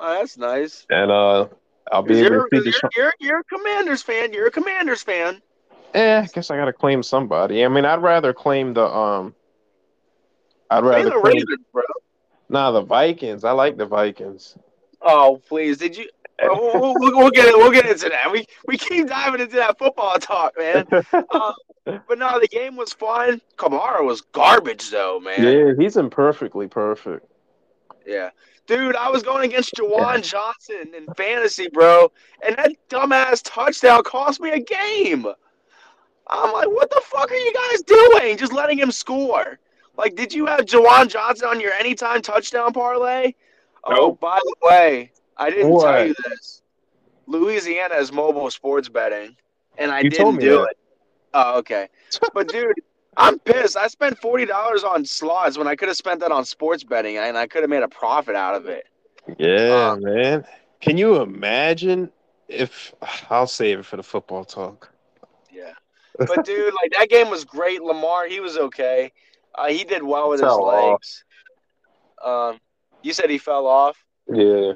Oh, 0.00 0.14
that's 0.18 0.36
nice. 0.38 0.86
and 0.90 1.10
uh, 1.10 1.48
I'll 1.90 2.02
be 2.02 2.18
able 2.20 2.30
You're, 2.30 2.48
to 2.48 2.60
see 2.62 2.70
the. 2.70 2.90
you're, 2.96 3.04
you're, 3.04 3.14
you're 3.20 3.38
a 3.40 3.44
Commanders 3.44 4.02
fan. 4.02 4.32
You're 4.32 4.46
a 4.46 4.50
Commanders 4.50 5.02
fan. 5.02 5.42
Eh, 5.94 6.20
I 6.20 6.26
guess 6.26 6.50
I 6.50 6.56
gotta 6.56 6.72
claim 6.72 7.02
somebody. 7.02 7.64
I 7.64 7.68
mean, 7.68 7.84
I'd 7.84 8.02
rather 8.02 8.32
claim 8.32 8.72
the 8.74 8.86
um. 8.86 9.34
I'd 10.70 10.80
Claim 10.80 10.90
rather 10.90 11.10
the 11.10 11.20
claim 11.20 11.34
Ravens, 11.34 11.66
bro. 11.72 11.82
Nah 12.52 12.70
the 12.70 12.82
Vikings. 12.82 13.44
I 13.44 13.52
like 13.52 13.76
the 13.76 13.86
Vikings. 13.86 14.56
Oh, 15.00 15.40
please. 15.48 15.78
Did 15.78 15.96
you? 15.96 16.08
We'll, 16.44 16.94
we'll, 16.98 17.16
we'll, 17.16 17.30
get 17.30 17.46
it. 17.46 17.56
We'll 17.56 17.70
get 17.70 17.86
into 17.86 18.08
that. 18.08 18.32
We 18.32 18.44
we 18.66 18.76
keep 18.76 19.06
diving 19.06 19.40
into 19.40 19.54
that 19.56 19.78
football 19.78 20.18
talk, 20.18 20.54
man. 20.58 20.86
Uh, 21.84 21.98
but 22.08 22.18
no, 22.18 22.38
the 22.40 22.48
game 22.48 22.76
was 22.76 22.92
fun. 22.92 23.40
Kamara 23.56 24.04
was 24.04 24.20
garbage, 24.20 24.90
though, 24.90 25.20
man. 25.20 25.42
yeah, 25.42 25.72
he's 25.76 25.96
imperfectly 25.96 26.68
perfect. 26.68 27.26
Yeah. 28.06 28.30
Dude, 28.66 28.96
I 28.96 29.10
was 29.10 29.22
going 29.22 29.44
against 29.44 29.74
Juwan 29.78 30.22
Johnson 30.22 30.94
in 30.96 31.12
fantasy, 31.14 31.68
bro, 31.68 32.10
and 32.44 32.56
that 32.56 32.72
dumbass 32.88 33.42
touchdown 33.44 34.02
cost 34.04 34.40
me 34.40 34.50
a 34.50 34.60
game. 34.60 35.26
I'm 36.28 36.52
like, 36.52 36.68
what 36.68 36.90
the 36.90 37.02
fuck 37.04 37.30
are 37.30 37.36
you 37.36 37.52
guys 37.52 37.82
doing? 37.82 38.36
Just 38.36 38.52
letting 38.52 38.78
him 38.78 38.90
score. 38.90 39.58
Like, 39.96 40.14
did 40.16 40.32
you 40.32 40.46
have 40.46 40.60
Juwan 40.60 41.08
Johnson 41.08 41.48
on 41.48 41.60
your 41.60 41.72
anytime 41.72 42.22
touchdown 42.22 42.72
parlay? 42.72 43.34
Oh, 43.84 43.92
Nope. 43.94 44.20
by 44.20 44.38
the 44.42 44.54
way, 44.62 45.12
I 45.36 45.50
didn't 45.50 45.68
What? 45.70 45.84
tell 45.84 46.06
you 46.08 46.14
this. 46.28 46.62
Louisiana 47.26 47.94
has 47.94 48.12
mobile 48.12 48.50
sports 48.50 48.88
betting, 48.88 49.36
and 49.78 49.90
I 49.90 50.00
You 50.00 50.10
didn't 50.10 50.38
do 50.38 50.58
that. 50.58 50.70
it. 50.70 50.76
Oh, 51.34 51.58
okay. 51.58 51.88
But 52.34 52.48
dude, 52.48 52.74
I'm 53.16 53.38
pissed. 53.38 53.76
I 53.76 53.86
spent 53.88 54.18
forty 54.18 54.44
dollars 54.44 54.84
on 54.84 55.04
slots 55.04 55.56
when 55.58 55.66
I 55.66 55.76
could 55.76 55.88
have 55.88 55.96
spent 55.96 56.20
that 56.20 56.32
on 56.32 56.44
sports 56.44 56.84
betting, 56.84 57.16
and 57.18 57.36
I 57.38 57.46
could 57.46 57.62
have 57.62 57.70
made 57.70 57.82
a 57.82 57.88
profit 57.88 58.34
out 58.36 58.54
of 58.54 58.66
it. 58.66 58.86
Yeah, 59.38 59.92
Uh, 59.92 59.96
man. 59.96 60.44
Can 60.80 60.96
you 60.98 61.20
imagine 61.22 62.10
if 62.48 62.92
I'll 63.30 63.46
save 63.46 63.78
it 63.80 63.86
for 63.86 63.96
the 63.96 64.02
football 64.02 64.44
talk? 64.44 64.90
Yeah. 65.50 65.72
But 66.18 66.44
dude, 66.44 66.74
like 66.74 66.92
that 66.98 67.08
game 67.08 67.30
was 67.30 67.44
great. 67.44 67.82
Lamar, 67.82 68.26
he 68.28 68.40
was 68.40 68.56
okay. 68.58 69.12
Uh, 69.54 69.68
he 69.68 69.84
did 69.84 70.02
well 70.02 70.30
with 70.30 70.40
his 70.40 70.48
off. 70.48 70.94
legs. 70.94 71.24
Um, 72.24 72.58
you 73.02 73.12
said 73.12 73.30
he 73.30 73.38
fell 73.38 73.66
off. 73.66 73.96
Yeah. 74.28 74.72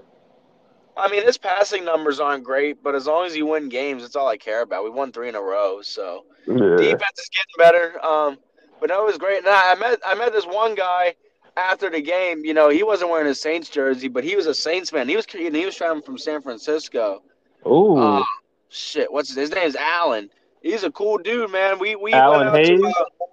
I 0.97 1.11
mean, 1.11 1.23
his 1.25 1.37
passing 1.37 1.85
numbers 1.85 2.21
aren't 2.21 2.45
great, 2.45 2.83
but 2.83 2.95
as 2.95 3.07
long 3.07 3.27
as 3.27 3.37
you 3.37 3.47
win 3.47 3.69
games, 3.69 4.03
that's 4.03 4.17
all 4.17 4.29
I 4.29 4.37
care 4.37 4.63
about. 4.63 4.85
We 4.85 4.91
won 4.91 5.13
three 5.13 5.29
in 5.29 5.35
a 5.35 5.41
row, 5.43 5.81
so 5.83 6.25
Yeah. 6.47 6.77
defense 6.77 7.19
is 7.19 7.29
getting 7.29 7.59
better. 7.59 8.05
Um, 8.05 8.39
but 8.81 8.89
no, 8.89 9.03
it 9.03 9.07
was 9.07 9.19
great. 9.19 9.45
Now 9.45 9.61
I 9.63 9.75
met 9.75 10.01
I 10.05 10.15
met 10.15 10.33
this 10.33 10.47
one 10.47 10.75
guy 10.75 11.15
after 11.57 11.91
the 11.91 12.01
game. 12.01 12.45
You 12.45 12.55
know, 12.55 12.69
he 12.71 12.83
wasn't 12.83 13.11
wearing 13.11 13.27
his 13.27 13.41
Saints 13.41 13.69
jersey, 13.69 14.09
but 14.09 14.25
he 14.25 14.37
was 14.37 14.47
a 14.47 14.55
Saints 14.55 14.91
fan. 14.91 15.09
He 15.09 15.17
was 15.17 15.27
he 15.31 15.65
was 15.67 15.77
traveling 15.77 16.03
from 16.03 16.19
San 16.19 16.41
Francisco. 16.43 17.23
Oh 17.65 17.97
Uh, 17.99 18.23
shit, 18.69 19.13
what's 19.13 19.29
his, 19.29 19.37
his 19.37 19.51
name's 19.53 19.77
Allen? 19.77 20.31
He's 20.63 20.83
a 20.85 20.91
cool 20.91 21.19
dude, 21.19 21.51
man. 21.51 21.79
We 21.79 21.95
we 21.95 22.13
Alan 22.15 22.39
went 22.39 22.49
out 22.49 22.55
Hayes? 22.57 22.81
to 22.81 22.87
uh, 22.87 23.27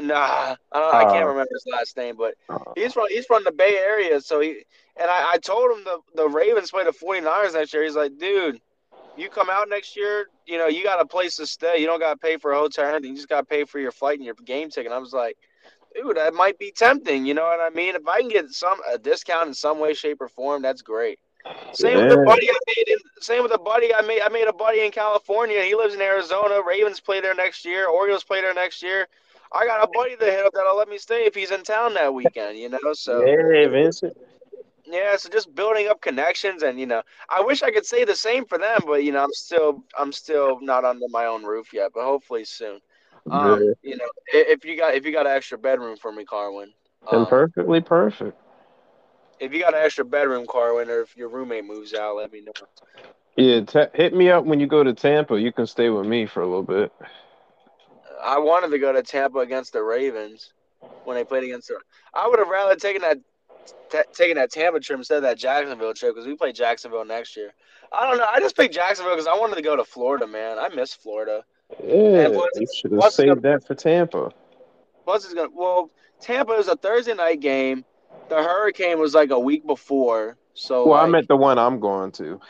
nah, 0.00 0.56
I 0.72 0.78
don't 0.80 0.94
I 0.96 1.04
can't 1.04 1.24
Oh. 1.24 1.26
remember 1.26 1.48
his 1.52 1.64
last 1.66 1.96
name, 1.96 2.16
but 2.16 2.34
Uh, 2.48 2.74
he's 2.74 2.92
from 2.92 3.06
he's 3.08 3.26
from 3.26 3.44
the 3.44 3.52
Bay 3.52 3.76
Area, 3.76 4.20
so 4.20 4.40
he 4.40 4.64
and 4.96 5.10
I, 5.10 5.32
I 5.32 5.38
told 5.38 5.70
him 5.76 5.84
the 5.84 5.98
the 6.14 6.28
Ravens 6.28 6.70
play 6.70 6.84
the 6.84 6.92
49ers 6.92 7.54
next 7.54 7.72
year. 7.72 7.82
He's 7.84 7.96
like, 7.96 8.16
dude, 8.18 8.60
you 9.14 9.28
come 9.28 9.48
out 9.50 9.68
next 9.68 9.96
year, 9.96 10.26
you 10.46 10.58
know, 10.58 10.66
you 10.68 10.82
got 10.82 11.00
a 11.00 11.06
place 11.06 11.36
to 11.36 11.46
stay. 11.46 11.78
You 11.78 11.86
don't 11.86 12.00
got 12.00 12.12
to 12.12 12.18
pay 12.18 12.36
for 12.36 12.52
a 12.52 12.58
hotel 12.58 12.84
or 12.86 12.88
anything. 12.90 13.10
You 13.10 13.16
just 13.16 13.28
got 13.28 13.40
to 13.40 13.46
pay 13.46 13.64
for 13.64 13.78
your 13.78 13.92
flight 13.92 14.18
and 14.18 14.24
your 14.24 14.34
game 14.44 14.70
ticket. 14.70 14.92
I 14.92 14.98
was 14.98 15.12
like, 15.12 15.36
dude, 15.94 16.16
that 16.16 16.34
might 16.34 16.58
be 16.58 16.72
tempting. 16.72 17.24
You 17.26 17.34
know 17.34 17.42
what 17.42 17.60
I 17.60 17.70
mean? 17.70 17.94
If 17.94 18.06
I 18.06 18.20
can 18.20 18.28
get 18.28 18.50
some 18.50 18.78
a 18.92 18.98
discount 18.98 19.48
in 19.48 19.54
some 19.54 19.78
way, 19.78 19.94
shape, 19.94 20.20
or 20.20 20.28
form, 20.28 20.62
that's 20.62 20.82
great. 20.82 21.18
Same 21.72 21.98
with 21.98 22.08
the 22.08 22.18
buddy 22.18 22.48
I 22.50 22.58
made. 22.66 22.88
In, 22.88 22.98
same 23.20 23.42
with 23.42 23.52
the 23.52 23.58
buddy 23.58 23.94
I 23.94 24.00
made. 24.02 24.20
I 24.22 24.28
made 24.28 24.46
a 24.48 24.52
buddy 24.52 24.80
in 24.84 24.90
California. 24.90 25.62
He 25.62 25.74
lives 25.74 25.94
in 25.94 26.00
Arizona. 26.00 26.60
Ravens 26.66 27.00
play 27.00 27.20
there 27.20 27.34
next 27.34 27.64
year. 27.64 27.86
Orioles 27.88 28.24
play 28.24 28.40
there 28.40 28.54
next 28.54 28.82
year. 28.82 29.06
I 29.54 29.66
got 29.66 29.84
a 29.84 29.88
buddy 29.92 30.14
that 30.16 30.26
hit 30.30 30.46
up 30.46 30.52
that'll 30.54 30.76
let 30.76 30.88
me 30.88 30.98
stay 30.98 31.24
if 31.26 31.34
he's 31.34 31.50
in 31.50 31.62
town 31.62 31.94
that 31.94 32.14
weekend. 32.14 32.58
You 32.58 32.70
know, 32.70 32.92
so 32.94 33.24
yeah, 33.26 33.68
Vincent. 33.68 34.16
yeah, 34.86 35.16
so 35.16 35.28
just 35.28 35.54
building 35.54 35.88
up 35.88 36.00
connections, 36.00 36.62
and 36.62 36.78
you 36.78 36.86
know, 36.86 37.02
I 37.28 37.40
wish 37.42 37.62
I 37.62 37.70
could 37.70 37.86
say 37.86 38.04
the 38.04 38.16
same 38.16 38.46
for 38.46 38.58
them, 38.58 38.82
but 38.86 39.04
you 39.04 39.12
know, 39.12 39.22
I'm 39.22 39.32
still, 39.32 39.84
I'm 39.98 40.12
still 40.12 40.58
not 40.60 40.84
under 40.84 41.06
my 41.08 41.26
own 41.26 41.44
roof 41.44 41.72
yet, 41.72 41.92
but 41.94 42.04
hopefully 42.04 42.44
soon. 42.44 42.80
Um, 43.30 43.58
Yeah. 43.58 43.72
you 43.82 43.96
know, 43.96 44.08
if 44.32 44.64
you 44.64 44.76
got, 44.76 44.94
if 44.94 45.04
you 45.06 45.12
got 45.12 45.26
an 45.26 45.32
extra 45.32 45.58
bedroom 45.58 45.96
for 45.96 46.12
me, 46.12 46.24
Carwin, 46.24 46.72
um, 47.06 47.18
Imperfectly 47.20 47.80
perfect. 47.80 48.38
if 49.40 49.52
you 49.52 49.60
got 49.60 49.74
an 49.74 49.80
extra 49.84 50.04
bedroom, 50.04 50.46
Carwin, 50.48 50.88
or 50.88 51.00
if 51.00 51.16
your 51.16 51.28
roommate 51.28 51.64
moves 51.64 51.94
out, 51.94 52.16
let 52.16 52.32
me 52.32 52.42
know. 52.42 52.52
Yeah, 53.36 53.62
ta 53.62 53.86
hit 53.94 54.14
me 54.14 54.30
up 54.30 54.44
when 54.44 54.60
you 54.60 54.66
go 54.66 54.84
to 54.84 54.92
Tampa. 54.92 55.40
You 55.40 55.52
can 55.52 55.66
stay 55.66 55.88
with 55.90 56.06
me 56.06 56.26
for 56.26 56.42
a 56.42 56.46
little 56.46 56.62
bit. 56.62 56.92
I 58.22 58.38
wanted 58.38 58.70
to 58.70 58.78
go 58.78 58.92
to 58.92 59.02
Tampa 59.02 59.38
against 59.38 59.72
the 59.72 59.82
Ravens 59.82 60.52
when 61.04 61.16
they 61.16 61.24
played 61.24 61.44
against 61.44 61.68
the. 61.68 61.76
I 62.14 62.28
would 62.28 62.38
have 62.38 62.48
rather 62.48 62.76
taken 62.76 63.02
that, 63.02 63.18
ta 63.90 64.02
taken 64.12 64.36
that 64.36 64.50
Tampa 64.50 64.80
trip 64.80 64.98
instead 64.98 65.16
of 65.16 65.22
that 65.22 65.38
Jacksonville 65.38 65.94
trip 65.94 66.14
because 66.14 66.26
we 66.26 66.36
play 66.36 66.52
Jacksonville 66.52 67.04
next 67.04 67.36
year. 67.36 67.52
I 67.92 68.08
don't 68.08 68.18
know. 68.18 68.26
I 68.30 68.40
just 68.40 68.56
picked 68.56 68.74
Jacksonville 68.74 69.14
because 69.14 69.26
I 69.26 69.36
wanted 69.36 69.56
to 69.56 69.62
go 69.62 69.76
to 69.76 69.84
Florida, 69.84 70.26
man. 70.26 70.58
I 70.58 70.68
miss 70.68 70.94
Florida. 70.94 71.44
Yeah, 71.82 72.26
And 72.26 72.34
plus- 72.34 72.48
you 72.56 72.66
should 72.74 72.92
have 72.92 73.12
saved 73.12 73.42
that 73.42 73.66
for 73.66 73.74
Tampa. 73.74 74.30
Plus, 75.04 75.24
it's 75.24 75.34
gonna. 75.34 75.48
Well, 75.52 75.90
Tampa 76.20 76.52
is 76.52 76.68
a 76.68 76.76
Thursday 76.76 77.14
night 77.14 77.40
game. 77.40 77.84
The 78.28 78.36
hurricane 78.36 78.98
was 78.98 79.14
like 79.14 79.30
a 79.30 79.38
week 79.38 79.66
before, 79.66 80.36
so. 80.54 80.88
Well, 80.88 80.98
I 80.98 81.02
like, 81.02 81.10
meant 81.10 81.28
the 81.28 81.36
one 81.36 81.58
I'm 81.58 81.80
going 81.80 82.12
to. 82.12 82.40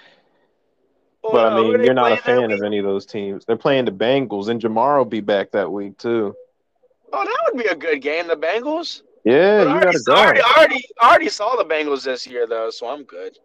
Well, 1.23 1.33
But 1.33 1.53
I 1.53 1.57
mean, 1.61 1.85
you're 1.85 1.95
not 1.95 2.12
a 2.12 2.16
fan 2.16 2.51
of 2.51 2.62
any 2.62 2.79
of 2.79 2.85
those 2.85 3.07
teams. 3.07 3.45
They're 3.45 3.57
playing 3.57 3.85
the 3.85 3.93
Bengals, 3.93 4.49
and 4.49 4.61
Ja'Marr 4.61 4.99
will 4.99 5.05
be 5.05 5.20
back 5.20 5.53
that 5.53 5.70
week 5.70 5.97
too. 5.99 6.35
Oh, 7.12 7.25
that 7.25 7.39
would 7.53 7.62
be 7.62 7.68
a 7.68 7.75
good 7.77 8.01
game. 8.03 8.27
The 8.27 8.37
Bengals. 8.37 9.03
Yeah, 9.25 9.59
But 9.64 9.68
I 9.68 9.70
you 9.70 9.77
already, 9.77 9.85
gotta 9.85 10.03
go. 10.05 10.12
I 10.14 10.25
already, 10.25 10.41
already, 10.43 10.85
already 11.03 11.29
saw 11.29 11.55
the 11.57 11.64
Bengals 11.64 12.03
this 12.05 12.27
year 12.27 12.47
though, 12.47 12.70
so 12.70 12.89
I'm 12.89 13.05
good. 13.05 13.39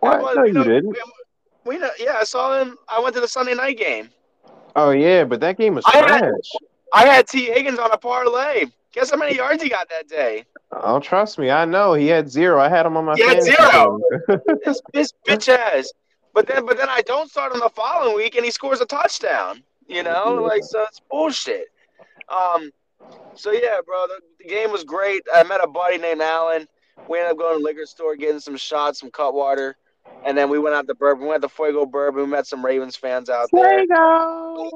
What? 0.00 0.20
Well, 0.22 0.34
No, 0.34 0.44
you 0.44 0.52
know- 0.52 0.64
didn't. 0.64 0.96
We, 1.64 1.78
know, 1.78 1.90
yeah, 1.98 2.18
I 2.20 2.24
saw 2.24 2.56
them. 2.56 2.76
I 2.88 3.00
went 3.00 3.14
to 3.16 3.20
the 3.20 3.26
Sunday 3.28 3.54
night 3.54 3.78
game. 3.78 4.10
Oh 4.76 4.90
yeah, 4.90 5.24
but 5.24 5.40
that 5.40 5.56
game 5.58 5.74
was 5.74 5.84
I 5.86 5.96
had- 5.96 6.18
trash. 6.18 6.50
I 6.92 7.06
had 7.06 7.26
Tee 7.26 7.46
Higgins 7.46 7.78
on 7.78 7.90
a 7.92 7.96
parlay. 7.98 8.66
Guess 8.92 9.10
how 9.10 9.16
many 9.16 9.36
yards 9.36 9.62
he 9.62 9.68
got 9.68 9.88
that 9.90 10.08
day? 10.08 10.44
Oh, 10.72 11.00
trust 11.00 11.38
me, 11.38 11.50
I 11.50 11.64
know 11.64 11.92
he 11.94 12.06
had 12.06 12.30
zero. 12.30 12.60
I 12.60 12.68
had 12.68 12.86
him 12.86 12.96
on 12.96 13.04
my 13.06 13.14
He 13.16 13.22
had 13.22 13.42
zero. 13.42 13.98
This, 14.64 14.80
this 14.92 15.12
bitch 15.26 15.48
ass. 15.48 15.92
But 16.36 16.46
then, 16.46 16.66
but 16.66 16.76
then 16.76 16.90
I 16.90 17.00
don't 17.00 17.30
start 17.30 17.54
him 17.54 17.60
the 17.60 17.70
following 17.70 18.14
week, 18.14 18.36
and 18.36 18.44
he 18.44 18.50
scores 18.50 18.82
a 18.82 18.84
touchdown. 18.86 19.62
You 19.88 20.02
know, 20.02 20.34
Yeah. 20.34 20.46
like 20.46 20.62
so 20.64 20.82
it's 20.82 21.00
bullshit. 21.10 21.68
Um, 22.28 22.70
so 23.34 23.52
yeah, 23.52 23.78
bro, 23.86 24.06
the, 24.06 24.20
the 24.40 24.48
game 24.50 24.70
was 24.70 24.84
great. 24.84 25.22
I 25.34 25.44
met 25.44 25.64
a 25.64 25.66
buddy 25.66 25.96
named 25.96 26.20
Alan. 26.20 26.68
We 27.08 27.18
ended 27.18 27.32
up 27.32 27.38
going 27.38 27.54
to 27.54 27.58
the 27.60 27.64
liquor 27.64 27.86
store, 27.86 28.16
getting 28.16 28.40
some 28.40 28.58
shots, 28.58 29.00
some 29.00 29.10
Cutwater, 29.10 29.76
and 30.26 30.36
then 30.36 30.50
we 30.50 30.58
went 30.58 30.74
out 30.74 30.86
to 30.88 30.94
Bourbon. 30.94 31.22
We 31.22 31.30
went 31.30 31.40
to 31.40 31.48
Fuego 31.48 31.86
Bourbon. 31.86 32.24
We 32.24 32.28
met 32.28 32.46
some 32.46 32.62
Ravens 32.62 32.96
fans 32.96 33.30
out 33.30 33.48
there. 33.50 33.78
Fuego. 33.78 34.70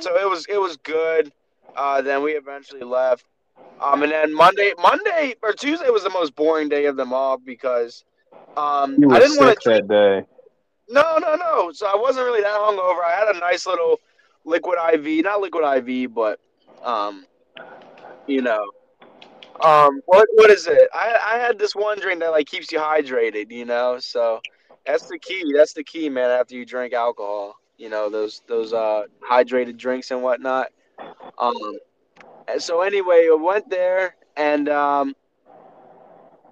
So 0.00 0.18
it 0.18 0.28
was 0.28 0.44
it 0.50 0.60
was 0.60 0.76
good. 0.76 1.32
Uh, 1.74 2.02
then 2.02 2.22
we 2.22 2.32
eventually 2.32 2.82
left. 2.82 3.24
Um, 3.80 4.02
and 4.02 4.12
then 4.12 4.34
Monday, 4.34 4.74
Monday 4.82 5.34
or 5.42 5.54
Tuesday 5.54 5.88
was 5.88 6.02
the 6.02 6.10
most 6.10 6.36
boring 6.36 6.68
day 6.68 6.84
of 6.84 6.96
them 6.96 7.14
all 7.14 7.38
because 7.38 8.04
um, 8.58 8.96
I 9.02 9.06
were 9.06 9.18
didn't 9.18 9.38
want 9.38 9.58
to 9.58 9.64
drink. 9.64 9.88
that 9.88 9.88
day. 9.88 10.26
No, 10.88 11.18
no, 11.18 11.34
no. 11.36 11.72
So 11.72 11.86
I 11.86 11.96
wasn't 11.96 12.26
really 12.26 12.42
that 12.42 12.54
hungover. 12.54 13.02
I 13.04 13.12
had 13.18 13.34
a 13.34 13.38
nice 13.38 13.66
little 13.66 14.00
liquid 14.44 14.78
IV, 14.94 15.24
not 15.24 15.40
liquid 15.40 15.64
IV, 15.88 16.14
but 16.14 16.38
um, 16.82 17.26
you 18.26 18.42
know, 18.42 18.64
um, 19.62 20.00
what 20.06 20.26
what 20.34 20.50
is 20.50 20.66
it? 20.66 20.88
I 20.94 21.16
I 21.34 21.38
had 21.38 21.58
this 21.58 21.74
one 21.74 21.98
drink 22.00 22.20
that 22.20 22.30
like 22.30 22.46
keeps 22.46 22.70
you 22.72 22.78
hydrated, 22.78 23.50
you 23.50 23.64
know. 23.64 23.98
So 23.98 24.40
that's 24.86 25.06
the 25.08 25.18
key. 25.18 25.44
That's 25.54 25.72
the 25.72 25.84
key, 25.84 26.08
man. 26.08 26.30
After 26.30 26.54
you 26.54 26.64
drink 26.66 26.92
alcohol, 26.92 27.56
you 27.78 27.88
know 27.88 28.10
those 28.10 28.42
those 28.46 28.72
uh 28.72 29.04
hydrated 29.28 29.76
drinks 29.76 30.10
and 30.10 30.22
whatnot. 30.22 30.68
Um, 31.38 31.54
and 32.48 32.62
so 32.62 32.82
anyway, 32.82 33.28
I 33.30 33.34
went 33.34 33.68
there 33.70 34.16
and 34.36 34.68
um, 34.68 35.14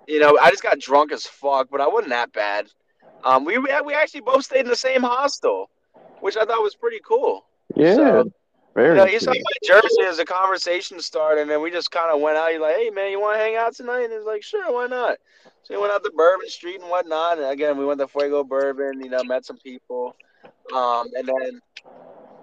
you 0.06 0.18
know, 0.20 0.38
I 0.40 0.50
just 0.50 0.62
got 0.62 0.78
drunk 0.78 1.12
as 1.12 1.26
fuck, 1.26 1.68
but 1.70 1.80
I 1.80 1.88
wasn't 1.88 2.10
that 2.10 2.32
bad. 2.32 2.68
Um, 3.24 3.44
we 3.44 3.58
we 3.58 3.70
actually 3.70 4.20
both 4.20 4.44
stayed 4.44 4.60
in 4.60 4.68
the 4.68 4.76
same 4.76 5.02
hostel, 5.02 5.70
which 6.20 6.36
I 6.36 6.44
thought 6.44 6.62
was 6.62 6.74
pretty 6.74 7.00
cool. 7.06 7.44
Yeah, 7.74 7.94
So, 7.94 8.30
very. 8.74 8.90
You 8.90 8.94
know, 8.94 9.06
he 9.06 9.18
saw 9.18 9.32
cool. 9.32 9.40
my 9.42 9.66
jersey 9.80 10.02
as 10.06 10.18
the 10.18 10.24
conversation 10.24 11.00
started, 11.00 11.42
and 11.42 11.50
then 11.50 11.62
we 11.62 11.70
just 11.70 11.90
kind 11.90 12.10
of 12.10 12.20
went 12.20 12.36
out. 12.36 12.50
He's 12.50 12.60
like, 12.60 12.76
"Hey, 12.76 12.90
man, 12.90 13.10
you 13.10 13.20
want 13.20 13.36
to 13.36 13.42
hang 13.42 13.56
out 13.56 13.74
tonight?" 13.74 14.04
And 14.04 14.12
he's 14.12 14.24
like, 14.24 14.42
"Sure, 14.42 14.72
why 14.72 14.86
not?" 14.86 15.18
So 15.62 15.74
we 15.74 15.80
went 15.80 15.92
out 15.92 16.04
to 16.04 16.10
Bourbon 16.14 16.48
Street 16.48 16.80
and 16.80 16.90
whatnot. 16.90 17.38
And 17.38 17.46
again, 17.48 17.78
we 17.78 17.84
went 17.86 18.00
to 18.00 18.08
Fuego 18.08 18.44
Bourbon. 18.44 19.00
You 19.00 19.10
know, 19.10 19.24
met 19.24 19.44
some 19.46 19.58
people. 19.58 20.14
Um, 20.74 21.06
and 21.14 21.26
then 21.26 21.60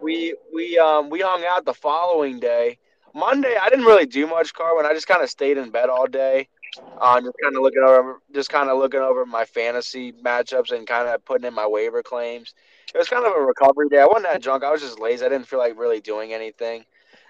we 0.01 0.35
we 0.53 0.77
um 0.77 1.09
we 1.09 1.21
hung 1.21 1.43
out 1.45 1.65
the 1.65 1.73
following 1.73 2.39
day. 2.39 2.77
Monday, 3.13 3.55
I 3.61 3.69
didn't 3.69 3.85
really 3.85 4.05
do 4.05 4.25
much, 4.27 4.53
Carwin. 4.53 4.85
I 4.85 4.93
just 4.93 5.07
kind 5.07 5.21
of 5.21 5.29
stayed 5.29 5.57
in 5.57 5.69
bed 5.69 5.89
all 5.89 6.07
day. 6.07 6.47
Uh, 6.77 7.19
just 7.19 7.35
kind 7.41 7.55
of 7.55 7.61
looking 7.61 7.83
over, 7.85 8.19
just 8.33 8.49
kind 8.49 8.69
of 8.69 8.77
looking 8.77 9.01
over 9.01 9.25
my 9.25 9.43
fantasy 9.45 10.13
matchups 10.13 10.71
and 10.71 10.87
kind 10.87 11.07
of 11.07 11.23
putting 11.25 11.47
in 11.47 11.53
my 11.53 11.67
waiver 11.67 12.01
claims. 12.01 12.53
It 12.93 12.97
was 12.97 13.09
kind 13.09 13.25
of 13.25 13.33
a 13.33 13.41
recovery 13.41 13.89
day. 13.89 13.99
I 13.99 14.05
wasn't 14.05 14.23
that 14.23 14.41
drunk. 14.41 14.63
I 14.63 14.71
was 14.71 14.81
just 14.81 14.99
lazy. 14.99 15.25
I 15.25 15.29
didn't 15.29 15.47
feel 15.47 15.59
like 15.59 15.77
really 15.77 15.99
doing 15.99 16.33
anything. 16.33 16.85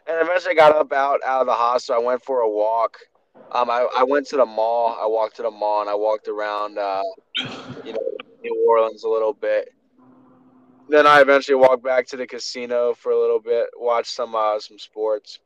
And 0.07 0.17
eventually, 0.21 0.51
I 0.51 0.55
got 0.55 0.75
up 0.75 0.91
out 0.93 1.19
out 1.25 1.41
of 1.41 1.47
the 1.47 1.53
hospital. 1.53 2.01
I 2.01 2.05
went 2.05 2.23
for 2.23 2.41
a 2.41 2.49
walk. 2.49 2.97
Um, 3.51 3.69
I, 3.69 3.87
I 3.97 4.03
went 4.03 4.27
to 4.27 4.37
the 4.37 4.45
mall. 4.45 4.97
I 4.99 5.05
walked 5.07 5.35
to 5.37 5.43
the 5.43 5.51
mall 5.51 5.81
and 5.81 5.89
I 5.89 5.95
walked 5.95 6.27
around, 6.27 6.77
uh, 6.77 7.01
you 7.83 7.93
know, 7.93 8.11
New 8.43 8.65
Orleans 8.69 9.03
a 9.03 9.09
little 9.09 9.33
bit. 9.33 9.73
Then 10.89 11.07
I 11.07 11.21
eventually 11.21 11.55
walked 11.55 11.83
back 11.83 12.07
to 12.07 12.17
the 12.17 12.27
casino 12.27 12.93
for 12.93 13.11
a 13.11 13.19
little 13.19 13.39
bit, 13.39 13.67
watched 13.77 14.11
some 14.11 14.35
uh, 14.35 14.59
some 14.59 14.77
sports. 14.77 15.39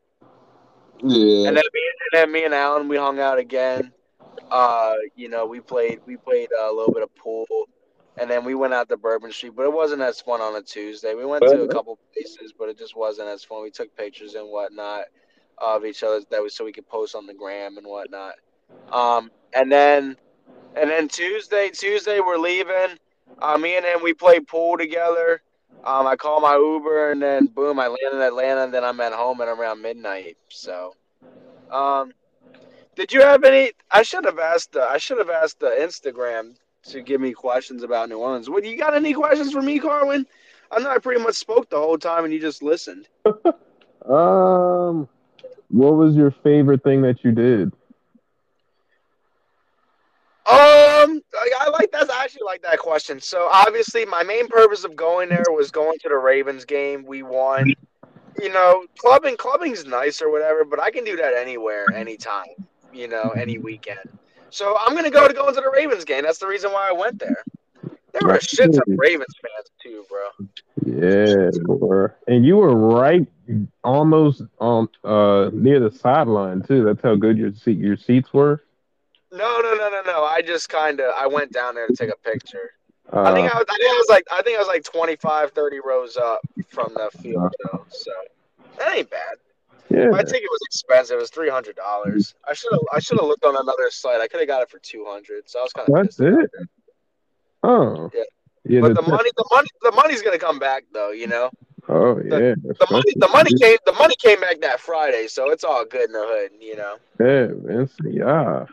Yeah. 1.01 1.47
And 1.47 1.57
then 1.57 1.63
me 1.73 1.81
and 2.11 2.13
then 2.13 2.31
me 2.31 2.45
and 2.45 2.53
Alan 2.53 2.87
we 2.87 2.97
hung 2.97 3.19
out 3.19 3.37
again. 3.37 3.91
Uh, 4.51 4.95
you 5.15 5.29
know, 5.29 5.45
we 5.45 5.59
played 5.59 5.99
we 6.05 6.17
played 6.17 6.49
uh, 6.59 6.71
a 6.71 6.73
little 6.73 6.93
bit 6.93 7.03
of 7.03 7.13
pool, 7.15 7.45
and 8.17 8.29
then 8.29 8.43
we 8.43 8.55
went 8.55 8.73
out 8.73 8.89
to 8.89 8.97
Bourbon 8.97 9.31
Street, 9.31 9.53
but 9.55 9.63
it 9.63 9.73
wasn't 9.73 10.01
as 10.01 10.21
fun 10.21 10.41
on 10.41 10.55
a 10.55 10.61
Tuesday. 10.61 11.13
We 11.15 11.25
went 11.25 11.43
to 11.43 11.63
a 11.63 11.67
couple 11.67 11.99
places, 12.13 12.53
but 12.57 12.69
it 12.69 12.77
just 12.77 12.95
wasn't 12.95 13.29
as 13.29 13.43
fun. 13.43 13.63
We 13.63 13.71
took 13.71 13.95
pictures 13.95 14.35
and 14.35 14.49
whatnot 14.49 15.05
of 15.57 15.85
each 15.85 16.03
other 16.03 16.21
that 16.29 16.41
was 16.41 16.53
so 16.53 16.65
we 16.65 16.71
could 16.71 16.87
post 16.87 17.15
on 17.15 17.25
the 17.25 17.33
gram 17.33 17.77
and 17.77 17.87
whatnot. 17.87 18.35
Um, 18.91 19.31
and 19.53 19.71
then 19.71 20.17
and 20.75 20.89
then 20.89 21.07
Tuesday, 21.07 21.69
Tuesday 21.69 22.19
we're 22.19 22.37
leaving. 22.37 22.97
Uh, 23.41 23.57
me 23.57 23.77
and 23.77 23.85
him 23.85 24.01
we 24.03 24.13
played 24.13 24.47
pool 24.47 24.77
together. 24.77 25.41
Um, 25.83 26.07
I 26.07 26.15
call 26.15 26.41
my 26.41 26.55
Uber 26.55 27.11
and 27.11 27.21
then 27.21 27.45
boom, 27.47 27.79
I 27.79 27.87
land 27.87 28.13
in 28.13 28.21
Atlanta 28.21 28.63
and 28.63 28.73
then 28.73 28.83
I'm 28.83 28.99
at 29.01 29.13
home 29.13 29.39
at 29.41 29.47
around 29.47 29.81
midnight. 29.81 30.37
So, 30.49 30.95
um, 31.71 32.11
did 32.95 33.13
you 33.13 33.21
have 33.21 33.43
any? 33.43 33.71
I 33.91 34.01
should 34.03 34.25
have 34.25 34.39
asked. 34.39 34.75
I 34.75 34.97
should 34.97 35.19
have 35.19 35.29
asked 35.29 35.59
the 35.59 35.69
Instagram 35.69 36.55
to 36.89 37.01
give 37.01 37.19
me 37.19 37.33
questions 37.33 37.83
about 37.83 38.09
New 38.09 38.17
Orleans. 38.17 38.49
What 38.49 38.63
you 38.63 38.77
got? 38.77 38.95
Any 38.95 39.13
questions 39.13 39.51
for 39.51 39.61
me, 39.61 39.79
Carwin? 39.79 40.25
I 40.71 40.79
know 40.79 40.89
I 40.89 40.97
pretty 40.97 41.21
much 41.21 41.35
spoke 41.35 41.69
the 41.69 41.77
whole 41.77 41.97
time 41.97 42.25
and 42.25 42.33
you 42.33 42.39
just 42.39 42.63
listened. 42.63 43.07
um, 43.25 45.07
what 45.69 45.95
was 45.95 46.15
your 46.15 46.31
favorite 46.43 46.83
thing 46.83 47.01
that 47.03 47.23
you 47.23 47.31
did? 47.31 47.71
Um, 50.47 51.21
I, 51.33 51.49
I 51.61 51.69
like 51.69 51.91
that. 51.91 52.09
I 52.11 52.24
actually 52.35 52.45
like 52.45 52.61
that 52.63 52.79
question. 52.79 53.19
So 53.19 53.49
obviously, 53.51 54.05
my 54.05 54.23
main 54.23 54.47
purpose 54.47 54.83
of 54.83 54.95
going 54.95 55.29
there 55.29 55.45
was 55.49 55.71
going 55.71 55.97
to 55.99 56.09
the 56.09 56.17
Ravens 56.17 56.65
game. 56.65 57.05
We 57.05 57.23
won. 57.23 57.73
You 58.41 58.51
know, 58.51 58.85
clubbing 58.97 59.37
clubbing's 59.37 59.85
nice 59.85 60.21
or 60.21 60.29
whatever, 60.29 60.65
but 60.65 60.79
I 60.79 60.91
can 60.91 61.05
do 61.05 61.15
that 61.15 61.33
anywhere, 61.33 61.85
anytime. 61.93 62.43
You 62.93 63.07
know, 63.07 63.31
any 63.35 63.57
weekend. 63.57 63.99
So 64.49 64.77
I'm 64.85 64.95
gonna 64.95 65.09
go 65.09 65.27
to 65.27 65.33
go 65.33 65.47
into 65.47 65.61
the 65.61 65.71
Ravens 65.71 66.03
game. 66.03 66.23
That's 66.23 66.39
the 66.39 66.47
reason 66.47 66.71
why 66.71 66.89
I 66.89 66.91
went 66.91 67.19
there. 67.19 67.43
There 68.11 68.21
were 68.27 68.35
a 68.35 68.43
shit 68.43 68.69
of 68.69 68.83
Ravens 68.87 69.35
fans 69.41 69.69
too, 69.81 70.05
bro. 70.09 70.47
Yeah, 70.85 71.49
bro. 71.77 72.09
And 72.27 72.45
you 72.45 72.57
were 72.57 72.75
right, 72.75 73.25
almost 73.83 74.41
on 74.59 74.89
uh 75.03 75.49
near 75.53 75.79
the 75.79 75.91
sideline 75.91 76.61
too. 76.61 76.83
That's 76.83 77.01
how 77.01 77.15
good 77.15 77.37
your 77.37 77.53
seat 77.53 77.77
your 77.77 77.97
seats 77.97 78.33
were. 78.33 78.63
No, 79.35 79.59
no, 79.61 79.75
no, 79.75 79.89
no, 79.89 80.01
no. 80.05 80.23
I 80.23 80.41
just 80.41 80.69
kind 80.69 80.99
of 80.99 81.13
I 81.17 81.27
went 81.27 81.51
down 81.51 81.75
there 81.75 81.87
to 81.87 81.95
take 81.95 82.09
a 82.09 82.17
picture. 82.29 82.71
Uh, 83.13 83.21
I 83.23 83.33
think 83.33 83.53
I, 83.53 83.57
was, 83.57 83.65
I 83.69 83.75
think 83.77 83.89
I 83.91 83.93
was 83.97 84.07
like 84.09 84.23
I 84.31 84.41
think 84.41 84.55
I 84.55 84.59
was 84.59 84.67
like 84.67 84.83
25, 84.83 85.51
30 85.51 85.77
rows 85.85 86.17
up 86.17 86.39
from 86.69 86.93
the 86.95 87.09
field 87.19 87.53
though. 87.63 87.85
So 87.89 88.11
that 88.79 88.95
ain't 88.95 89.09
bad. 89.09 89.35
yeah. 89.89 90.07
My 90.09 90.23
ticket 90.23 90.49
was 90.49 90.59
expensive. 90.65 91.17
It 91.17 91.21
was 91.21 91.29
three 91.29 91.49
hundred 91.49 91.75
dollars. 91.75 92.33
I 92.47 92.53
should 92.53 92.71
have 92.71 92.81
I 92.93 92.99
should 92.99 93.19
have 93.19 93.27
looked 93.27 93.45
on 93.45 93.55
another 93.55 93.89
site. 93.91 94.21
I 94.21 94.27
could 94.27 94.39
have 94.39 94.47
got 94.49 94.61
it 94.63 94.69
for 94.69 94.79
two 94.79 95.05
hundred. 95.07 95.49
So 95.49 95.59
I 95.59 95.63
was 95.63 95.73
kind 95.73 95.87
of 95.89 95.95
That's 95.95 96.19
it. 96.19 96.49
Oh. 97.63 98.09
Yeah. 98.13 98.23
Yeah. 98.67 98.81
But 98.81 98.95
the- 98.95 99.01
the 99.01 99.09
money, 99.09 99.29
the 99.37 99.45
money, 99.51 99.67
the 99.83 99.91
money's 99.91 100.21
gonna 100.21 100.39
come 100.39 100.57
back 100.59 100.83
though. 100.91 101.11
You 101.11 101.27
know, 101.27 101.51
oh 101.87 102.17
yeah. 102.23 102.53
the 102.63 102.87
money, 102.89 103.13
the 103.15 103.27
money 103.27 103.51
came, 103.61 103.77
the 103.85 103.93
money 103.93 104.15
came 104.19 104.39
back 104.41 104.61
that 104.61 104.79
Friday, 104.79 105.27
so 105.27 105.51
it's 105.51 105.63
all 105.63 105.85
good 105.85 106.05
in 106.09 106.13
the 106.13 106.23
hood. 106.25 106.51
You 106.59 106.75
know. 106.77 106.95
Yeah, 107.19 107.47
Vince, 107.53 107.93
yeah. 108.03 108.65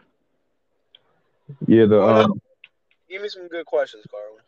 Yeah, 1.66 1.86
the 1.86 2.02
um, 2.02 2.40
Give 3.08 3.22
me 3.22 3.28
some 3.28 3.48
good 3.48 3.66
questions, 3.66 4.04
Carl. 4.10 4.38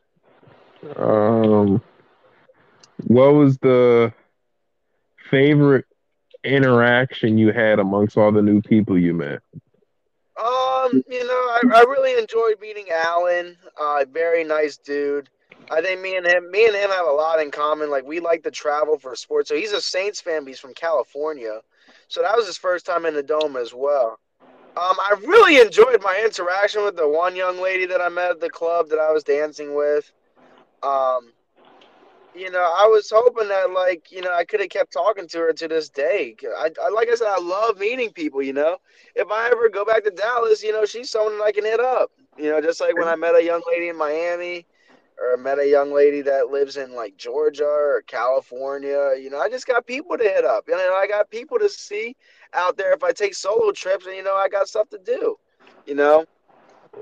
um 0.96 1.82
what 3.06 3.34
was 3.34 3.58
the 3.58 4.12
favorite 5.30 5.86
interaction 6.44 7.38
you 7.38 7.52
had 7.52 7.78
amongst 7.78 8.16
all 8.16 8.32
the 8.32 8.42
new 8.42 8.60
people 8.62 8.98
you 8.98 9.14
met? 9.14 9.40
Um, 10.36 11.02
you 11.08 11.26
know, 11.26 11.32
I, 11.32 11.62
I 11.74 11.80
really 11.82 12.18
enjoyed 12.18 12.60
meeting 12.60 12.86
Alan. 12.90 13.56
Uh, 13.80 14.04
very 14.10 14.44
nice 14.44 14.76
dude. 14.76 15.28
I 15.70 15.80
think 15.80 16.00
me 16.00 16.16
and 16.16 16.26
him, 16.26 16.50
me 16.50 16.66
and 16.66 16.74
him 16.74 16.90
have 16.90 17.06
a 17.06 17.12
lot 17.12 17.40
in 17.40 17.50
common. 17.50 17.90
Like 17.90 18.04
we 18.04 18.20
like 18.20 18.42
to 18.44 18.50
travel 18.50 18.98
for 18.98 19.14
sports. 19.16 19.48
So 19.48 19.54
he's 19.56 19.72
a 19.72 19.80
Saints 19.80 20.20
fan, 20.20 20.42
but 20.42 20.48
he's 20.48 20.60
from 20.60 20.74
California. 20.74 21.60
So 22.08 22.22
that 22.22 22.36
was 22.36 22.46
his 22.46 22.58
first 22.58 22.84
time 22.84 23.06
in 23.06 23.14
the 23.14 23.22
dome 23.22 23.56
as 23.56 23.72
well. 23.72 24.18
Um, 24.76 24.96
I 24.98 25.14
really 25.24 25.60
enjoyed 25.60 26.02
my 26.02 26.20
interaction 26.24 26.84
with 26.84 26.96
the 26.96 27.08
one 27.08 27.36
young 27.36 27.62
lady 27.62 27.86
that 27.86 28.00
I 28.00 28.08
met 28.08 28.32
at 28.32 28.40
the 28.40 28.50
club 28.50 28.88
that 28.88 28.98
I 28.98 29.12
was 29.12 29.22
dancing 29.22 29.74
with. 29.74 30.10
Um, 30.82 31.32
you 32.34 32.50
know, 32.50 32.58
I 32.58 32.86
was 32.86 33.08
hoping 33.14 33.46
that 33.48 33.70
like 33.70 34.10
you 34.10 34.20
know 34.20 34.34
I 34.34 34.44
could 34.44 34.58
have 34.58 34.70
kept 34.70 34.92
talking 34.92 35.28
to 35.28 35.38
her 35.38 35.52
to 35.52 35.68
this 35.68 35.88
day. 35.88 36.34
I, 36.58 36.70
I 36.82 36.88
like 36.88 37.08
I 37.08 37.14
said, 37.14 37.28
I 37.28 37.40
love 37.40 37.78
meeting 37.78 38.10
people. 38.10 38.42
You 38.42 38.52
know, 38.52 38.78
if 39.14 39.30
I 39.30 39.48
ever 39.48 39.68
go 39.68 39.84
back 39.84 40.02
to 40.04 40.10
Dallas, 40.10 40.64
you 40.64 40.72
know, 40.72 40.84
she's 40.84 41.08
someone 41.08 41.40
I 41.44 41.52
can 41.52 41.64
hit 41.64 41.78
up. 41.78 42.10
You 42.36 42.50
know, 42.50 42.60
just 42.60 42.80
like 42.80 42.96
when 42.98 43.06
I 43.06 43.14
met 43.14 43.36
a 43.36 43.44
young 43.44 43.62
lady 43.70 43.88
in 43.88 43.96
Miami, 43.96 44.66
or 45.20 45.36
met 45.36 45.58
a 45.58 45.68
young 45.68 45.92
lady 45.92 46.22
that 46.22 46.50
lives 46.50 46.76
in 46.76 46.94
like 46.94 47.16
Georgia 47.16 47.64
or 47.64 48.02
California. 48.06 49.12
You 49.18 49.30
know, 49.30 49.38
I 49.38 49.48
just 49.48 49.66
got 49.66 49.86
people 49.86 50.16
to 50.18 50.24
hit 50.24 50.44
up. 50.44 50.64
You 50.66 50.76
know, 50.76 50.94
I 50.94 51.06
got 51.06 51.30
people 51.30 51.58
to 51.58 51.68
see 51.68 52.16
out 52.54 52.76
there 52.76 52.92
if 52.92 53.02
I 53.02 53.12
take 53.12 53.34
solo 53.34 53.72
trips, 53.72 54.06
and 54.06 54.16
you 54.16 54.22
know, 54.22 54.34
I 54.34 54.48
got 54.48 54.68
stuff 54.68 54.88
to 54.90 54.98
do. 54.98 55.36
You 55.86 55.94
know, 55.94 56.24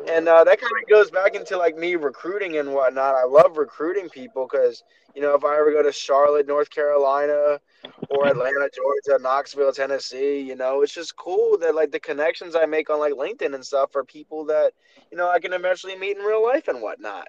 and 0.08 0.28
uh, 0.28 0.44
that 0.44 0.60
kind 0.60 0.72
of 0.82 0.88
goes 0.88 1.10
back 1.10 1.34
into 1.34 1.56
like 1.56 1.76
me 1.76 1.96
recruiting 1.96 2.58
and 2.58 2.72
whatnot. 2.72 3.14
I 3.14 3.24
love 3.24 3.56
recruiting 3.56 4.08
people 4.08 4.48
because 4.50 4.82
you 5.14 5.22
know 5.22 5.34
if 5.34 5.44
I 5.44 5.56
ever 5.58 5.72
go 5.72 5.82
to 5.82 5.92
Charlotte, 5.92 6.46
North 6.46 6.70
Carolina, 6.70 7.60
or 8.08 8.26
Atlanta, 8.28 8.68
Georgia, 8.74 9.22
Knoxville, 9.22 9.72
Tennessee, 9.72 10.40
you 10.40 10.56
know 10.56 10.82
it's 10.82 10.94
just 10.94 11.16
cool 11.16 11.56
that 11.58 11.74
like 11.74 11.92
the 11.92 12.00
connections 12.00 12.56
I 12.56 12.66
make 12.66 12.90
on 12.90 12.98
like 12.98 13.12
LinkedIn 13.12 13.54
and 13.54 13.64
stuff 13.64 13.94
are 13.94 14.04
people 14.04 14.44
that 14.46 14.72
you 15.10 15.16
know 15.16 15.30
I 15.30 15.38
can 15.38 15.52
eventually 15.52 15.96
meet 15.96 16.16
in 16.16 16.22
real 16.24 16.42
life 16.42 16.68
and 16.68 16.82
whatnot. 16.82 17.28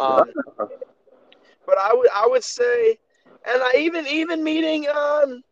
Um, 0.00 0.24
but 1.66 1.78
I 1.78 1.94
would 1.94 2.08
I 2.14 2.26
would 2.26 2.44
say, 2.44 2.98
and 3.46 3.62
I 3.62 3.74
even 3.78 4.06
even 4.06 4.42
meeting 4.42 4.88
um 4.88 5.42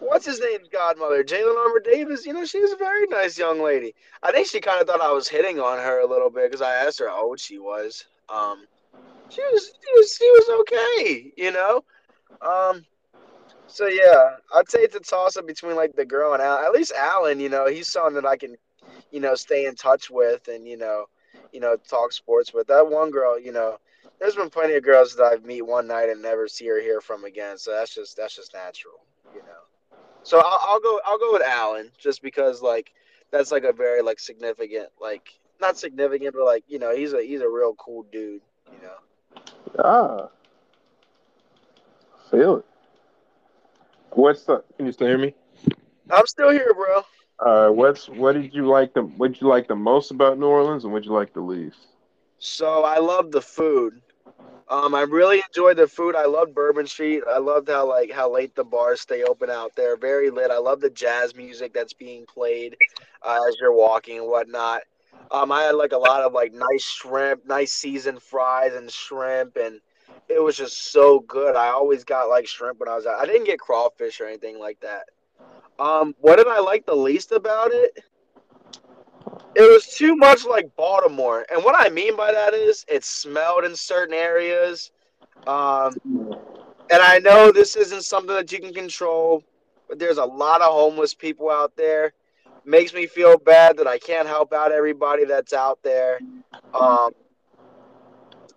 what's 0.00 0.26
his 0.26 0.40
name's 0.40 0.68
godmother, 0.68 1.24
Jalyn 1.24 1.56
Armour-Davis. 1.56 2.26
You 2.26 2.32
know, 2.32 2.44
she 2.44 2.60
was 2.60 2.72
a 2.72 2.76
very 2.76 3.06
nice 3.06 3.38
young 3.38 3.62
lady. 3.62 3.94
I 4.22 4.32
think 4.32 4.46
she 4.46 4.60
kind 4.60 4.80
of 4.80 4.86
thought 4.86 5.00
I 5.00 5.12
was 5.12 5.28
hitting 5.28 5.60
on 5.60 5.78
her 5.78 6.00
a 6.00 6.06
little 6.06 6.30
bit 6.30 6.50
because 6.50 6.62
I 6.62 6.74
asked 6.74 6.98
her 6.98 7.08
how 7.08 7.26
old 7.26 7.40
she 7.40 7.58
was. 7.58 8.04
Um, 8.28 8.66
she 9.28 9.42
was, 9.42 9.66
she 9.66 9.98
was, 9.98 10.16
she 10.16 10.30
was 10.30 10.60
okay. 10.60 11.32
You 11.36 11.52
know. 11.52 11.84
Um, 12.40 12.84
so 13.66 13.86
yeah, 13.86 14.36
I'd 14.54 14.70
say 14.70 14.80
it's 14.80 14.96
a 14.96 15.00
toss 15.00 15.36
up 15.36 15.46
between 15.46 15.76
like 15.76 15.94
the 15.96 16.04
girl 16.04 16.32
and 16.34 16.42
Al. 16.42 16.58
At 16.58 16.72
least 16.72 16.92
Alan, 16.96 17.40
you 17.40 17.48
know, 17.48 17.66
he's 17.66 17.88
someone 17.88 18.14
that 18.14 18.26
I 18.26 18.36
can, 18.36 18.56
you 19.10 19.20
know, 19.20 19.34
stay 19.34 19.66
in 19.66 19.74
touch 19.74 20.10
with 20.10 20.48
and 20.48 20.66
you 20.66 20.76
know, 20.76 21.06
you 21.52 21.60
know, 21.60 21.76
talk 21.88 22.12
sports 22.12 22.52
with. 22.54 22.66
That 22.68 22.88
one 22.88 23.10
girl, 23.10 23.38
you 23.38 23.52
know. 23.52 23.78
There's 24.18 24.34
been 24.34 24.48
plenty 24.48 24.74
of 24.74 24.82
girls 24.82 25.14
that 25.16 25.24
I 25.24 25.46
meet 25.46 25.60
one 25.60 25.86
night 25.86 26.08
and 26.08 26.22
never 26.22 26.48
see 26.48 26.70
or 26.70 26.80
hear 26.80 27.02
from 27.02 27.24
again. 27.24 27.58
So 27.58 27.72
that's 27.72 27.94
just 27.94 28.16
that's 28.16 28.34
just 28.34 28.54
natural. 28.54 29.05
So 30.26 30.38
I'll, 30.44 30.58
I'll 30.60 30.80
go 30.80 31.00
I'll 31.04 31.18
go 31.18 31.32
with 31.34 31.42
Allen 31.42 31.92
just 31.98 32.20
because 32.20 32.60
like 32.60 32.92
that's 33.30 33.52
like 33.52 33.62
a 33.62 33.72
very 33.72 34.02
like 34.02 34.18
significant 34.18 34.88
like 35.00 35.28
not 35.60 35.78
significant 35.78 36.34
but 36.34 36.44
like 36.44 36.64
you 36.66 36.80
know 36.80 36.92
he's 36.92 37.12
a 37.12 37.22
he's 37.22 37.42
a 37.42 37.48
real 37.48 37.74
cool 37.74 38.04
dude 38.10 38.40
you 38.72 38.78
know. 38.82 39.42
Ah. 39.78 40.28
Feel 42.28 42.56
it. 42.56 42.64
What's 44.10 44.42
the 44.42 44.64
can 44.76 44.86
you 44.86 44.92
still 44.92 45.06
hear 45.06 45.18
me? 45.18 45.32
I'm 46.10 46.26
still 46.26 46.50
here, 46.50 46.74
bro. 46.74 47.04
Uh 47.38 47.70
what's 47.70 48.08
what 48.08 48.32
did 48.32 48.52
you 48.52 48.66
like 48.66 48.94
the 48.94 49.02
what 49.02 49.32
did 49.32 49.40
you 49.40 49.46
like 49.46 49.68
the 49.68 49.76
most 49.76 50.10
about 50.10 50.40
New 50.40 50.46
Orleans 50.46 50.82
and 50.82 50.92
what 50.92 51.04
did 51.04 51.08
you 51.08 51.14
like 51.14 51.34
the 51.34 51.40
least? 51.40 51.86
So 52.40 52.82
I 52.82 52.98
love 52.98 53.30
the 53.30 53.40
food. 53.40 54.02
Um, 54.68 54.94
I 54.94 55.02
really 55.02 55.42
enjoyed 55.46 55.76
the 55.76 55.86
food. 55.86 56.16
I 56.16 56.26
loved 56.26 56.54
Bourbon 56.54 56.86
Street. 56.86 57.22
I 57.28 57.38
loved 57.38 57.68
how 57.68 57.88
like 57.88 58.10
how 58.10 58.30
late 58.30 58.54
the 58.54 58.64
bars 58.64 59.00
stay 59.00 59.22
open 59.22 59.48
out 59.48 59.72
there. 59.76 59.96
Very 59.96 60.28
lit. 60.28 60.50
I 60.50 60.58
love 60.58 60.80
the 60.80 60.90
jazz 60.90 61.36
music 61.36 61.72
that's 61.72 61.92
being 61.92 62.26
played 62.26 62.76
uh, 63.22 63.38
as 63.48 63.56
you're 63.60 63.72
walking 63.72 64.18
and 64.18 64.26
whatnot. 64.26 64.82
Um, 65.30 65.52
I 65.52 65.62
had 65.62 65.76
like 65.76 65.92
a 65.92 65.98
lot 65.98 66.22
of 66.22 66.32
like 66.32 66.52
nice 66.52 66.84
shrimp, 66.84 67.46
nice 67.46 67.72
seasoned 67.72 68.22
fries 68.22 68.74
and 68.74 68.90
shrimp, 68.90 69.56
and 69.56 69.80
it 70.28 70.42
was 70.42 70.56
just 70.56 70.92
so 70.92 71.20
good. 71.20 71.54
I 71.54 71.68
always 71.68 72.02
got 72.02 72.28
like 72.28 72.48
shrimp 72.48 72.80
when 72.80 72.88
I 72.88 72.96
was 72.96 73.06
out. 73.06 73.20
I 73.20 73.26
didn't 73.26 73.46
get 73.46 73.60
crawfish 73.60 74.20
or 74.20 74.26
anything 74.26 74.58
like 74.58 74.80
that. 74.80 75.04
Um, 75.78 76.14
what 76.18 76.36
did 76.36 76.48
I 76.48 76.58
like 76.58 76.86
the 76.86 76.94
least 76.94 77.30
about 77.32 77.70
it? 77.72 77.98
It 79.56 79.62
was 79.62 79.86
too 79.86 80.16
much 80.16 80.44
like 80.44 80.74
Baltimore, 80.76 81.46
and 81.50 81.64
what 81.64 81.74
I 81.78 81.88
mean 81.88 82.14
by 82.14 82.30
that 82.30 82.52
is 82.52 82.84
it 82.88 83.04
smelled 83.04 83.64
in 83.64 83.74
certain 83.74 84.14
areas. 84.14 84.90
Um, 85.46 85.96
and 86.90 87.02
I 87.02 87.18
know 87.20 87.50
this 87.50 87.74
isn't 87.74 88.04
something 88.04 88.34
that 88.34 88.52
you 88.52 88.60
can 88.60 88.74
control, 88.74 89.42
but 89.88 89.98
there's 89.98 90.18
a 90.18 90.24
lot 90.24 90.60
of 90.60 90.72
homeless 90.72 91.14
people 91.14 91.50
out 91.50 91.74
there. 91.74 92.12
Makes 92.66 92.92
me 92.92 93.06
feel 93.06 93.38
bad 93.38 93.78
that 93.78 93.86
I 93.86 93.98
can't 93.98 94.28
help 94.28 94.52
out 94.52 94.72
everybody 94.72 95.24
that's 95.24 95.54
out 95.54 95.78
there. 95.82 96.20
Um, 96.74 97.12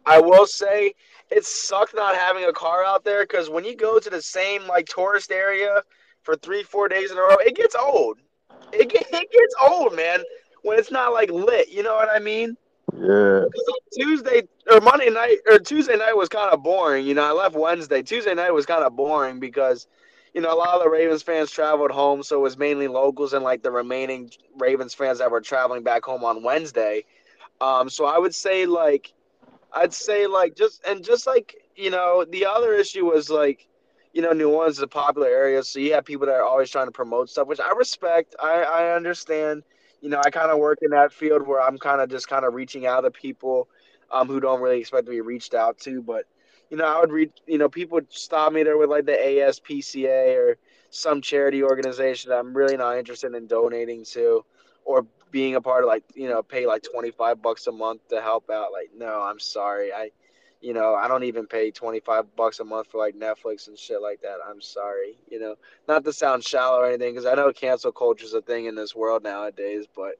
I 0.06 0.20
will 0.20 0.48
say 0.48 0.96
it 1.30 1.46
sucked 1.46 1.96
not 1.96 2.16
having 2.16 2.44
a 2.44 2.52
car 2.52 2.84
out 2.84 3.06
there 3.06 3.24
because 3.24 3.50
when 3.50 3.64
you 3.64 3.76
go 3.76 4.00
to 4.00 4.10
the 4.10 4.22
same 4.22 4.68
like 4.68 4.88
tourist 4.88 5.32
area 5.32 5.82
for 6.24 6.36
three, 6.36 6.64
four 6.64 6.90
days 6.90 7.12
in 7.12 7.18
a 7.18 7.22
row, 7.22 7.38
it 7.40 7.56
gets 7.56 7.76
old. 7.76 8.18
It, 8.74 8.90
get, 8.90 9.08
it 9.12 9.32
gets 9.32 9.56
old, 9.62 9.96
man. 9.96 10.24
When 10.64 10.78
it's 10.78 10.92
not 10.92 11.14
like 11.14 11.32
lit, 11.32 11.70
you 11.70 11.84
know 11.84 11.96
what 11.96 12.10
I 12.14 12.20
mean? 12.20 12.58
Yeah. 12.98 13.46
Tuesday 13.94 14.44
or 14.72 14.82
Monday 14.82 15.10
night 15.10 15.38
or 15.50 15.60
Tuesday 15.60 15.96
night 15.96 16.16
was 16.16 16.30
kind 16.30 16.52
of 16.52 16.64
boring. 16.64 17.06
You 17.06 17.14
know, 17.14 17.24
I 17.24 17.32
left 17.32 17.56
Wednesday. 17.56 18.02
Tuesday 18.02 18.34
night 18.34 18.52
was 18.52 18.66
kind 18.66 18.84
of 18.84 18.96
boring 18.96 19.40
because, 19.40 19.88
you 20.34 20.42
know, 20.42 20.54
a 20.54 20.58
lot 20.58 20.76
of 20.76 20.84
the 20.84 20.90
Ravens 20.90 21.22
fans 21.22 21.52
traveled 21.52 21.92
home, 21.92 22.24
so 22.24 22.38
it 22.38 22.42
was 22.42 22.58
mainly 22.58 22.88
locals 22.88 23.34
and 23.34 23.44
like 23.44 23.62
the 23.62 23.72
remaining 23.72 24.32
Ravens 24.58 24.94
fans 24.94 25.20
that 25.20 25.32
were 25.32 25.42
traveling 25.42 25.84
back 25.84 26.04
home 26.04 26.24
on 26.24 26.44
Wednesday. 26.44 27.06
Um, 27.62 27.90
so 27.90 28.06
I 28.06 28.18
would 28.18 28.34
say 28.34 28.66
like, 28.66 29.14
I'd 29.74 29.94
say 29.94 30.26
like 30.28 30.56
just 30.56 30.84
and 30.88 31.04
just 31.04 31.28
like 31.28 31.56
you 31.76 31.92
know 31.92 32.26
the 32.30 32.46
other 32.46 32.74
issue 32.74 33.06
was 33.06 33.30
like, 33.30 33.68
you 34.14 34.22
know, 34.22 34.32
New 34.32 34.50
Orleans 34.50 34.78
is 34.78 34.84
a 34.84 34.88
popular 34.88 35.28
area, 35.28 35.64
so 35.64 35.80
you 35.80 35.94
have 35.94 36.06
people 36.06 36.26
that 36.26 36.36
are 36.36 36.44
always 36.44 36.70
trying 36.70 36.88
to 36.88 36.92
promote 36.92 37.30
stuff, 37.30 37.48
which 37.48 37.60
I 37.60 37.72
respect. 37.74 38.36
I 38.42 38.64
I 38.64 38.96
understand 38.96 39.64
you 40.02 40.10
know, 40.10 40.22
I 40.24 40.30
kind 40.30 40.52
of 40.52 40.60
work 40.60 40.80
in 40.82 40.92
that 40.92 41.12
field 41.14 41.46
where 41.46 41.62
I'm 41.62 41.78
kind 41.78 42.02
of 42.02 42.10
just 42.10 42.28
kind 42.28 42.46
of 42.46 42.54
reaching 42.54 42.86
out 42.86 43.02
to 43.02 43.12
people 43.12 43.68
um, 44.12 44.28
who 44.28 44.40
don't 44.40 44.62
really 44.62 44.80
expect 44.80 45.06
to 45.06 45.12
be 45.12 45.22
reached 45.22 45.54
out 45.54 45.78
to. 45.80 46.02
But, 46.02 46.26
you 46.70 46.78
know, 46.78 46.86
I 46.86 47.00
would 47.00 47.12
read, 47.12 47.32
you 47.48 47.58
know, 47.58 47.70
people 47.70 47.96
would 47.96 48.12
stop 48.12 48.52
me 48.54 48.64
there 48.64 48.78
with 48.78 48.90
like 48.90 49.06
the 49.06 49.14
ASPCA 49.14 50.36
or 50.38 50.58
some 50.90 51.22
charity 51.22 51.62
organization 51.64 52.32
I'm 52.32 52.56
really 52.56 52.76
not 52.78 52.98
interested 52.98 53.34
in 53.36 53.48
donating 53.48 54.06
to 54.06 54.44
or 54.86 55.06
being 55.32 55.56
a 55.56 55.62
part 55.62 55.84
of 55.84 55.88
like, 55.88 56.04
you 56.16 56.28
know, 56.28 56.42
pay 56.42 56.66
like 56.66 56.84
25 56.84 57.42
bucks 57.42 57.68
a 57.68 57.72
month 57.72 58.08
to 58.10 58.22
help 58.22 58.50
out. 58.50 58.72
Like, 58.72 58.90
no, 58.98 59.22
I'm 59.22 59.40
sorry. 59.40 59.94
I, 59.94 60.10
you 60.62 60.74
know, 60.74 60.94
I 60.94 61.08
don't 61.08 61.24
even 61.24 61.46
pay 61.48 61.72
25 61.72 62.36
bucks 62.36 62.60
a 62.60 62.66
month 62.66 62.88
for 62.92 62.98
like 62.98 63.16
Netflix 63.16 63.68
and 63.68 63.78
shit 63.78 64.02
like 64.02 64.22
that. 64.22 64.38
I'm 64.46 64.62
sorry, 64.62 65.16
you 65.30 65.40
know, 65.40 65.56
not 65.88 66.04
to 66.04 66.14
sound 66.14 66.44
shallow 66.44 66.80
or 66.80 66.88
anything, 66.88 67.14
because 67.14 67.26
I 67.26 67.36
know 67.36 67.52
cancel 67.54 67.92
culture 67.92 68.26
is 68.26 68.34
a 68.34 68.42
thing 68.42 68.66
in 68.66 68.76
this 68.76 68.96
world 68.96 69.24
nowadays, 69.24 69.86
but, 69.96 70.16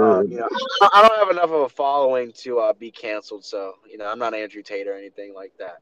um, 0.00 0.30
you 0.30 0.38
know, 0.38 0.48
I 0.82 1.06
don't 1.06 1.18
have 1.18 1.30
enough 1.30 1.50
of 1.50 1.62
a 1.62 1.68
following 1.68 2.32
to 2.38 2.58
uh, 2.58 2.72
be 2.74 2.90
canceled. 2.90 3.44
So, 3.44 3.74
you 3.90 3.96
know, 3.96 4.10
I'm 4.10 4.18
not 4.18 4.34
Andrew 4.34 4.62
Tate 4.62 4.86
or 4.86 4.94
anything 4.94 5.34
like 5.34 5.52
that. 5.58 5.78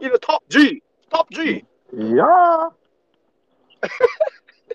You 0.00 0.10
know, 0.10 0.16
top 0.16 0.42
G, 0.50 0.82
top 1.10 1.30
G. 1.30 1.64
Yeah. 1.96 2.68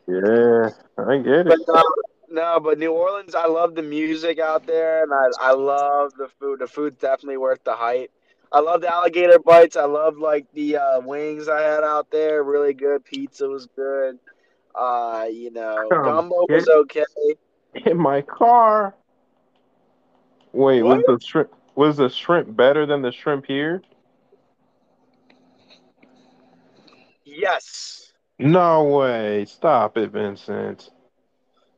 yeah, 0.07 0.69
I 0.97 1.17
get 1.17 1.47
it. 1.47 1.47
But, 1.47 1.59
uh, 1.77 1.83
no, 2.29 2.59
but 2.59 2.79
New 2.79 2.91
Orleans, 2.91 3.35
I 3.35 3.45
love 3.45 3.75
the 3.75 3.83
music 3.83 4.39
out 4.39 4.65
there, 4.65 5.03
and 5.03 5.13
I, 5.13 5.49
I 5.49 5.51
love 5.51 6.13
the 6.17 6.27
food. 6.39 6.59
The 6.59 6.67
food's 6.67 6.97
definitely 6.97 7.37
worth 7.37 7.63
the 7.63 7.75
hype. 7.75 8.11
I 8.53 8.59
love 8.59 8.81
the 8.81 8.93
alligator 8.93 9.39
bites. 9.39 9.75
I 9.75 9.85
love 9.85 10.17
like 10.17 10.45
the 10.53 10.77
uh, 10.77 10.99
wings 10.99 11.49
I 11.49 11.61
had 11.61 11.83
out 11.83 12.11
there. 12.11 12.43
Really 12.43 12.73
good. 12.73 13.03
Pizza 13.03 13.47
was 13.47 13.65
good. 13.75 14.19
Uh, 14.75 15.27
you 15.31 15.51
know, 15.51 15.87
gumbo 15.89 16.45
was 16.47 16.67
okay. 16.67 17.03
In 17.85 17.97
my 17.97 18.21
car. 18.21 18.95
Wait, 20.51 20.83
what? 20.83 20.97
was 20.97 21.05
the 21.07 21.25
shrimp 21.25 21.49
was 21.75 21.97
the 21.97 22.09
shrimp 22.09 22.55
better 22.55 22.85
than 22.85 23.01
the 23.01 23.11
shrimp 23.11 23.47
here? 23.47 23.81
Yes. 27.25 28.13
No 28.37 28.83
way. 28.83 29.45
Stop 29.45 29.97
it, 29.97 30.11
Vincent. 30.11 30.91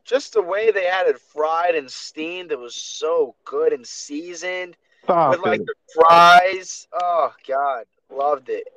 Just 0.03 0.33
the 0.33 0.41
way 0.41 0.71
they 0.71 0.85
had 0.85 1.07
it 1.07 1.19
fried 1.19 1.75
and 1.75 1.89
steamed, 1.89 2.51
it 2.51 2.59
was 2.59 2.75
so 2.75 3.35
good 3.45 3.71
and 3.71 3.87
seasoned. 3.87 4.75
Stop 5.05 5.31
with 5.31 5.41
like 5.41 5.59
it. 5.61 5.67
the 5.67 5.73
fries. 5.93 6.87
Oh 6.91 7.31
God, 7.47 7.85
loved 8.09 8.49
it. 8.49 8.67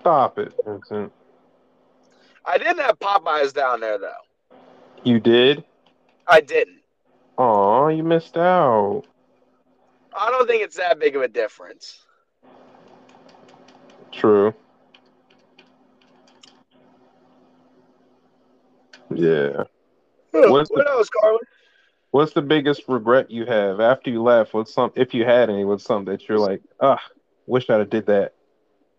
Stop 0.00 0.38
it, 0.38 0.54
Vincent. 0.64 1.12
I 2.44 2.56
didn't 2.56 2.78
have 2.78 2.98
Popeyes 3.00 3.52
down 3.52 3.80
there 3.80 3.98
though. 3.98 4.12
You 5.02 5.18
did? 5.18 5.64
I 6.28 6.40
didn't. 6.40 6.78
Aw, 7.36 7.88
you 7.88 8.04
missed 8.04 8.36
out. 8.36 9.02
I 10.16 10.30
don't 10.30 10.46
think 10.46 10.62
it's 10.62 10.76
that 10.76 11.00
big 11.00 11.16
of 11.16 11.22
a 11.22 11.28
difference. 11.28 12.04
True. 14.12 14.54
Yeah. 19.12 19.64
What 20.30 20.68
the, 20.68 20.84
else, 20.88 21.08
Carlin? 21.08 21.40
What's 22.12 22.34
the 22.34 22.42
biggest 22.42 22.82
regret 22.88 23.30
you 23.30 23.46
have 23.46 23.80
after 23.80 24.10
you 24.10 24.22
left? 24.22 24.52
What's 24.52 24.74
some, 24.74 24.92
if 24.94 25.14
you 25.14 25.24
had 25.24 25.48
any, 25.48 25.64
what's 25.64 25.84
something 25.84 26.12
that 26.12 26.28
you're 26.28 26.38
like, 26.38 26.60
ah, 26.78 27.00
wish 27.46 27.68
I'd 27.70 27.80
have 27.80 27.88
did 27.88 28.04
that. 28.06 28.34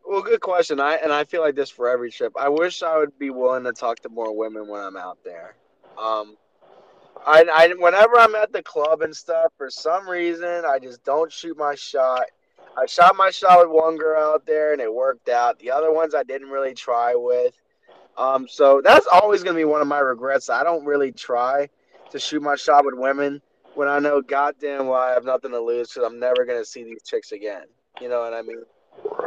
Well, 0.04 0.24
good 0.24 0.42
question. 0.42 0.80
I 0.80 0.96
and 0.96 1.14
I 1.14 1.24
feel 1.24 1.42
like 1.42 1.56
this 1.56 1.70
for 1.70 1.88
every 1.88 2.12
trip. 2.12 2.34
I 2.40 2.50
wish 2.50 2.82
I 2.82 2.98
would 2.98 3.18
be 3.20 3.30
willing 3.30 3.66
to 3.66 3.72
talk 3.72 4.00
to 4.00 4.10
more 4.10 4.36
women 4.36 4.68
when 4.68 4.82
I'm 4.82 4.98
out 4.98 5.20
there. 5.24 5.56
Um, 5.96 6.36
I, 7.26 7.46
I 7.54 7.74
whenever 7.78 8.18
I'm 8.18 8.34
at 8.34 8.52
the 8.52 8.64
club 8.64 9.04
and 9.04 9.16
stuff, 9.16 9.54
for 9.60 9.70
some 9.70 10.10
reason, 10.10 10.64
I 10.68 10.80
just 10.80 11.04
don't 11.04 11.32
shoot 11.32 11.56
my 11.56 11.76
shot. 11.76 12.26
I 12.76 12.88
shot 12.88 13.16
my 13.16 13.30
shot 13.30 13.60
with 13.60 13.70
one 13.70 13.96
girl 13.96 14.34
out 14.34 14.48
there 14.48 14.74
and 14.74 14.82
it 14.82 14.92
worked 14.92 15.30
out. 15.30 15.60
The 15.60 15.70
other 15.70 15.94
ones 15.94 16.16
I 16.16 16.24
didn't 16.24 16.50
really 16.50 16.74
try 16.74 17.14
with. 17.16 17.54
Um, 18.18 18.48
so 18.50 18.82
that's 18.84 19.06
always 19.06 19.44
gonna 19.44 19.56
be 19.56 19.66
one 19.66 19.82
of 19.82 19.88
my 19.88 20.00
regrets. 20.00 20.50
I 20.50 20.64
don't 20.64 20.84
really 20.84 21.12
try 21.12 21.70
to 22.14 22.20
shoot 22.20 22.42
my 22.42 22.56
shot 22.56 22.86
with 22.86 22.94
women 22.96 23.42
when 23.74 23.88
I 23.88 23.98
know 23.98 24.22
goddamn 24.22 24.88
well 24.88 25.00
I 25.00 25.12
have 25.12 25.26
nothing 25.26 25.52
to 25.52 25.60
lose 25.60 25.90
because 25.90 26.08
I'm 26.08 26.20
never 26.20 26.46
gonna 26.46 26.64
see 26.64 26.84
these 26.84 27.02
chicks 27.04 27.32
again. 27.32 27.64
You 28.00 28.08
know 28.08 28.22
what 28.22 28.34
I 28.34 28.44
mean? 28.44 28.64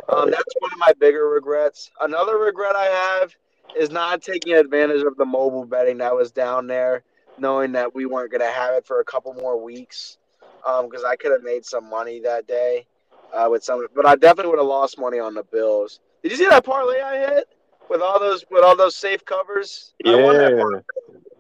Um, 0.09 0.31
that's 0.31 0.55
one 0.61 0.73
of 0.73 0.79
my 0.79 0.93
bigger 0.99 1.29
regrets. 1.29 1.91
Another 2.01 2.39
regret 2.39 2.77
I 2.77 2.85
have 2.85 3.35
is 3.77 3.91
not 3.91 4.23
taking 4.23 4.55
advantage 4.55 5.03
of 5.03 5.17
the 5.17 5.25
mobile 5.25 5.65
betting 5.65 5.99
that 5.99 6.15
was 6.15 6.31
down 6.31 6.69
there, 6.69 7.03
knowing 7.39 7.73
that 7.73 7.93
we 7.93 8.07
weren't 8.07 8.31
gonna 8.31 8.51
have 8.51 8.75
it 8.75 8.87
for 8.87 9.01
a 9.01 9.05
couple 9.05 9.35
more 9.35 9.61
weeks. 9.61 10.19
Because 10.65 11.03
um, 11.03 11.11
I 11.11 11.17
could 11.17 11.33
have 11.33 11.43
made 11.43 11.65
some 11.65 11.89
money 11.89 12.21
that 12.21 12.47
day 12.47 12.87
uh, 13.33 13.49
with 13.51 13.65
some, 13.65 13.87
but 13.95 14.07
I 14.07 14.15
definitely 14.15 14.51
would 14.51 14.59
have 14.59 14.69
lost 14.69 14.99
money 14.99 15.19
on 15.19 15.35
the 15.35 15.45
Bills. 15.45 16.01
Did 16.23 16.33
you 16.33 16.39
see 16.39 16.47
that 16.47 16.65
parlay 16.65 17.01
I 17.01 17.19
hit 17.19 17.49
with 17.89 18.01
all 18.01 18.19
those 18.21 18.45
with 18.51 18.65
all 18.65 18.77
those 18.77 18.97
safe 18.97 19.25
covers? 19.25 19.93
Yeah. 20.05 20.51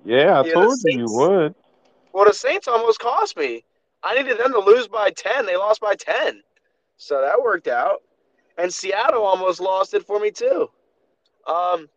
Yeah, 0.07 0.41
I 0.41 0.49
told 0.49 0.79
you 0.85 0.99
you 1.01 1.11
would. 1.11 1.55
Well, 2.13 2.27
the 2.27 2.33
Saints 2.33 2.69
almost 2.69 3.01
cost 3.01 3.37
me. 3.37 3.65
I 4.05 4.15
needed 4.15 4.39
them 4.39 4.53
to 4.53 4.61
lose 4.61 4.87
by 4.87 5.11
10. 5.11 5.47
They 5.47 5.57
lost 5.57 5.81
by 5.81 5.97
10. 5.97 6.43
So 6.97 7.21
that 7.21 7.43
worked 7.43 7.67
out. 7.67 8.03
And 8.57 8.73
Seattle 8.73 9.25
almost 9.25 9.61
lost 9.61 9.95
it 9.95 10.07
for 10.07 10.21
me, 10.21 10.31
too. 10.31 10.71
Um, 11.49 11.89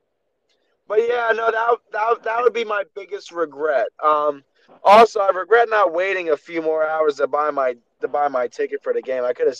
but 0.88 1.02
yeah, 1.08 1.32
no, 1.36 1.52
that, 1.52 1.76
that, 1.92 2.24
that 2.24 2.42
would 2.42 2.54
be 2.54 2.66
my 2.66 2.84
biggest 2.96 3.32
regret. 3.32 3.86
Um, 4.04 4.44
also, 4.84 5.20
I 5.20 5.30
regret 5.30 5.70
not 5.70 5.94
waiting 5.94 6.30
a 6.30 6.38
few 6.38 6.64
more 6.64 6.88
hours 6.88 7.16
to 7.18 7.28
buy 7.28 7.52
my 7.52 7.76
to 8.02 8.08
buy 8.08 8.28
my 8.28 8.48
ticket 8.48 8.82
for 8.82 8.94
the 8.94 9.02
game. 9.02 9.24
I 9.24 9.34
could 9.34 9.48
have 9.48 9.58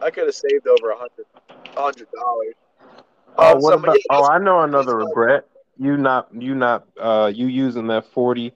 I 0.00 0.10
could 0.10 0.26
have 0.26 0.34
saved 0.34 0.66
over 0.68 0.90
a 0.90 0.96
hundred 0.96 1.26
hundred 1.74 2.08
dollars. 2.12 2.54
Oh, 3.38 3.56
um, 3.56 3.62
what 3.62 3.74
about, 3.74 3.96
oh, 4.10 4.24
I 4.24 4.38
know 4.38 4.60
another 4.60 4.96
regret 4.96 5.46
you 5.78 5.96
not 5.96 6.28
you 6.34 6.54
not 6.54 6.86
uh 7.00 7.30
you 7.34 7.46
using 7.46 7.86
that 7.88 8.06
forty 8.06 8.52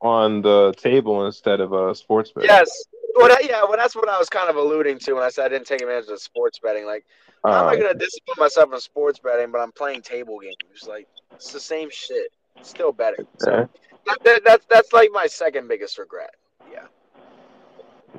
on 0.00 0.42
the 0.42 0.74
table 0.76 1.26
instead 1.26 1.60
of 1.60 1.72
a 1.72 1.76
uh, 1.76 1.94
sports 1.94 2.30
betting. 2.32 2.48
Yes. 2.48 2.84
Well, 3.14 3.28
that, 3.28 3.44
yeah. 3.48 3.62
Well, 3.62 3.76
that's 3.76 3.96
what 3.96 4.08
I 4.08 4.18
was 4.18 4.28
kind 4.28 4.50
of 4.50 4.56
alluding 4.56 4.98
to 5.00 5.14
when 5.14 5.22
I 5.22 5.30
said 5.30 5.46
I 5.46 5.48
didn't 5.48 5.66
take 5.66 5.80
advantage 5.80 6.10
of 6.10 6.20
sports 6.20 6.58
betting. 6.58 6.84
Like, 6.84 7.06
how 7.44 7.50
uh, 7.50 7.62
am 7.62 7.68
I 7.68 7.76
going 7.76 7.92
to 7.92 7.98
discipline 7.98 8.36
myself 8.38 8.72
in 8.72 8.80
sports 8.80 9.18
betting, 9.18 9.50
but 9.50 9.60
I'm 9.60 9.72
playing 9.72 10.02
table 10.02 10.38
games? 10.38 10.86
Like, 10.86 11.08
it's 11.32 11.52
the 11.52 11.60
same 11.60 11.88
shit. 11.90 12.30
It's 12.56 12.68
still 12.68 12.92
betting. 12.92 13.26
So 13.38 13.68
that, 14.06 14.18
that, 14.24 14.44
that's 14.44 14.66
that's 14.68 14.92
like 14.92 15.10
my 15.12 15.26
second 15.26 15.68
biggest 15.68 15.98
regret. 15.98 16.34
Yeah. 16.70 16.84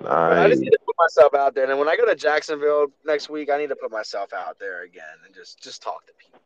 Nice. 0.01 0.37
I 0.37 0.49
just 0.49 0.61
need 0.61 0.71
to 0.71 0.79
put 0.85 0.95
myself 0.99 1.33
out 1.33 1.55
there, 1.55 1.69
and 1.69 1.79
when 1.79 1.87
I 1.87 1.95
go 1.95 2.05
to 2.05 2.15
Jacksonville 2.15 2.87
next 3.05 3.29
week, 3.29 3.49
I 3.49 3.57
need 3.57 3.69
to 3.69 3.75
put 3.75 3.91
myself 3.91 4.31
out 4.33 4.59
there 4.59 4.83
again 4.83 5.03
and 5.25 5.33
just 5.33 5.61
just 5.61 5.81
talk 5.81 6.05
to 6.07 6.13
people. 6.13 6.41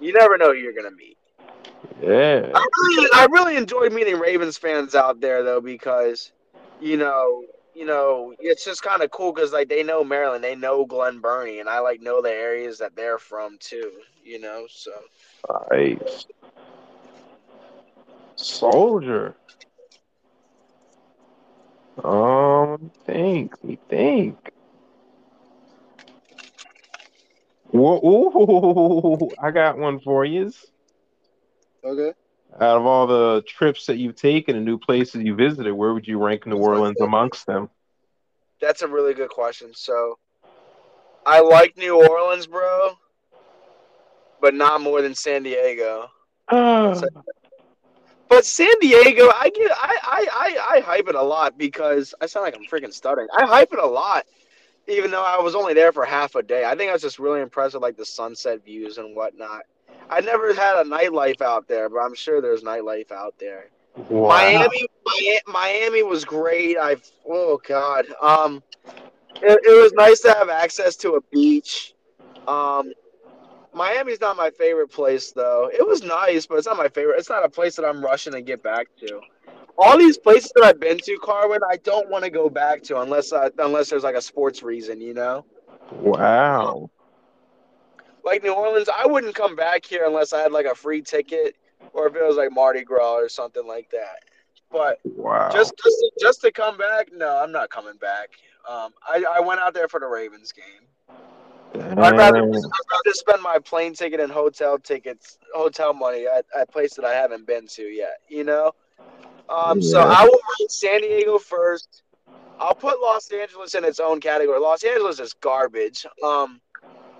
You 0.00 0.12
never 0.12 0.38
know 0.38 0.52
who 0.52 0.58
you're 0.58 0.72
gonna 0.72 0.90
meet. 0.90 1.16
Yeah. 2.02 2.50
I 2.54 2.66
really, 2.82 3.10
I 3.14 3.26
really 3.30 3.56
enjoyed 3.56 3.92
meeting 3.92 4.18
Ravens 4.18 4.56
fans 4.56 4.94
out 4.94 5.20
there 5.20 5.42
though 5.42 5.60
because, 5.60 6.32
you 6.80 6.96
know, 6.96 7.44
you 7.74 7.84
know, 7.84 8.34
it's 8.40 8.64
just 8.64 8.82
kind 8.82 9.02
of 9.02 9.10
cool 9.10 9.32
because 9.32 9.52
like 9.52 9.68
they 9.68 9.82
know 9.82 10.02
Maryland, 10.02 10.42
they 10.42 10.54
know 10.56 10.84
Glen 10.84 11.20
Burnie, 11.20 11.60
and 11.60 11.68
I 11.68 11.80
like 11.80 12.00
know 12.00 12.20
the 12.20 12.30
areas 12.30 12.78
that 12.78 12.96
they're 12.96 13.18
from 13.18 13.58
too. 13.58 13.92
You 14.24 14.40
know, 14.40 14.66
so 14.68 14.90
Nice. 15.70 16.26
Soldier. 18.36 19.34
Um, 22.02 22.90
think. 23.04 23.62
Me 23.62 23.78
think. 23.88 24.52
Ooh, 27.74 29.30
I 29.42 29.50
got 29.50 29.78
one 29.78 30.00
for 30.00 30.24
you. 30.24 30.52
okay. 31.84 32.12
Out 32.60 32.76
of 32.76 32.84
all 32.84 33.06
the 33.06 33.42
trips 33.46 33.86
that 33.86 33.98
you've 33.98 34.16
taken 34.16 34.56
and 34.56 34.64
new 34.64 34.78
places 34.78 35.22
you 35.22 35.34
visited, 35.34 35.72
where 35.72 35.94
would 35.94 36.06
you 36.06 36.18
rank 36.22 36.46
New 36.46 36.56
Orleans 36.56 37.00
amongst 37.00 37.46
them? 37.46 37.70
That's 38.60 38.82
a 38.82 38.88
really 38.88 39.14
good 39.14 39.30
question. 39.30 39.70
So, 39.72 40.18
I 41.24 41.40
like 41.40 41.76
New 41.76 41.96
Orleans, 42.08 42.46
bro, 42.46 42.98
but 44.40 44.54
not 44.54 44.80
more 44.80 45.00
than 45.02 45.14
San 45.14 45.42
Diego. 45.42 46.10
Ah, 46.52 47.00
But 48.28 48.44
San 48.44 48.72
Diego, 48.80 49.28
I 49.34 49.50
get, 49.50 49.70
I, 49.72 49.98
I, 50.02 50.26
I, 50.32 50.76
I 50.76 50.80
hype 50.80 51.08
it 51.08 51.14
a 51.14 51.22
lot 51.22 51.56
because 51.58 52.14
I 52.20 52.26
sound 52.26 52.44
like 52.44 52.56
I'm 52.56 52.64
freaking 52.64 52.92
stuttering. 52.92 53.28
I 53.36 53.44
hype 53.46 53.72
it 53.72 53.78
a 53.78 53.86
lot, 53.86 54.24
even 54.90 55.10
though 55.10 55.24
I 55.24 55.40
was 55.40 55.54
only 55.54 55.74
there 55.74 55.92
for 55.92 56.04
half 56.04 56.34
a 56.34 56.42
day. 56.42 56.64
I 56.64 56.74
think 56.74 56.90
I 56.90 56.92
was 56.92 57.02
just 57.02 57.18
really 57.18 57.40
impressed 57.40 57.74
with 57.74 57.82
like 57.82 57.96
the 57.96 58.04
sunset 58.04 58.64
views 58.64 58.98
and 58.98 59.14
whatnot. 59.14 59.62
I 60.08 60.20
never 60.20 60.52
had 60.52 60.76
a 60.76 60.84
nightlife 60.84 61.40
out 61.40 61.68
there, 61.68 61.88
but 61.88 61.98
I'm 61.98 62.14
sure 62.14 62.40
there's 62.40 62.62
nightlife 62.62 63.12
out 63.12 63.34
there. 63.38 63.70
wow. 64.08 64.28
Miami, 64.28 64.88
Miami 65.46 66.02
was 66.02 66.24
great. 66.24 66.76
I've, 66.76 67.08
oh 67.28 67.60
god, 67.66 68.06
um, 68.20 68.62
it, 69.36 69.60
it 69.64 69.82
was 69.82 69.92
nice 69.92 70.20
to 70.20 70.32
have 70.32 70.48
access 70.48 70.96
to 70.96 71.14
a 71.14 71.20
beach. 71.32 71.94
Um, 72.48 72.92
Miami's 73.72 74.20
not 74.20 74.36
my 74.36 74.50
favorite 74.50 74.90
place 74.90 75.32
though. 75.32 75.70
It 75.72 75.86
was 75.86 76.02
nice, 76.02 76.46
but 76.46 76.58
it's 76.58 76.66
not 76.66 76.76
my 76.76 76.88
favorite. 76.88 77.18
It's 77.18 77.30
not 77.30 77.44
a 77.44 77.48
place 77.48 77.76
that 77.76 77.84
I'm 77.84 78.04
rushing 78.04 78.32
to 78.32 78.40
get 78.40 78.62
back 78.62 78.88
to. 79.00 79.20
All 79.82 79.96
these 79.96 80.18
places 80.18 80.52
that 80.56 80.64
I've 80.64 80.78
been 80.78 80.98
to, 80.98 81.18
Carwin, 81.22 81.60
I 81.68 81.76
don't 81.78 82.10
want 82.10 82.22
to 82.24 82.30
go 82.30 82.50
back 82.50 82.82
to 82.84 83.00
unless 83.00 83.32
I, 83.32 83.50
unless 83.58 83.88
there's 83.88 84.02
like 84.02 84.14
a 84.14 84.20
sports 84.20 84.62
reason, 84.62 85.00
you 85.00 85.14
know. 85.14 85.46
Wow. 85.90 86.90
Like 88.22 88.42
New 88.42 88.52
Orleans, 88.52 88.90
I 88.94 89.06
wouldn't 89.06 89.34
come 89.34 89.56
back 89.56 89.86
here 89.86 90.04
unless 90.04 90.34
I 90.34 90.40
had 90.40 90.52
like 90.52 90.66
a 90.66 90.74
free 90.74 91.00
ticket 91.00 91.56
or 91.94 92.06
if 92.06 92.14
it 92.14 92.22
was 92.22 92.36
like 92.36 92.52
Mardi 92.52 92.84
Gras 92.84 93.14
or 93.14 93.30
something 93.30 93.66
like 93.66 93.90
that. 93.90 94.24
But 94.70 95.00
Wow. 95.04 95.48
just 95.50 95.72
just 95.82 95.96
to, 95.96 96.10
just 96.20 96.40
to 96.42 96.52
come 96.52 96.76
back, 96.76 97.08
no, 97.12 97.38
I'm 97.42 97.50
not 97.50 97.70
coming 97.70 97.96
back. 97.96 98.28
Um, 98.68 98.92
I, 99.08 99.24
I 99.36 99.40
went 99.40 99.60
out 99.60 99.72
there 99.72 99.88
for 99.88 99.98
the 99.98 100.06
Ravens 100.06 100.52
game. 100.52 100.86
I'd 101.74 102.16
rather. 102.16 102.42
I'd 102.42 102.44
rather 102.44 103.12
spend 103.12 103.42
my 103.42 103.58
plane 103.58 103.94
ticket 103.94 104.20
and 104.20 104.30
hotel 104.30 104.78
tickets, 104.78 105.38
hotel 105.54 105.94
money 105.94 106.26
at, 106.26 106.44
at 106.54 106.62
a 106.64 106.66
place 106.66 106.94
that 106.94 107.04
I 107.04 107.14
haven't 107.14 107.46
been 107.46 107.66
to 107.68 107.82
yet. 107.84 108.18
You 108.28 108.44
know. 108.44 108.72
Um, 109.50 109.82
So 109.82 110.00
I 110.00 110.22
will 110.24 110.40
rank 110.58 110.70
San 110.70 111.00
Diego 111.02 111.38
first. 111.38 112.02
I'll 112.58 112.74
put 112.74 113.00
Los 113.00 113.30
Angeles 113.32 113.74
in 113.74 113.84
its 113.84 114.00
own 114.00 114.20
category. 114.20 114.58
Los 114.60 114.84
Angeles 114.84 115.18
is 115.18 115.32
garbage. 115.32 116.06
Um, 116.22 116.60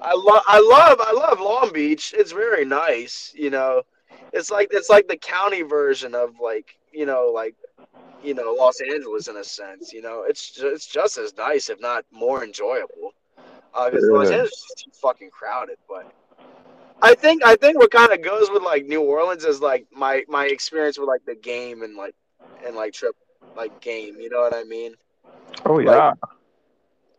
I 0.03 0.15
love, 0.15 0.43
I 0.47 0.61
love, 0.61 0.99
I 1.01 1.13
love 1.13 1.41
Long 1.41 1.73
Beach. 1.73 2.15
It's 2.17 2.33
very 2.33 2.65
nice. 2.65 3.33
You 3.35 3.51
know, 3.51 3.83
it's 4.33 4.51
like 4.51 4.69
it's 4.71 4.89
like 4.91 5.09
the 5.09 5.17
county 5.17 5.63
version 5.63 6.15
of 6.15 6.39
like 6.41 6.77
you 6.93 7.07
know 7.07 7.31
like 7.35 7.55
you 8.23 8.35
know 8.35 8.55
Los 8.59 8.81
Angeles 8.81 9.29
in 9.29 9.37
a 9.39 9.45
sense. 9.45 9.93
You 9.93 10.03
know, 10.03 10.25
it's 10.29 10.53
ju- 10.53 10.69
it's 10.69 10.87
just 10.87 11.19
as 11.19 11.35
nice, 11.37 11.69
if 11.71 11.81
not 11.81 12.05
more 12.13 12.45
enjoyable. 12.45 13.13
Because 13.73 14.05
Los 14.11 14.29
Yeah. 14.29 14.37
Angeles 14.37 14.53
is 14.53 14.75
too 14.85 14.91
fucking 14.93 15.31
crowded. 15.31 15.77
But 15.89 16.11
I 17.03 17.15
think 17.15 17.43
I 17.45 17.57
think 17.57 17.79
what 17.79 17.91
kind 17.91 18.13
of 18.13 18.23
goes 18.23 18.51
with 18.51 18.63
like 18.63 18.85
New 18.87 19.01
Orleans 19.03 19.45
is 19.45 19.61
like 19.61 19.87
my 19.91 20.25
my 20.29 20.47
experience 20.47 20.99
with 20.99 21.09
like 21.09 21.25
the 21.27 21.35
game 21.37 21.83
and 21.83 21.97
like 21.97 22.15
and 22.67 22.77
like 22.77 22.93
trip 22.93 23.15
like 23.57 23.81
game. 23.81 24.17
You 24.19 24.31
know 24.31 24.41
what 24.41 24.55
I 24.55 24.65
mean? 24.65 24.95
Oh 25.65 25.79
yeah. 25.79 26.13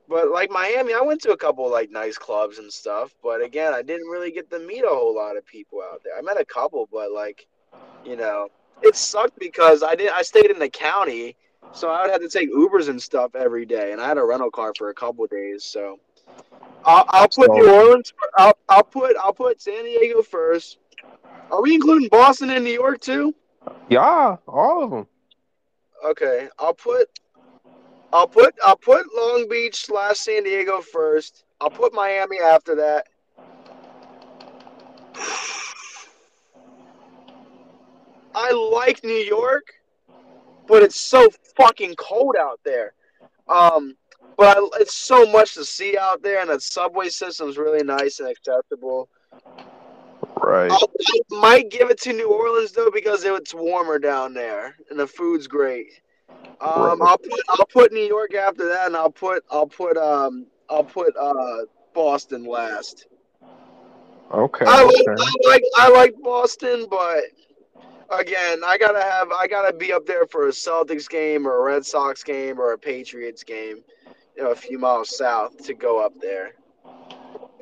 But 0.07 0.29
like 0.29 0.51
Miami, 0.51 0.93
I 0.93 0.99
went 0.99 1.21
to 1.21 1.31
a 1.31 1.37
couple 1.37 1.69
like 1.71 1.89
nice 1.89 2.17
clubs 2.17 2.57
and 2.57 2.71
stuff. 2.71 3.15
But 3.23 3.41
again, 3.41 3.73
I 3.73 3.81
didn't 3.81 4.07
really 4.07 4.31
get 4.31 4.49
to 4.51 4.59
meet 4.59 4.83
a 4.83 4.89
whole 4.89 5.15
lot 5.15 5.37
of 5.37 5.45
people 5.45 5.81
out 5.81 6.01
there. 6.03 6.17
I 6.17 6.21
met 6.21 6.39
a 6.39 6.43
couple, 6.43 6.89
but 6.91 7.11
like, 7.13 7.47
you 8.03 8.17
know, 8.17 8.49
it 8.81 8.95
sucked 8.95 9.39
because 9.39 9.83
I 9.83 9.95
didn't. 9.95 10.13
I 10.13 10.21
stayed 10.21 10.51
in 10.51 10.59
the 10.59 10.69
county, 10.69 11.37
so 11.71 11.89
I 11.89 12.01
would 12.01 12.11
have 12.11 12.21
to 12.21 12.29
take 12.29 12.53
Ubers 12.53 12.89
and 12.89 13.01
stuff 13.01 13.35
every 13.35 13.65
day, 13.65 13.93
and 13.93 14.01
I 14.01 14.07
had 14.07 14.17
a 14.17 14.23
rental 14.23 14.51
car 14.51 14.73
for 14.77 14.89
a 14.89 14.93
couple 14.93 15.25
days. 15.27 15.63
So 15.63 15.99
I'll, 16.83 17.05
I'll 17.09 17.29
put 17.29 17.51
New 17.51 17.71
Orleans. 17.71 18.13
I'll, 18.37 18.57
I'll 18.67 18.83
put 18.83 19.15
I'll 19.17 19.33
put 19.33 19.61
San 19.61 19.85
Diego 19.85 20.21
first. 20.23 20.77
Are 21.51 21.61
we 21.61 21.75
including 21.75 22.09
Boston 22.09 22.49
and 22.49 22.63
New 22.63 22.73
York 22.73 22.99
too? 22.99 23.33
Yeah, 23.89 24.37
all 24.47 24.83
of 24.83 24.91
them. 24.91 25.07
Okay, 26.03 26.49
I'll 26.57 26.73
put 26.73 27.07
I'll 28.11 28.27
put 28.27 28.55
I'll 28.63 28.77
put 28.77 29.05
Long 29.15 29.47
Beach 29.49 29.85
slash 29.85 30.17
San 30.17 30.43
Diego 30.43 30.81
first. 30.81 31.45
I'll 31.59 31.69
put 31.69 31.93
Miami 31.93 32.39
after 32.39 32.75
that. 32.75 33.07
I 38.33 38.51
like 38.51 39.03
New 39.03 39.11
York, 39.11 39.73
but 40.67 40.81
it's 40.81 40.99
so 40.99 41.29
fucking 41.55 41.95
cold 41.95 42.35
out 42.35 42.59
there. 42.63 42.93
Um, 43.47 43.95
but 44.37 44.57
I, 44.57 44.69
it's 44.79 44.95
so 44.95 45.25
much 45.31 45.53
to 45.53 45.65
see 45.65 45.97
out 45.97 46.23
there, 46.23 46.41
and 46.41 46.49
the 46.49 46.59
subway 46.59 47.09
system's 47.09 47.57
really 47.57 47.83
nice 47.83 48.19
and 48.19 48.29
accessible. 48.29 49.09
Right. 50.43 50.71
I 50.71 51.19
might 51.29 51.69
give 51.69 51.89
it 51.91 51.99
to 52.01 52.13
New 52.13 52.31
Orleans 52.31 52.71
though 52.71 52.89
because 52.91 53.23
it's 53.23 53.53
warmer 53.53 53.99
down 53.99 54.33
there 54.33 54.75
and 54.89 54.99
the 54.99 55.07
food's 55.07 55.47
great. 55.47 56.01
Um, 56.59 56.99
Right. 56.99 57.09
I'll 57.09 57.17
put 57.17 57.39
I'll 57.49 57.65
put 57.65 57.91
New 57.91 58.05
York 58.05 58.33
after 58.33 58.67
that, 58.67 58.87
and 58.87 58.95
I'll 58.95 59.11
put 59.11 59.43
I'll 59.51 59.67
put 59.67 59.97
um 59.97 60.47
I'll 60.69 60.83
put 60.83 61.15
uh 61.17 61.65
Boston 61.93 62.45
last. 62.45 63.07
Okay. 64.31 64.65
I 64.65 64.83
like, 64.83 64.95
okay. 64.95 65.23
I 65.45 65.49
like 65.49 65.63
I 65.77 65.89
like 65.89 66.15
Boston, 66.23 66.87
but 66.89 67.23
again, 68.11 68.61
I 68.65 68.77
gotta 68.77 69.01
have 69.01 69.31
I 69.31 69.47
gotta 69.47 69.73
be 69.73 69.91
up 69.91 70.05
there 70.05 70.25
for 70.25 70.47
a 70.47 70.51
Celtics 70.51 71.09
game 71.09 71.47
or 71.47 71.57
a 71.57 71.73
Red 71.73 71.85
Sox 71.85 72.23
game 72.23 72.59
or 72.59 72.73
a 72.73 72.77
Patriots 72.77 73.43
game, 73.43 73.83
you 74.35 74.43
know, 74.43 74.51
a 74.51 74.55
few 74.55 74.79
miles 74.79 75.17
south 75.17 75.57
to 75.65 75.73
go 75.73 76.03
up 76.03 76.13
there. 76.21 76.53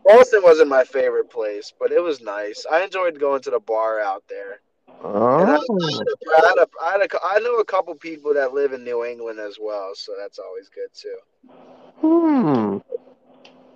Boston 0.05 0.41
wasn't 0.43 0.69
my 0.69 0.83
favorite 0.83 1.29
place, 1.29 1.73
but 1.79 1.91
it 1.91 2.01
was 2.01 2.21
nice. 2.21 2.65
I 2.71 2.83
enjoyed 2.83 3.19
going 3.19 3.41
to 3.43 3.51
the 3.51 3.59
bar 3.59 3.99
out 3.99 4.23
there. 4.29 4.61
And 5.03 5.49
I, 5.51 5.59
Oh, 5.69 5.79
I, 6.33 6.47
had 6.47 6.57
a, 6.57 6.67
I, 6.83 6.91
had 6.91 7.01
a, 7.01 7.07
I 7.23 7.39
know 7.39 7.55
a 7.59 7.65
couple 7.65 7.93
people 7.95 8.33
that 8.33 8.53
live 8.53 8.73
in 8.73 8.83
New 8.83 9.05
England 9.05 9.39
as 9.39 9.57
well, 9.59 9.91
so 9.93 10.13
that's 10.19 10.39
always 10.39 10.69
good 10.69 10.89
too. 10.93 11.17
hmm. 12.01 12.77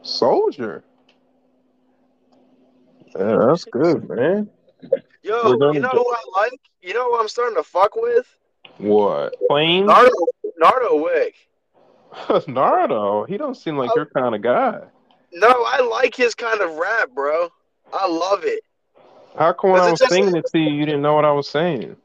Soldier. 0.01 0.83
Yeah, 3.15 3.45
that's 3.47 3.63
good, 3.65 4.09
man. 4.09 4.49
Yo, 5.21 5.53
you 5.71 5.79
know 5.79 5.89
who 5.89 6.13
I 6.13 6.41
like? 6.41 6.59
You 6.81 6.93
know 6.93 7.11
who 7.11 7.19
I'm 7.19 7.29
starting 7.29 7.55
to 7.55 7.63
fuck 7.63 7.95
with? 7.95 8.27
What? 8.77 9.35
Plain? 9.47 9.85
Nardo, 9.85 10.11
Nardo 10.57 11.01
Wick. 11.03 11.35
Nardo. 12.47 13.23
He 13.25 13.37
don't 13.37 13.55
seem 13.55 13.77
like 13.77 13.95
your 13.95 14.07
kind 14.07 14.35
of 14.35 14.41
guy. 14.41 14.81
No, 15.33 15.47
I 15.67 15.81
like 15.81 16.15
his 16.15 16.35
kind 16.35 16.61
of 16.61 16.75
rap, 16.75 17.09
bro. 17.13 17.49
I 17.91 18.07
love 18.07 18.43
it. 18.43 18.61
How 19.37 19.51
come 19.53 19.71
when 19.71 19.81
Is 19.81 19.87
I 19.87 19.91
was 19.91 19.99
just- 19.99 20.11
singing 20.11 20.35
it 20.35 20.45
to 20.51 20.59
you, 20.59 20.69
you 20.71 20.85
didn't 20.85 21.01
know 21.01 21.13
what 21.15 21.25
I 21.25 21.31
was 21.31 21.49
saying? 21.49 21.95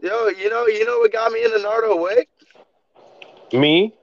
Yo, 0.00 0.28
you 0.28 0.48
know, 0.48 0.66
you 0.66 0.84
know 0.86 0.98
what 1.00 1.12
got 1.12 1.32
me 1.32 1.44
into 1.44 1.58
Nardo 1.58 1.96
Wick? 2.00 2.28
Me? 3.52 3.94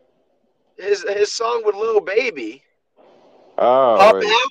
His 0.77 1.01
his 1.03 1.31
song 1.31 1.63
with 1.65 1.73
Lil 1.75 2.01
Baby. 2.01 2.63
Oh, 3.57 3.95
Up 3.95 4.15
and 4.15 4.25
out. 4.25 4.49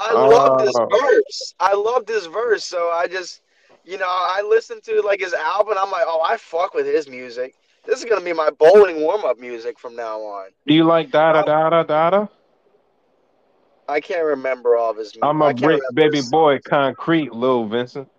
I 0.00 0.12
love 0.12 0.58
this 0.60 0.74
Oh. 0.78 0.86
verse. 0.86 1.54
I 1.58 1.72
love 1.74 2.04
this 2.06 2.26
verse. 2.26 2.64
So 2.64 2.90
I 2.90 3.06
just, 3.06 3.40
you 3.84 3.96
know, 3.96 4.06
I 4.08 4.42
listened 4.46 4.82
to 4.84 5.00
like 5.00 5.20
his 5.20 5.32
album. 5.32 5.76
I'm 5.80 5.90
like, 5.90 6.04
oh, 6.06 6.20
I 6.20 6.36
fuck 6.36 6.74
with 6.74 6.86
his 6.86 7.08
music. 7.08 7.54
This 7.88 8.00
is 8.00 8.04
gonna 8.04 8.20
be 8.20 8.34
my 8.34 8.50
bowling 8.50 9.00
warm 9.00 9.24
up 9.24 9.38
music 9.38 9.78
from 9.78 9.96
now 9.96 10.20
on. 10.20 10.50
do 10.66 10.74
you 10.74 10.84
like 10.84 11.10
da 11.10 11.32
da 11.32 11.42
da 11.42 11.70
da 11.70 11.82
da 11.82 12.10
da? 12.10 12.26
I 13.88 13.98
can't 14.00 14.24
remember 14.24 14.76
all 14.76 14.90
of 14.90 14.98
his. 14.98 15.16
I'm 15.22 15.40
a 15.40 15.54
brick 15.54 15.80
baby 15.94 16.20
boy, 16.30 16.58
concrete, 16.58 17.32
Lil 17.32 17.66
Vincent. 17.66 18.08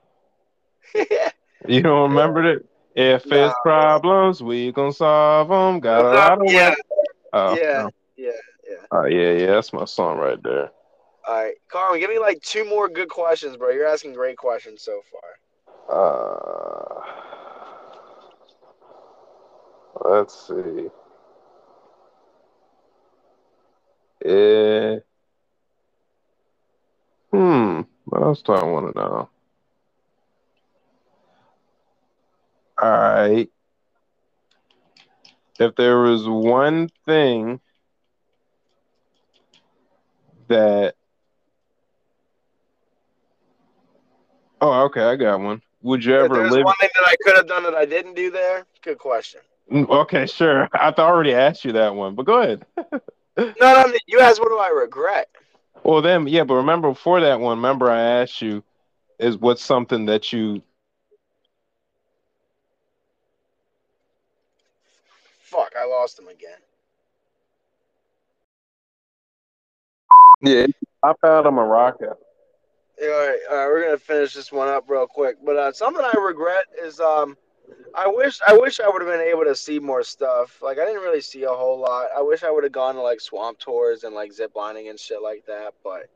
You 1.68 1.82
don't 1.82 2.10
remember 2.10 2.44
it? 2.50 2.66
If 2.96 3.26
Nah. 3.28 3.48
it's 3.48 3.56
problems, 3.64 4.42
we 4.42 4.72
gonna 4.72 4.92
solve 4.92 5.50
them. 5.50 5.80
Got 5.82 6.06
a 6.06 6.08
lot 6.08 6.42
of 6.42 6.52
yeah, 6.52 6.74
Oh, 7.34 7.56
yeah, 7.56 7.84
no. 7.84 7.90
yeah, 8.18 8.32
yeah. 8.68 8.76
Oh, 8.92 9.06
yeah, 9.06 9.32
yeah. 9.34 9.46
That's 9.48 9.72
my 9.74 9.86
song 9.86 10.18
right 10.18 10.42
there. 10.42 10.72
All 11.28 11.36
right, 11.44 11.54
Carmen, 11.68 12.00
give 12.00 12.10
me 12.10 12.18
like 12.18 12.42
two 12.42 12.64
more 12.68 12.88
good 12.88 13.10
questions, 13.10 13.58
bro. 13.58 13.70
You're 13.70 13.86
asking 13.86 14.14
great 14.14 14.38
questions 14.38 14.82
so 14.82 15.02
far. 15.12 15.30
Uh, 15.92 17.02
Let's 19.96 20.48
see. 20.48 20.90
Eh. 24.26 25.00
Hmm. 27.32 27.82
What 28.06 28.22
else 28.22 28.42
do 28.42 28.54
I 28.54 28.64
want 28.64 28.94
to 28.94 29.00
know? 29.00 29.30
All 32.82 32.90
right. 32.90 33.50
If 35.60 35.76
there 35.76 36.00
was 36.00 36.28
one 36.28 36.90
thing 37.06 37.60
that 40.48 40.96
Oh, 44.62 44.84
okay, 44.86 45.04
I 45.04 45.16
got 45.16 45.40
one. 45.40 45.62
Would 45.82 46.04
you 46.04 46.16
If 46.16 46.26
ever 46.26 46.36
there's 46.36 46.52
live 46.52 46.66
one 46.66 46.76
thing 46.82 46.90
that 46.94 47.08
I 47.08 47.16
could 47.24 47.38
have 47.38 47.48
done 47.48 47.64
that 47.64 47.76
I 47.76 47.86
didn't 47.86 48.16
do 48.16 48.30
there, 48.30 48.66
good 48.82 48.98
question. 48.98 49.40
Mm, 49.72 49.90
Okay, 49.90 50.26
sure. 50.26 50.68
I 50.74 50.94
already 50.98 51.34
asked 51.34 51.66
you 51.66 51.74
that 51.74 51.96
one, 51.96 52.16
but 52.16 52.26
go 52.26 52.42
ahead. 52.42 52.66
No, 53.38 53.54
no, 53.58 53.94
you 54.08 54.20
asked 54.20 54.40
what 54.42 54.50
do 54.50 54.58
I 54.58 54.70
regret? 54.70 55.30
Well, 55.84 56.02
then, 56.02 56.28
yeah, 56.28 56.44
but 56.44 56.56
remember 56.56 56.90
before 56.90 57.22
that 57.22 57.40
one, 57.40 57.58
remember 57.58 57.90
I 57.90 58.02
asked 58.22 58.42
you, 58.42 58.64
is 59.18 59.38
what's 59.38 59.64
something 59.64 60.06
that 60.08 60.34
you 60.34 60.62
Fuck, 65.50 65.74
I 65.80 65.86
lost 65.86 66.20
him 66.20 66.28
again. 66.28 66.60
Yeah, 70.42 70.68
I 71.02 71.14
found 71.22 71.48
him 71.48 71.58
a 71.58 71.66
rocket. 71.66 72.14
Yeah, 73.02 73.08
all 73.08 73.28
right, 73.28 73.40
all 73.50 73.58
right, 73.58 73.68
we're 73.68 73.84
gonna 73.86 73.98
finish 73.98 74.34
this 74.36 74.52
one 74.52 74.68
up 74.68 74.86
real 74.88 75.08
quick. 75.08 75.38
But 75.44 75.56
uh, 75.58 75.72
something 75.72 76.04
I 76.04 76.18
regret 76.20 76.66
is 76.84 77.00
um, 77.00 77.36
I 77.96 78.08
wish 78.08 78.40
I 78.48 78.54
wish 78.54 78.80
I 78.80 78.88
would 78.88 79.02
have 79.02 79.12
been 79.12 79.28
able 79.28 79.44
to 79.46 79.56
see 79.56 79.80
more 79.80 80.04
stuff. 80.04 80.62
Like 80.62 80.80
I 80.80 80.86
didn't 80.86 81.02
really 81.02 81.22
see 81.22 81.44
a 81.44 81.50
whole 81.50 81.80
lot. 81.80 82.08
I 82.16 82.22
wish 82.22 82.44
I 82.44 82.52
would 82.52 82.64
have 82.64 82.74
gone 82.74 82.96
to 82.96 83.02
like 83.02 83.22
swamp 83.22 83.60
tours 83.60 84.04
and 84.04 84.14
like 84.14 84.32
zip 84.32 84.52
lining 84.56 84.90
and 84.90 85.00
shit 85.00 85.22
like 85.22 85.46
that. 85.48 85.74
But 85.84 86.10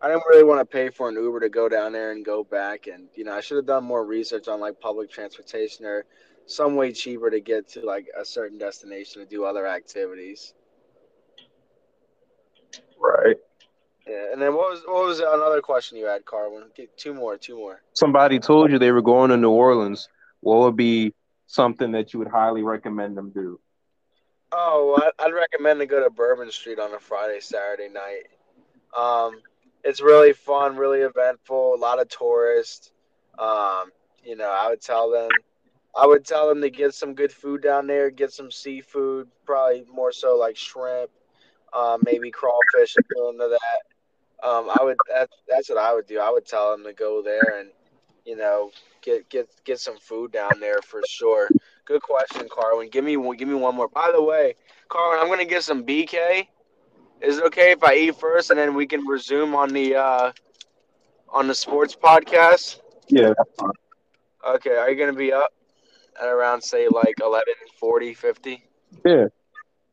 I 0.00 0.08
didn't 0.08 0.24
really 0.28 0.44
want 0.44 0.60
to 0.60 0.64
pay 0.64 0.90
for 0.90 1.08
an 1.08 1.14
Uber 1.14 1.40
to 1.40 1.48
go 1.48 1.68
down 1.68 1.92
there 1.92 2.12
and 2.12 2.24
go 2.24 2.44
back. 2.44 2.86
And 2.86 3.08
you 3.14 3.24
know, 3.24 3.34
I 3.34 3.40
should 3.40 3.56
have 3.56 3.66
done 3.66 3.84
more 3.84 4.04
research 4.04 4.48
on 4.48 4.60
like 4.60 4.80
public 4.80 5.10
transportation 5.10 5.84
or 5.84 6.04
some 6.46 6.76
way 6.76 6.92
cheaper 6.92 7.30
to 7.30 7.40
get 7.40 7.68
to 7.70 7.84
like 7.84 8.06
a 8.18 8.24
certain 8.24 8.58
destination 8.58 9.22
to 9.22 9.28
do 9.28 9.44
other 9.44 9.66
activities. 9.66 10.54
Right. 13.00 13.36
Yeah, 14.06 14.32
and 14.32 14.40
then 14.40 14.54
what 14.54 14.70
was 14.70 14.82
what 14.86 15.04
was 15.04 15.20
another 15.20 15.60
question 15.60 15.98
you 15.98 16.06
had, 16.06 16.24
Carwin? 16.24 16.64
Get 16.74 16.96
two 16.96 17.12
more, 17.12 17.36
two 17.36 17.56
more. 17.56 17.82
Somebody 17.92 18.38
told 18.38 18.70
you 18.70 18.78
they 18.78 18.90
were 18.90 19.02
going 19.02 19.30
to 19.30 19.36
New 19.36 19.50
Orleans. 19.50 20.08
What 20.40 20.58
would 20.60 20.76
be 20.76 21.14
something 21.46 21.92
that 21.92 22.12
you 22.12 22.18
would 22.18 22.28
highly 22.28 22.62
recommend 22.62 23.16
them 23.16 23.30
do? 23.30 23.60
Oh, 24.50 25.10
I'd 25.18 25.34
recommend 25.34 25.80
to 25.80 25.86
go 25.86 26.02
to 26.02 26.10
Bourbon 26.10 26.50
Street 26.50 26.78
on 26.78 26.94
a 26.94 26.98
Friday, 26.98 27.40
Saturday 27.40 27.88
night. 27.88 28.28
Um, 28.96 29.42
it's 29.84 30.00
really 30.00 30.32
fun, 30.32 30.76
really 30.76 31.00
eventful. 31.00 31.74
A 31.74 31.76
lot 31.76 32.00
of 32.00 32.08
tourists. 32.08 32.90
Um, 33.38 33.90
you 34.24 34.36
know, 34.36 34.50
I 34.50 34.68
would 34.70 34.80
tell 34.80 35.10
them, 35.10 35.28
I 35.96 36.06
would 36.06 36.24
tell 36.24 36.48
them 36.48 36.60
to 36.62 36.70
get 36.70 36.94
some 36.94 37.14
good 37.14 37.32
food 37.32 37.62
down 37.62 37.86
there. 37.86 38.10
Get 38.10 38.32
some 38.32 38.50
seafood, 38.50 39.28
probably 39.44 39.84
more 39.92 40.12
so 40.12 40.36
like 40.36 40.56
shrimp, 40.56 41.10
uh, 41.72 41.98
maybe 42.04 42.30
crawfish 42.30 42.96
if 42.96 43.06
they're 43.14 43.30
into 43.30 43.48
that. 43.48 44.46
Um, 44.48 44.70
I 44.70 44.82
would. 44.82 44.96
That, 45.08 45.28
that's 45.48 45.68
what 45.68 45.78
I 45.78 45.92
would 45.92 46.06
do. 46.06 46.20
I 46.20 46.30
would 46.30 46.46
tell 46.46 46.70
them 46.70 46.84
to 46.84 46.92
go 46.92 47.22
there 47.22 47.58
and, 47.58 47.70
you 48.28 48.36
know, 48.36 48.70
get 49.02 49.30
get 49.30 49.48
get 49.64 49.80
some 49.80 49.98
food 49.98 50.32
down 50.32 50.60
there 50.60 50.82
for 50.82 51.02
sure. 51.04 51.52
Good 51.86 52.02
question, 52.02 52.48
Carwin. 52.50 52.90
Give 52.90 53.04
me 53.04 53.16
one. 53.16 53.36
Give 53.36 53.48
me 53.48 53.54
one 53.54 53.76
more. 53.76 53.88
By 53.88 54.10
the 54.12 54.22
way, 54.22 54.54
Carwin, 54.88 55.20
I'm 55.20 55.28
gonna 55.28 55.44
get 55.46 55.64
some 55.64 55.84
BK. 55.84 56.50
Is 57.20 57.38
it 57.38 57.44
okay 57.46 57.72
if 57.72 57.82
I 57.84 57.94
eat 57.94 58.16
first 58.16 58.50
and 58.50 58.58
then 58.58 58.74
we 58.74 58.86
can 58.86 59.06
resume 59.06 59.54
on 59.54 59.70
the 59.70 59.96
uh, 59.96 60.32
on 61.30 61.48
the 61.48 61.54
sports 61.54 61.96
podcast? 61.96 62.80
Yeah. 63.08 63.32
Okay. 64.46 64.76
Are 64.76 64.90
you 64.90 64.96
gonna 64.96 65.12
be 65.12 65.32
up 65.32 65.52
at 66.20 66.28
around 66.28 66.62
say 66.62 66.88
like 66.88 67.20
11, 67.20 67.54
40, 67.78 68.14
50? 68.14 68.64
Yeah. 69.04 69.26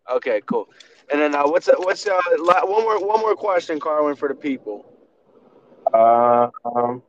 Okay. 0.10 0.42
Cool. 0.46 0.68
And 1.12 1.22
then 1.22 1.36
uh, 1.36 1.48
what's 1.48 1.68
what's 1.78 2.08
uh, 2.08 2.20
la- 2.40 2.66
one 2.66 2.84
more 2.84 3.06
one 3.06 3.20
more 3.22 3.36
question, 3.36 3.80
Carwin, 3.80 4.16
for 4.16 4.28
the 4.30 4.36
people. 4.36 4.86
Uh, 5.94 6.50
um, 6.66 7.04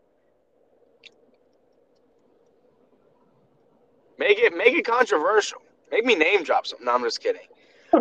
Make 4.19 4.39
it 4.39 4.57
make 4.57 4.75
it 4.75 4.85
controversial. 4.87 5.61
Make 5.91 6.05
me 6.05 6.15
name 6.15 6.43
drop 6.43 6.67
something. 6.67 6.85
No, 6.87 6.95
I'm 6.95 7.03
just 7.03 7.23
kidding. 7.23 7.47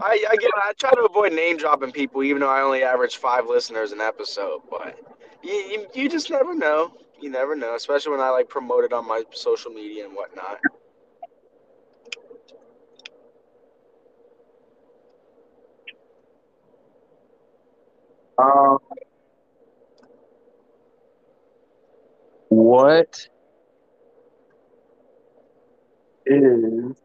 I 0.02 0.26
I 0.30 0.36
I 0.70 0.74
try 0.74 0.92
to 0.92 1.02
avoid 1.04 1.34
name 1.34 1.58
dropping 1.58 1.92
people, 1.92 2.24
even 2.24 2.42
though 2.42 2.50
I 2.50 2.62
only 2.62 2.84
average 2.84 3.18
five 3.18 3.48
listeners 3.48 3.92
an 3.92 4.02
episode. 4.02 4.62
But 4.70 4.98
you, 5.44 5.54
you 5.54 5.88
you 5.94 6.10
just 6.10 6.30
never 6.30 6.54
know. 6.54 6.94
You 7.22 7.30
never 7.30 7.56
know, 7.56 7.76
especially 7.76 8.12
when 8.12 8.22
I 8.22 8.30
like 8.30 8.50
promote 8.50 8.84
it 8.84 8.94
on 8.94 9.08
my 9.08 9.24
social 9.32 9.72
media 9.72 10.06
and 10.06 10.16
whatnot. 10.16 10.60
um, 18.38 18.78
what 22.50 23.30
is 26.26 26.96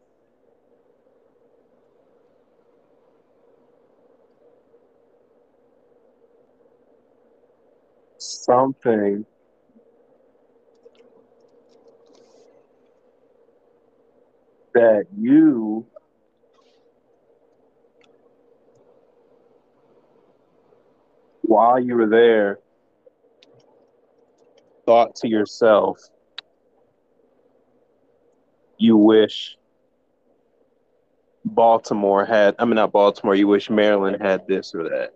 something. 8.17 9.25
That 14.73 15.07
you 15.17 15.85
while 21.41 21.77
you 21.77 21.95
were 21.95 22.07
there 22.07 22.59
thought 24.85 25.13
to 25.15 25.27
yourself 25.27 25.99
you 28.81 28.97
wish 28.97 29.57
Baltimore 31.45 32.25
had 32.25 32.55
I 32.57 32.65
mean 32.65 32.75
not 32.75 32.91
Baltimore, 32.91 33.35
you 33.35 33.47
wish 33.47 33.69
Maryland 33.69 34.17
had 34.21 34.47
this 34.47 34.73
or 34.73 34.83
that. 34.89 35.13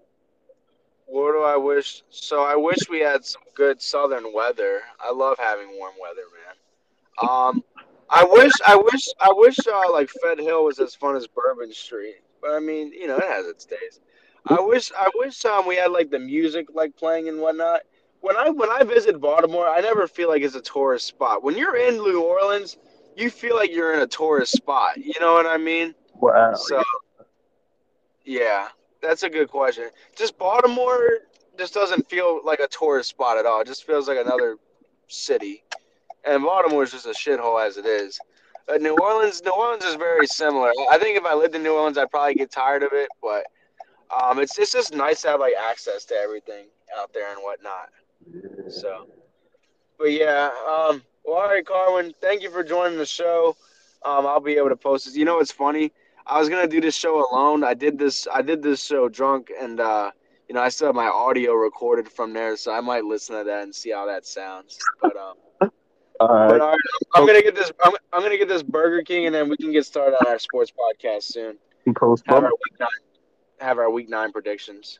What 1.07 1.33
do 1.33 1.43
I 1.43 1.55
wish? 1.57 2.03
So 2.09 2.43
I 2.43 2.55
wish 2.55 2.77
we 2.89 2.99
had 2.99 3.25
some 3.25 3.41
good 3.55 3.81
southern 3.81 4.33
weather. 4.33 4.81
I 4.99 5.11
love 5.11 5.37
having 5.39 5.77
warm 5.77 5.93
weather, 6.01 6.21
man. 6.33 7.29
Um, 7.29 7.63
I 8.09 8.23
wish, 8.23 8.51
I 8.65 8.75
wish, 8.75 9.07
I 9.19 9.31
wish, 9.31 9.57
uh, 9.67 9.91
like 9.91 10.09
Fed 10.21 10.39
Hill 10.39 10.65
was 10.65 10.79
as 10.79 10.93
fun 10.93 11.15
as 11.15 11.27
Bourbon 11.27 11.73
Street. 11.73 12.15
But 12.41 12.51
I 12.51 12.59
mean, 12.59 12.91
you 12.91 13.07
know, 13.07 13.17
it 13.17 13.27
has 13.27 13.47
its 13.47 13.65
days. 13.65 13.99
I 14.47 14.59
wish, 14.59 14.91
I 14.97 15.09
wish, 15.15 15.43
um, 15.45 15.67
we 15.67 15.75
had 15.75 15.91
like 15.91 16.11
the 16.11 16.19
music 16.19 16.67
like 16.73 16.95
playing 16.97 17.29
and 17.29 17.39
whatnot. 17.39 17.81
When 18.21 18.35
I 18.35 18.49
when 18.49 18.69
I 18.69 18.83
visit 18.83 19.19
Baltimore, 19.21 19.67
I 19.67 19.81
never 19.81 20.07
feel 20.07 20.29
like 20.29 20.41
it's 20.41 20.55
a 20.55 20.61
tourist 20.61 21.07
spot. 21.07 21.43
When 21.43 21.57
you're 21.57 21.77
in 21.77 21.95
New 21.95 22.21
Orleans, 22.21 22.77
you 23.15 23.29
feel 23.29 23.55
like 23.55 23.71
you're 23.71 23.93
in 23.93 24.01
a 24.01 24.07
tourist 24.07 24.51
spot. 24.53 24.97
You 24.97 25.13
know 25.19 25.33
what 25.33 25.45
I 25.45 25.57
mean? 25.57 25.95
Wow. 26.13 26.53
So, 26.55 26.83
yeah, 28.25 28.67
that's 29.01 29.23
a 29.23 29.29
good 29.29 29.49
question. 29.49 29.89
Just 30.15 30.37
Baltimore 30.37 31.19
just 31.57 31.73
doesn't 31.73 32.09
feel 32.09 32.41
like 32.43 32.59
a 32.59 32.67
tourist 32.67 33.09
spot 33.09 33.37
at 33.37 33.45
all. 33.45 33.61
It 33.61 33.67
just 33.67 33.85
feels 33.85 34.07
like 34.07 34.17
another 34.17 34.57
city, 35.07 35.63
and 36.25 36.43
Baltimore 36.43 36.83
is 36.83 36.91
just 36.91 37.05
a 37.05 37.09
shithole 37.09 37.65
as 37.65 37.77
it 37.77 37.85
is. 37.85 38.19
But 38.67 38.81
New 38.81 38.95
Orleans, 38.97 39.43
New 39.43 39.51
Orleans 39.51 39.83
is 39.83 39.95
very 39.95 40.25
similar. 40.25 40.71
I 40.91 40.97
think 40.97 41.17
if 41.17 41.23
I 41.25 41.35
lived 41.35 41.55
in 41.55 41.61
New 41.61 41.75
Orleans, 41.75 41.97
I'd 41.97 42.09
probably 42.09 42.33
get 42.33 42.51
tired 42.51 42.81
of 42.83 42.89
it. 42.93 43.09
But 43.21 43.45
um, 44.09 44.39
it's 44.39 44.57
it's 44.57 44.71
just 44.71 44.93
nice 44.93 45.21
to 45.21 45.29
have 45.29 45.39
like 45.39 45.53
access 45.55 46.03
to 46.05 46.15
everything 46.15 46.65
out 46.97 47.13
there 47.13 47.31
and 47.31 47.39
whatnot. 47.41 47.89
So, 48.69 49.07
but 49.99 50.11
yeah. 50.11 50.49
Um, 50.67 51.03
well, 51.25 51.37
all 51.37 51.47
right, 51.47 51.65
Carwin. 51.65 52.13
Thank 52.21 52.41
you 52.41 52.49
for 52.49 52.63
joining 52.63 52.97
the 52.97 53.05
show. 53.05 53.55
Um, 54.03 54.25
I'll 54.25 54.39
be 54.39 54.53
able 54.57 54.69
to 54.69 54.75
post 54.75 55.05
this. 55.05 55.15
You 55.15 55.25
know, 55.25 55.39
it's 55.39 55.51
funny. 55.51 55.91
I 56.25 56.39
was 56.39 56.49
gonna 56.49 56.67
do 56.67 56.81
this 56.81 56.95
show 56.95 57.27
alone. 57.31 57.63
I 57.63 57.73
did 57.73 57.97
this. 57.97 58.27
I 58.33 58.41
did 58.41 58.61
this 58.61 58.83
show 58.83 59.09
drunk, 59.09 59.51
and 59.59 59.79
uh, 59.79 60.11
you 60.47 60.55
know, 60.55 60.61
I 60.61 60.69
still 60.69 60.87
have 60.87 60.95
my 60.95 61.07
audio 61.07 61.53
recorded 61.53 62.09
from 62.09 62.33
there, 62.33 62.55
so 62.57 62.71
I 62.73 62.81
might 62.81 63.03
listen 63.05 63.37
to 63.37 63.43
that 63.43 63.63
and 63.63 63.73
see 63.73 63.91
how 63.91 64.05
that 64.07 64.25
sounds. 64.25 64.77
But 65.01 65.15
um, 65.17 65.35
All 65.61 65.69
but 66.19 66.27
right. 66.29 66.61
all 66.61 66.69
right, 66.69 66.79
I'm 67.15 67.25
gonna 67.25 67.41
get 67.41 67.55
this. 67.55 67.71
I'm, 67.83 67.93
I'm 68.13 68.21
gonna 68.21 68.37
get 68.37 68.47
this 68.47 68.63
Burger 68.63 69.03
King, 69.03 69.25
and 69.27 69.35
then 69.35 69.49
we 69.49 69.57
can 69.57 69.71
get 69.71 69.85
started 69.85 70.15
on 70.17 70.27
our 70.27 70.39
sports 70.39 70.71
podcast 70.71 71.23
soon. 71.23 71.57
Post 71.95 72.23
Have 72.27 72.43
our 72.43 72.49
week 72.49 72.79
nine. 72.79 72.89
Have 73.59 73.77
our 73.77 73.89
week 73.91 74.09
nine 74.09 74.31
predictions. 74.31 74.99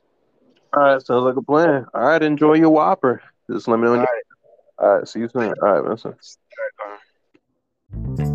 All 0.76 0.84
right, 0.84 1.02
sounds 1.02 1.24
like 1.24 1.38
a 1.38 1.42
plan. 1.42 1.86
All 1.94 2.02
right, 2.02 2.22
enjoy 2.22 2.54
your 2.54 2.70
Whopper. 2.70 3.22
Just 3.50 3.68
let 3.68 3.80
me 3.80 3.86
know. 3.88 4.06
All 4.78 4.98
right. 4.98 5.08
see 5.08 5.20
you 5.20 5.30
soon. 5.30 5.54
All 5.62 5.82
right, 5.82 5.84
Connor. 8.18 8.35